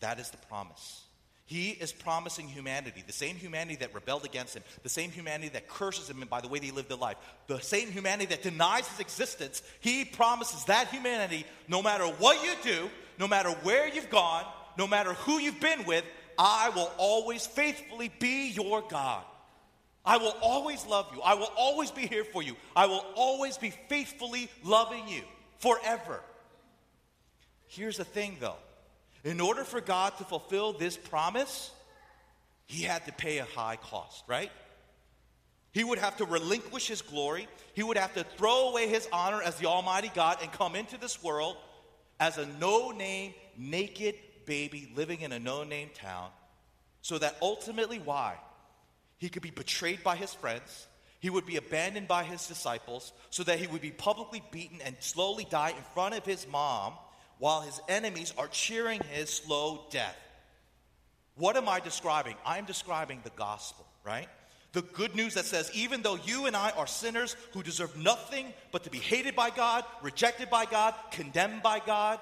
That 0.00 0.18
is 0.18 0.30
the 0.30 0.38
promise. 0.48 1.02
He 1.46 1.70
is 1.70 1.92
promising 1.92 2.48
humanity, 2.48 3.04
the 3.06 3.12
same 3.12 3.36
humanity 3.36 3.76
that 3.76 3.94
rebelled 3.94 4.24
against 4.24 4.56
him, 4.56 4.62
the 4.82 4.88
same 4.88 5.10
humanity 5.10 5.50
that 5.50 5.68
curses 5.68 6.08
him 6.08 6.24
by 6.28 6.40
the 6.40 6.48
way 6.48 6.58
they 6.58 6.70
live 6.70 6.88
their 6.88 6.96
life, 6.96 7.18
the 7.48 7.60
same 7.60 7.90
humanity 7.90 8.26
that 8.26 8.42
denies 8.42 8.88
his 8.88 9.00
existence. 9.00 9.62
He 9.80 10.06
promises 10.06 10.64
that 10.64 10.88
humanity, 10.88 11.44
no 11.68 11.82
matter 11.82 12.06
what 12.06 12.42
you 12.42 12.54
do, 12.62 12.90
no 13.18 13.28
matter 13.28 13.50
where 13.62 13.86
you've 13.86 14.08
gone, 14.08 14.44
no 14.78 14.86
matter 14.86 15.12
who 15.12 15.38
you've 15.38 15.60
been 15.60 15.84
with, 15.84 16.04
I 16.38 16.70
will 16.70 16.90
always 16.96 17.46
faithfully 17.46 18.10
be 18.18 18.48
your 18.48 18.82
God. 18.82 19.24
I 20.04 20.18
will 20.18 20.34
always 20.42 20.86
love 20.86 21.10
you. 21.14 21.22
I 21.22 21.34
will 21.34 21.50
always 21.56 21.90
be 21.90 22.06
here 22.06 22.24
for 22.24 22.42
you. 22.42 22.56
I 22.76 22.86
will 22.86 23.04
always 23.16 23.56
be 23.56 23.70
faithfully 23.88 24.50
loving 24.62 25.08
you 25.08 25.22
forever. 25.58 26.20
Here's 27.68 27.96
the 27.96 28.04
thing, 28.04 28.36
though. 28.38 28.56
In 29.24 29.40
order 29.40 29.64
for 29.64 29.80
God 29.80 30.16
to 30.18 30.24
fulfill 30.24 30.74
this 30.74 30.96
promise, 30.98 31.70
he 32.66 32.82
had 32.82 33.06
to 33.06 33.12
pay 33.12 33.38
a 33.38 33.44
high 33.44 33.76
cost, 33.76 34.24
right? 34.28 34.50
He 35.72 35.82
would 35.82 35.98
have 35.98 36.18
to 36.18 36.24
relinquish 36.24 36.86
his 36.86 37.02
glory. 37.02 37.48
He 37.72 37.82
would 37.82 37.96
have 37.96 38.14
to 38.14 38.24
throw 38.24 38.68
away 38.68 38.88
his 38.88 39.08
honor 39.12 39.42
as 39.42 39.56
the 39.56 39.66
Almighty 39.66 40.10
God 40.14 40.38
and 40.42 40.52
come 40.52 40.76
into 40.76 40.98
this 40.98 41.22
world 41.22 41.56
as 42.20 42.38
a 42.38 42.46
no 42.60 42.90
name, 42.90 43.34
naked 43.56 44.14
baby 44.44 44.92
living 44.94 45.22
in 45.22 45.32
a 45.32 45.38
no 45.38 45.64
name 45.64 45.88
town. 45.94 46.28
So 47.00 47.18
that 47.18 47.36
ultimately, 47.42 47.98
why? 47.98 48.36
He 49.24 49.30
could 49.30 49.40
be 49.40 49.48
betrayed 49.48 50.04
by 50.04 50.16
his 50.16 50.34
friends. 50.34 50.86
He 51.18 51.30
would 51.30 51.46
be 51.46 51.56
abandoned 51.56 52.06
by 52.06 52.24
his 52.24 52.46
disciples 52.46 53.10
so 53.30 53.42
that 53.44 53.58
he 53.58 53.66
would 53.66 53.80
be 53.80 53.90
publicly 53.90 54.42
beaten 54.50 54.82
and 54.84 54.94
slowly 55.00 55.46
die 55.48 55.70
in 55.70 55.82
front 55.94 56.14
of 56.14 56.26
his 56.26 56.46
mom 56.46 56.92
while 57.38 57.62
his 57.62 57.80
enemies 57.88 58.34
are 58.36 58.48
cheering 58.48 59.00
his 59.14 59.30
slow 59.30 59.86
death. 59.90 60.18
What 61.36 61.56
am 61.56 61.70
I 61.70 61.80
describing? 61.80 62.34
I'm 62.44 62.66
describing 62.66 63.22
the 63.24 63.30
gospel, 63.30 63.86
right? 64.04 64.28
The 64.72 64.82
good 64.82 65.16
news 65.16 65.32
that 65.32 65.46
says, 65.46 65.70
even 65.72 66.02
though 66.02 66.18
you 66.26 66.44
and 66.44 66.54
I 66.54 66.72
are 66.72 66.86
sinners 66.86 67.34
who 67.54 67.62
deserve 67.62 67.96
nothing 67.96 68.52
but 68.72 68.84
to 68.84 68.90
be 68.90 68.98
hated 68.98 69.34
by 69.34 69.48
God, 69.48 69.86
rejected 70.02 70.50
by 70.50 70.66
God, 70.66 70.92
condemned 71.12 71.62
by 71.62 71.80
God, 71.80 72.20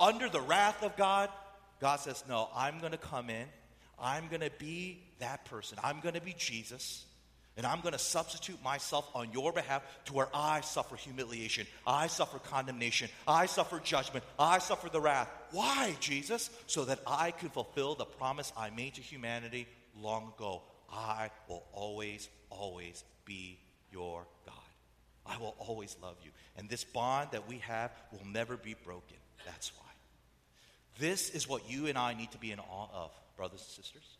under 0.00 0.30
the 0.30 0.40
wrath 0.40 0.82
of 0.82 0.96
God, 0.96 1.28
God 1.78 2.00
says, 2.00 2.24
No, 2.26 2.48
I'm 2.56 2.78
going 2.78 2.92
to 2.92 2.96
come 2.96 3.28
in. 3.28 3.48
I'm 4.02 4.28
going 4.28 4.40
to 4.40 4.50
be 4.58 4.98
that 5.20 5.44
person. 5.46 5.78
I'm 5.82 6.00
going 6.00 6.14
to 6.16 6.20
be 6.20 6.34
Jesus. 6.36 7.04
And 7.56 7.66
I'm 7.66 7.80
going 7.82 7.92
to 7.92 7.98
substitute 7.98 8.62
myself 8.62 9.08
on 9.14 9.30
your 9.32 9.52
behalf 9.52 9.82
to 10.06 10.14
where 10.14 10.28
I 10.34 10.62
suffer 10.62 10.96
humiliation. 10.96 11.66
I 11.86 12.06
suffer 12.06 12.38
condemnation. 12.38 13.10
I 13.28 13.46
suffer 13.46 13.78
judgment. 13.78 14.24
I 14.38 14.58
suffer 14.58 14.88
the 14.88 15.00
wrath. 15.00 15.28
Why, 15.50 15.94
Jesus? 16.00 16.50
So 16.66 16.86
that 16.86 17.00
I 17.06 17.30
can 17.30 17.50
fulfill 17.50 17.94
the 17.94 18.06
promise 18.06 18.52
I 18.56 18.70
made 18.70 18.94
to 18.94 19.02
humanity 19.02 19.66
long 20.00 20.32
ago. 20.36 20.62
I 20.90 21.30
will 21.48 21.62
always, 21.72 22.28
always 22.48 23.04
be 23.26 23.58
your 23.92 24.26
God. 24.46 24.54
I 25.26 25.36
will 25.38 25.54
always 25.58 25.94
love 26.02 26.16
you. 26.24 26.30
And 26.56 26.68
this 26.68 26.84
bond 26.84 27.28
that 27.32 27.48
we 27.48 27.58
have 27.58 27.90
will 28.10 28.26
never 28.26 28.56
be 28.56 28.74
broken. 28.82 29.18
That's 29.44 29.72
why. 29.76 29.90
This 30.98 31.30
is 31.30 31.48
what 31.48 31.70
you 31.70 31.86
and 31.86 31.98
I 31.98 32.14
need 32.14 32.32
to 32.32 32.38
be 32.38 32.50
in 32.50 32.58
awe 32.60 32.88
of, 32.92 33.10
brothers 33.36 33.60
and 33.60 33.84
sisters. 33.84 34.16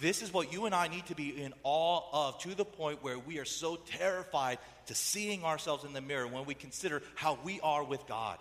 This 0.00 0.20
is 0.20 0.32
what 0.32 0.52
you 0.52 0.66
and 0.66 0.74
I 0.74 0.88
need 0.88 1.06
to 1.06 1.14
be 1.14 1.42
in 1.42 1.54
awe 1.62 2.02
of 2.12 2.38
to 2.40 2.54
the 2.54 2.64
point 2.64 3.02
where 3.02 3.18
we 3.18 3.38
are 3.38 3.46
so 3.46 3.76
terrified 3.76 4.58
to 4.86 4.94
seeing 4.94 5.42
ourselves 5.42 5.84
in 5.84 5.94
the 5.94 6.02
mirror 6.02 6.26
when 6.26 6.44
we 6.44 6.54
consider 6.54 7.02
how 7.14 7.38
we 7.44 7.60
are 7.60 7.82
with 7.82 8.06
God. 8.06 8.38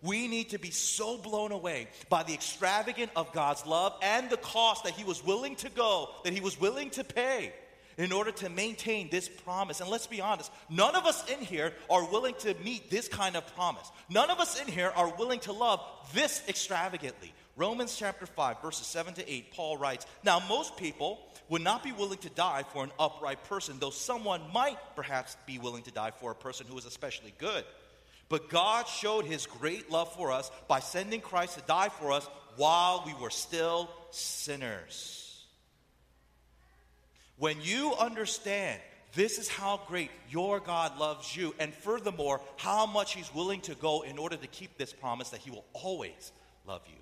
We 0.00 0.28
need 0.28 0.50
to 0.50 0.58
be 0.58 0.70
so 0.70 1.16
blown 1.16 1.52
away 1.52 1.88
by 2.08 2.22
the 2.22 2.34
extravagant 2.34 3.10
of 3.14 3.32
God's 3.32 3.66
love 3.66 3.94
and 4.02 4.30
the 4.30 4.36
cost 4.36 4.84
that 4.84 4.92
He 4.92 5.04
was 5.04 5.24
willing 5.24 5.56
to 5.56 5.70
go, 5.70 6.10
that 6.24 6.32
He 6.32 6.40
was 6.40 6.60
willing 6.60 6.90
to 6.90 7.04
pay 7.04 7.52
in 7.98 8.10
order 8.10 8.32
to 8.32 8.48
maintain 8.48 9.08
this 9.10 9.28
promise. 9.28 9.80
And 9.80 9.90
let's 9.90 10.06
be 10.06 10.20
honest, 10.20 10.50
none 10.70 10.96
of 10.96 11.04
us 11.04 11.28
in 11.30 11.40
here 11.40 11.72
are 11.90 12.08
willing 12.10 12.34
to 12.40 12.54
meet 12.64 12.90
this 12.90 13.08
kind 13.08 13.36
of 13.36 13.46
promise. 13.54 13.90
None 14.08 14.30
of 14.30 14.40
us 14.40 14.60
in 14.60 14.66
here 14.66 14.92
are 14.96 15.14
willing 15.16 15.40
to 15.40 15.52
love 15.52 15.80
this 16.14 16.42
extravagantly. 16.48 17.32
Romans 17.56 17.94
chapter 17.96 18.24
5, 18.24 18.62
verses 18.62 18.86
7 18.86 19.14
to 19.14 19.30
8, 19.30 19.52
Paul 19.52 19.76
writes 19.76 20.06
Now, 20.24 20.40
most 20.48 20.76
people 20.76 21.20
would 21.50 21.60
not 21.60 21.84
be 21.84 21.92
willing 21.92 22.18
to 22.18 22.30
die 22.30 22.64
for 22.72 22.82
an 22.82 22.90
upright 22.98 23.44
person, 23.44 23.76
though 23.78 23.90
someone 23.90 24.40
might 24.54 24.78
perhaps 24.96 25.36
be 25.46 25.58
willing 25.58 25.82
to 25.82 25.90
die 25.90 26.12
for 26.12 26.30
a 26.30 26.34
person 26.34 26.66
who 26.66 26.78
is 26.78 26.86
especially 26.86 27.34
good. 27.36 27.64
But 28.30 28.48
God 28.48 28.88
showed 28.88 29.26
his 29.26 29.44
great 29.44 29.90
love 29.90 30.14
for 30.14 30.32
us 30.32 30.50
by 30.66 30.80
sending 30.80 31.20
Christ 31.20 31.58
to 31.58 31.64
die 31.66 31.90
for 31.90 32.12
us 32.12 32.26
while 32.56 33.02
we 33.04 33.12
were 33.20 33.28
still 33.28 33.90
sinners. 34.10 35.44
When 37.36 37.60
you 37.60 37.92
understand 37.94 38.80
this 39.14 39.36
is 39.36 39.48
how 39.48 39.80
great 39.88 40.10
your 40.30 40.58
God 40.58 40.98
loves 40.98 41.36
you, 41.36 41.54
and 41.58 41.74
furthermore, 41.74 42.40
how 42.56 42.86
much 42.86 43.12
He's 43.12 43.34
willing 43.34 43.60
to 43.62 43.74
go 43.74 44.00
in 44.00 44.16
order 44.16 44.36
to 44.36 44.46
keep 44.46 44.78
this 44.78 44.94
promise 44.94 45.28
that 45.30 45.40
He 45.40 45.50
will 45.50 45.66
always 45.74 46.32
love 46.66 46.80
you 46.86 47.01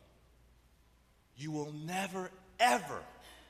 you 1.41 1.51
will 1.51 1.72
never, 1.72 2.30
ever 2.59 3.01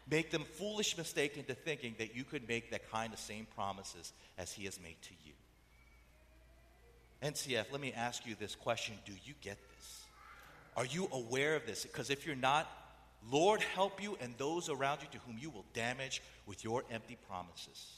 make 0.09 0.31
the 0.31 0.39
foolish 0.39 0.97
mistake 0.97 1.37
into 1.37 1.55
thinking 1.55 1.95
that 1.99 2.17
you 2.17 2.25
could 2.25 2.49
make 2.49 2.71
that 2.71 2.91
kind 2.91 3.13
of 3.13 3.19
same 3.19 3.47
promises 3.55 4.13
as 4.39 4.53
he 4.53 4.65
has 4.65 4.81
made 4.81 5.01
to 5.03 5.15
you. 5.25 5.33
NCF, 7.23 7.67
let 7.71 7.81
me 7.81 7.93
ask 7.93 8.27
you 8.27 8.35
this 8.39 8.55
question 8.55 8.95
Do 9.07 9.13
you 9.25 9.35
get 9.41 9.59
this? 9.77 10.05
Are 10.77 10.87
you 10.87 11.09
aware 11.13 11.57
of 11.57 11.67
this? 11.67 11.85
Because 11.85 12.11
if 12.11 12.27
you're 12.27 12.37
not, 12.37 12.69
Lord 13.31 13.63
help 13.75 14.03
you 14.03 14.17
and 14.21 14.35
those 14.39 14.69
around 14.69 15.01
you 15.03 15.09
to 15.13 15.19
whom 15.27 15.37
you 15.39 15.51
will 15.51 15.67
damage 15.75 16.23
with 16.47 16.65
your 16.65 16.85
empty 16.91 17.19
promises. 17.29 17.93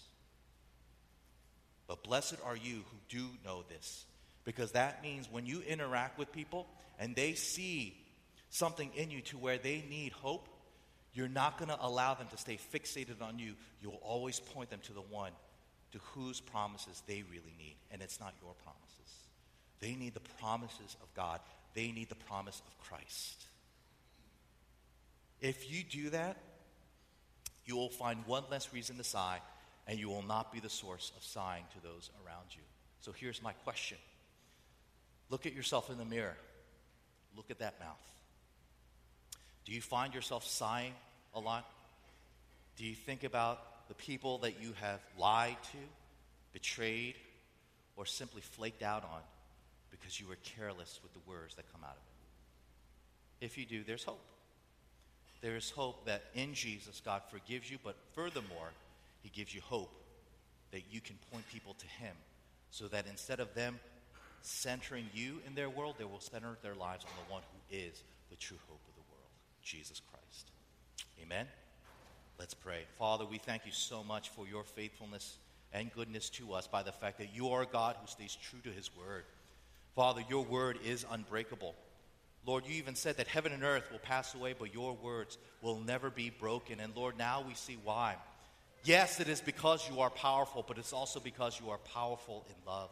But 1.86 2.02
blessed 2.02 2.36
are 2.44 2.56
you 2.56 2.76
who 2.90 2.96
do 3.08 3.28
know 3.44 3.64
this, 3.68 4.04
Because 4.44 4.72
that 4.72 5.02
means 5.02 5.30
when 5.30 5.46
you 5.46 5.62
interact 5.62 6.18
with 6.18 6.32
people 6.32 6.66
and 6.98 7.14
they 7.14 7.34
see 7.34 7.94
something 8.52 8.90
in 8.94 9.10
you 9.10 9.22
to 9.22 9.38
where 9.38 9.58
they 9.58 9.82
need 9.88 10.12
hope, 10.12 10.46
you're 11.14 11.28
not 11.28 11.58
going 11.58 11.70
to 11.70 11.78
allow 11.84 12.14
them 12.14 12.28
to 12.30 12.36
stay 12.36 12.58
fixated 12.72 13.20
on 13.20 13.38
you. 13.38 13.54
You'll 13.80 14.00
always 14.02 14.40
point 14.40 14.70
them 14.70 14.80
to 14.84 14.92
the 14.92 15.00
one 15.00 15.32
to 15.92 15.98
whose 16.14 16.40
promises 16.40 17.02
they 17.06 17.22
really 17.30 17.54
need. 17.58 17.76
And 17.90 18.00
it's 18.00 18.20
not 18.20 18.34
your 18.42 18.54
promises. 18.62 18.88
They 19.80 19.94
need 19.94 20.14
the 20.14 20.20
promises 20.40 20.96
of 21.02 21.12
God, 21.14 21.40
they 21.74 21.90
need 21.90 22.08
the 22.08 22.14
promise 22.14 22.62
of 22.66 22.86
Christ. 22.86 23.46
If 25.40 25.72
you 25.72 25.82
do 25.82 26.10
that, 26.10 26.36
you 27.64 27.74
will 27.76 27.88
find 27.88 28.24
one 28.26 28.44
less 28.50 28.72
reason 28.72 28.96
to 28.98 29.04
sigh, 29.04 29.40
and 29.88 29.98
you 29.98 30.08
will 30.08 30.22
not 30.22 30.52
be 30.52 30.60
the 30.60 30.70
source 30.70 31.10
of 31.16 31.24
sighing 31.24 31.64
to 31.74 31.82
those 31.82 32.10
around 32.24 32.46
you. 32.50 32.62
So 33.00 33.12
here's 33.12 33.42
my 33.42 33.52
question 33.64 33.98
Look 35.30 35.46
at 35.46 35.54
yourself 35.54 35.90
in 35.90 35.96
the 35.96 36.04
mirror, 36.04 36.36
look 37.34 37.50
at 37.50 37.58
that 37.58 37.80
mouth. 37.80 37.96
Do 39.64 39.72
you 39.72 39.80
find 39.80 40.14
yourself 40.14 40.44
sighing 40.44 40.92
a 41.34 41.40
lot? 41.40 41.64
Do 42.76 42.84
you 42.84 42.94
think 42.94 43.24
about 43.24 43.88
the 43.88 43.94
people 43.94 44.38
that 44.38 44.60
you 44.60 44.72
have 44.80 45.00
lied 45.18 45.56
to, 45.72 45.78
betrayed, 46.52 47.14
or 47.96 48.06
simply 48.06 48.40
flaked 48.40 48.82
out 48.82 49.04
on 49.04 49.20
because 49.90 50.18
you 50.18 50.26
were 50.26 50.36
careless 50.56 50.98
with 51.02 51.12
the 51.12 51.20
words 51.30 51.54
that 51.56 51.70
come 51.72 51.82
out 51.84 51.90
of 51.90 51.96
it? 53.40 53.44
If 53.44 53.58
you 53.58 53.66
do, 53.66 53.84
there's 53.84 54.04
hope. 54.04 54.24
There 55.42 55.56
is 55.56 55.70
hope 55.70 56.06
that 56.06 56.22
in 56.34 56.54
Jesus, 56.54 57.02
God 57.04 57.22
forgives 57.30 57.70
you, 57.70 57.78
but 57.82 57.96
furthermore, 58.14 58.70
He 59.22 59.28
gives 59.28 59.54
you 59.54 59.60
hope 59.60 59.92
that 60.70 60.82
you 60.90 61.00
can 61.00 61.16
point 61.30 61.44
people 61.52 61.74
to 61.74 61.86
Him 61.86 62.14
so 62.70 62.88
that 62.88 63.06
instead 63.06 63.40
of 63.40 63.54
them 63.54 63.78
centering 64.40 65.06
you 65.12 65.38
in 65.46 65.54
their 65.54 65.68
world, 65.68 65.96
they 65.98 66.04
will 66.04 66.20
center 66.20 66.56
their 66.62 66.74
lives 66.74 67.04
on 67.04 67.10
the 67.26 67.32
one 67.32 67.42
who 67.52 67.76
is 67.76 68.02
the 68.30 68.36
true 68.36 68.56
hope 68.68 68.80
Jesus 69.62 70.00
Christ. 70.10 70.50
Amen. 71.22 71.46
Let's 72.38 72.54
pray. 72.54 72.84
Father, 72.98 73.24
we 73.24 73.38
thank 73.38 73.66
you 73.66 73.72
so 73.72 74.02
much 74.02 74.30
for 74.30 74.46
your 74.46 74.64
faithfulness 74.64 75.36
and 75.72 75.92
goodness 75.94 76.28
to 76.30 76.52
us 76.52 76.66
by 76.66 76.82
the 76.82 76.92
fact 76.92 77.18
that 77.18 77.34
you 77.34 77.48
are 77.50 77.64
God 77.64 77.96
who 78.00 78.06
stays 78.06 78.36
true 78.36 78.60
to 78.64 78.70
his 78.70 78.90
word. 78.96 79.24
Father, 79.94 80.22
your 80.28 80.44
word 80.44 80.78
is 80.84 81.06
unbreakable. 81.10 81.74
Lord, 82.44 82.64
you 82.66 82.74
even 82.74 82.96
said 82.96 83.18
that 83.18 83.28
heaven 83.28 83.52
and 83.52 83.62
earth 83.62 83.84
will 83.92 84.00
pass 84.00 84.34
away, 84.34 84.54
but 84.58 84.74
your 84.74 84.94
words 84.94 85.38
will 85.60 85.78
never 85.78 86.10
be 86.10 86.30
broken. 86.30 86.80
And 86.80 86.96
Lord, 86.96 87.16
now 87.16 87.44
we 87.46 87.54
see 87.54 87.78
why. 87.84 88.16
Yes, 88.84 89.20
it 89.20 89.28
is 89.28 89.40
because 89.40 89.88
you 89.88 90.00
are 90.00 90.10
powerful, 90.10 90.64
but 90.66 90.78
it's 90.78 90.92
also 90.92 91.20
because 91.20 91.60
you 91.60 91.70
are 91.70 91.78
powerful 91.78 92.44
in 92.48 92.54
love. 92.66 92.90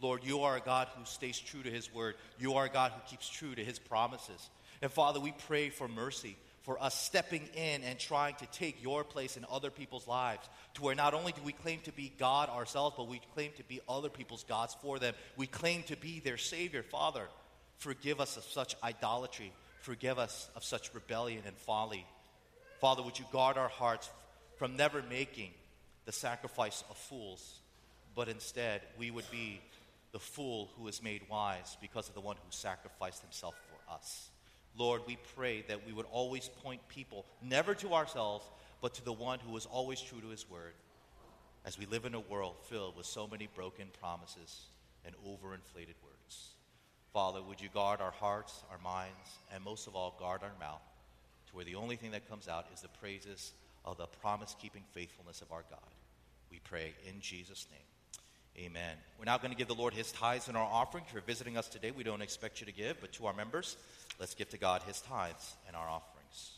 Lord, 0.00 0.22
you 0.22 0.40
are 0.40 0.56
a 0.56 0.60
God 0.60 0.88
who 0.96 1.04
stays 1.04 1.38
true 1.38 1.62
to 1.62 1.70
his 1.70 1.92
word. 1.92 2.14
You 2.38 2.54
are 2.54 2.66
a 2.66 2.70
God 2.70 2.92
who 2.92 3.00
keeps 3.08 3.28
true 3.28 3.54
to 3.54 3.64
his 3.64 3.78
promises. 3.78 4.50
And 4.84 4.92
Father, 4.92 5.18
we 5.18 5.32
pray 5.48 5.70
for 5.70 5.88
mercy 5.88 6.36
for 6.64 6.82
us 6.82 6.94
stepping 6.94 7.48
in 7.54 7.82
and 7.84 7.98
trying 7.98 8.34
to 8.34 8.46
take 8.52 8.82
your 8.82 9.02
place 9.02 9.38
in 9.38 9.46
other 9.50 9.70
people's 9.70 10.06
lives 10.06 10.46
to 10.74 10.82
where 10.82 10.94
not 10.94 11.14
only 11.14 11.32
do 11.32 11.40
we 11.42 11.52
claim 11.52 11.80
to 11.84 11.92
be 11.92 12.12
God 12.18 12.50
ourselves, 12.50 12.94
but 12.94 13.08
we 13.08 13.22
claim 13.32 13.50
to 13.56 13.64
be 13.64 13.80
other 13.88 14.10
people's 14.10 14.44
gods 14.44 14.76
for 14.82 14.98
them. 14.98 15.14
We 15.38 15.46
claim 15.46 15.84
to 15.84 15.96
be 15.96 16.20
their 16.20 16.36
Savior. 16.36 16.82
Father, 16.82 17.28
forgive 17.78 18.20
us 18.20 18.36
of 18.36 18.44
such 18.44 18.76
idolatry. 18.84 19.54
Forgive 19.80 20.18
us 20.18 20.50
of 20.54 20.62
such 20.62 20.92
rebellion 20.92 21.44
and 21.46 21.56
folly. 21.56 22.04
Father, 22.82 23.02
would 23.02 23.18
you 23.18 23.24
guard 23.32 23.56
our 23.56 23.68
hearts 23.68 24.10
from 24.58 24.76
never 24.76 25.02
making 25.08 25.52
the 26.04 26.12
sacrifice 26.12 26.84
of 26.90 26.98
fools, 26.98 27.58
but 28.14 28.28
instead 28.28 28.82
we 28.98 29.10
would 29.10 29.30
be 29.30 29.62
the 30.12 30.18
fool 30.18 30.68
who 30.76 30.88
is 30.88 31.02
made 31.02 31.22
wise 31.30 31.78
because 31.80 32.06
of 32.06 32.14
the 32.14 32.20
one 32.20 32.36
who 32.36 32.50
sacrificed 32.50 33.22
himself 33.22 33.54
for 33.70 33.94
us. 33.94 34.28
Lord, 34.76 35.02
we 35.06 35.18
pray 35.36 35.64
that 35.68 35.86
we 35.86 35.92
would 35.92 36.06
always 36.10 36.48
point 36.62 36.86
people 36.88 37.26
never 37.42 37.74
to 37.76 37.94
ourselves, 37.94 38.44
but 38.80 38.94
to 38.94 39.04
the 39.04 39.12
one 39.12 39.38
who 39.38 39.56
is 39.56 39.66
always 39.66 40.00
true 40.00 40.20
to 40.20 40.28
his 40.28 40.48
word 40.50 40.74
as 41.64 41.78
we 41.78 41.86
live 41.86 42.04
in 42.04 42.14
a 42.14 42.20
world 42.20 42.56
filled 42.68 42.96
with 42.96 43.06
so 43.06 43.26
many 43.26 43.48
broken 43.54 43.86
promises 44.00 44.66
and 45.04 45.14
overinflated 45.26 45.96
words. 46.02 46.54
Father, 47.12 47.40
would 47.40 47.60
you 47.60 47.68
guard 47.72 48.00
our 48.00 48.10
hearts, 48.10 48.62
our 48.70 48.78
minds, 48.78 49.38
and 49.54 49.62
most 49.62 49.86
of 49.86 49.94
all, 49.94 50.16
guard 50.18 50.42
our 50.42 50.52
mouth 50.58 50.82
to 51.46 51.56
where 51.56 51.64
the 51.64 51.76
only 51.76 51.96
thing 51.96 52.10
that 52.10 52.28
comes 52.28 52.48
out 52.48 52.66
is 52.74 52.80
the 52.80 52.88
praises 52.88 53.52
of 53.84 53.96
the 53.96 54.06
promise 54.06 54.56
keeping 54.60 54.82
faithfulness 54.92 55.40
of 55.40 55.52
our 55.52 55.64
God. 55.70 55.78
We 56.50 56.58
pray 56.64 56.94
in 57.08 57.20
Jesus' 57.20 57.66
name. 57.70 57.93
Amen. 58.58 58.96
We're 59.18 59.24
now 59.24 59.38
going 59.38 59.50
to 59.50 59.56
give 59.56 59.66
the 59.66 59.74
Lord 59.74 59.94
his 59.94 60.12
tithes 60.12 60.46
and 60.48 60.56
our 60.56 60.62
offering. 60.62 61.04
If 61.06 61.12
you're 61.12 61.22
visiting 61.22 61.56
us 61.56 61.68
today, 61.68 61.90
we 61.90 62.04
don't 62.04 62.22
expect 62.22 62.60
you 62.60 62.66
to 62.66 62.72
give, 62.72 63.00
but 63.00 63.12
to 63.14 63.26
our 63.26 63.32
members, 63.32 63.76
let's 64.20 64.34
give 64.34 64.48
to 64.50 64.58
God 64.58 64.82
his 64.84 65.00
tithes 65.00 65.54
and 65.66 65.74
our 65.74 65.88
offerings. 65.88 66.52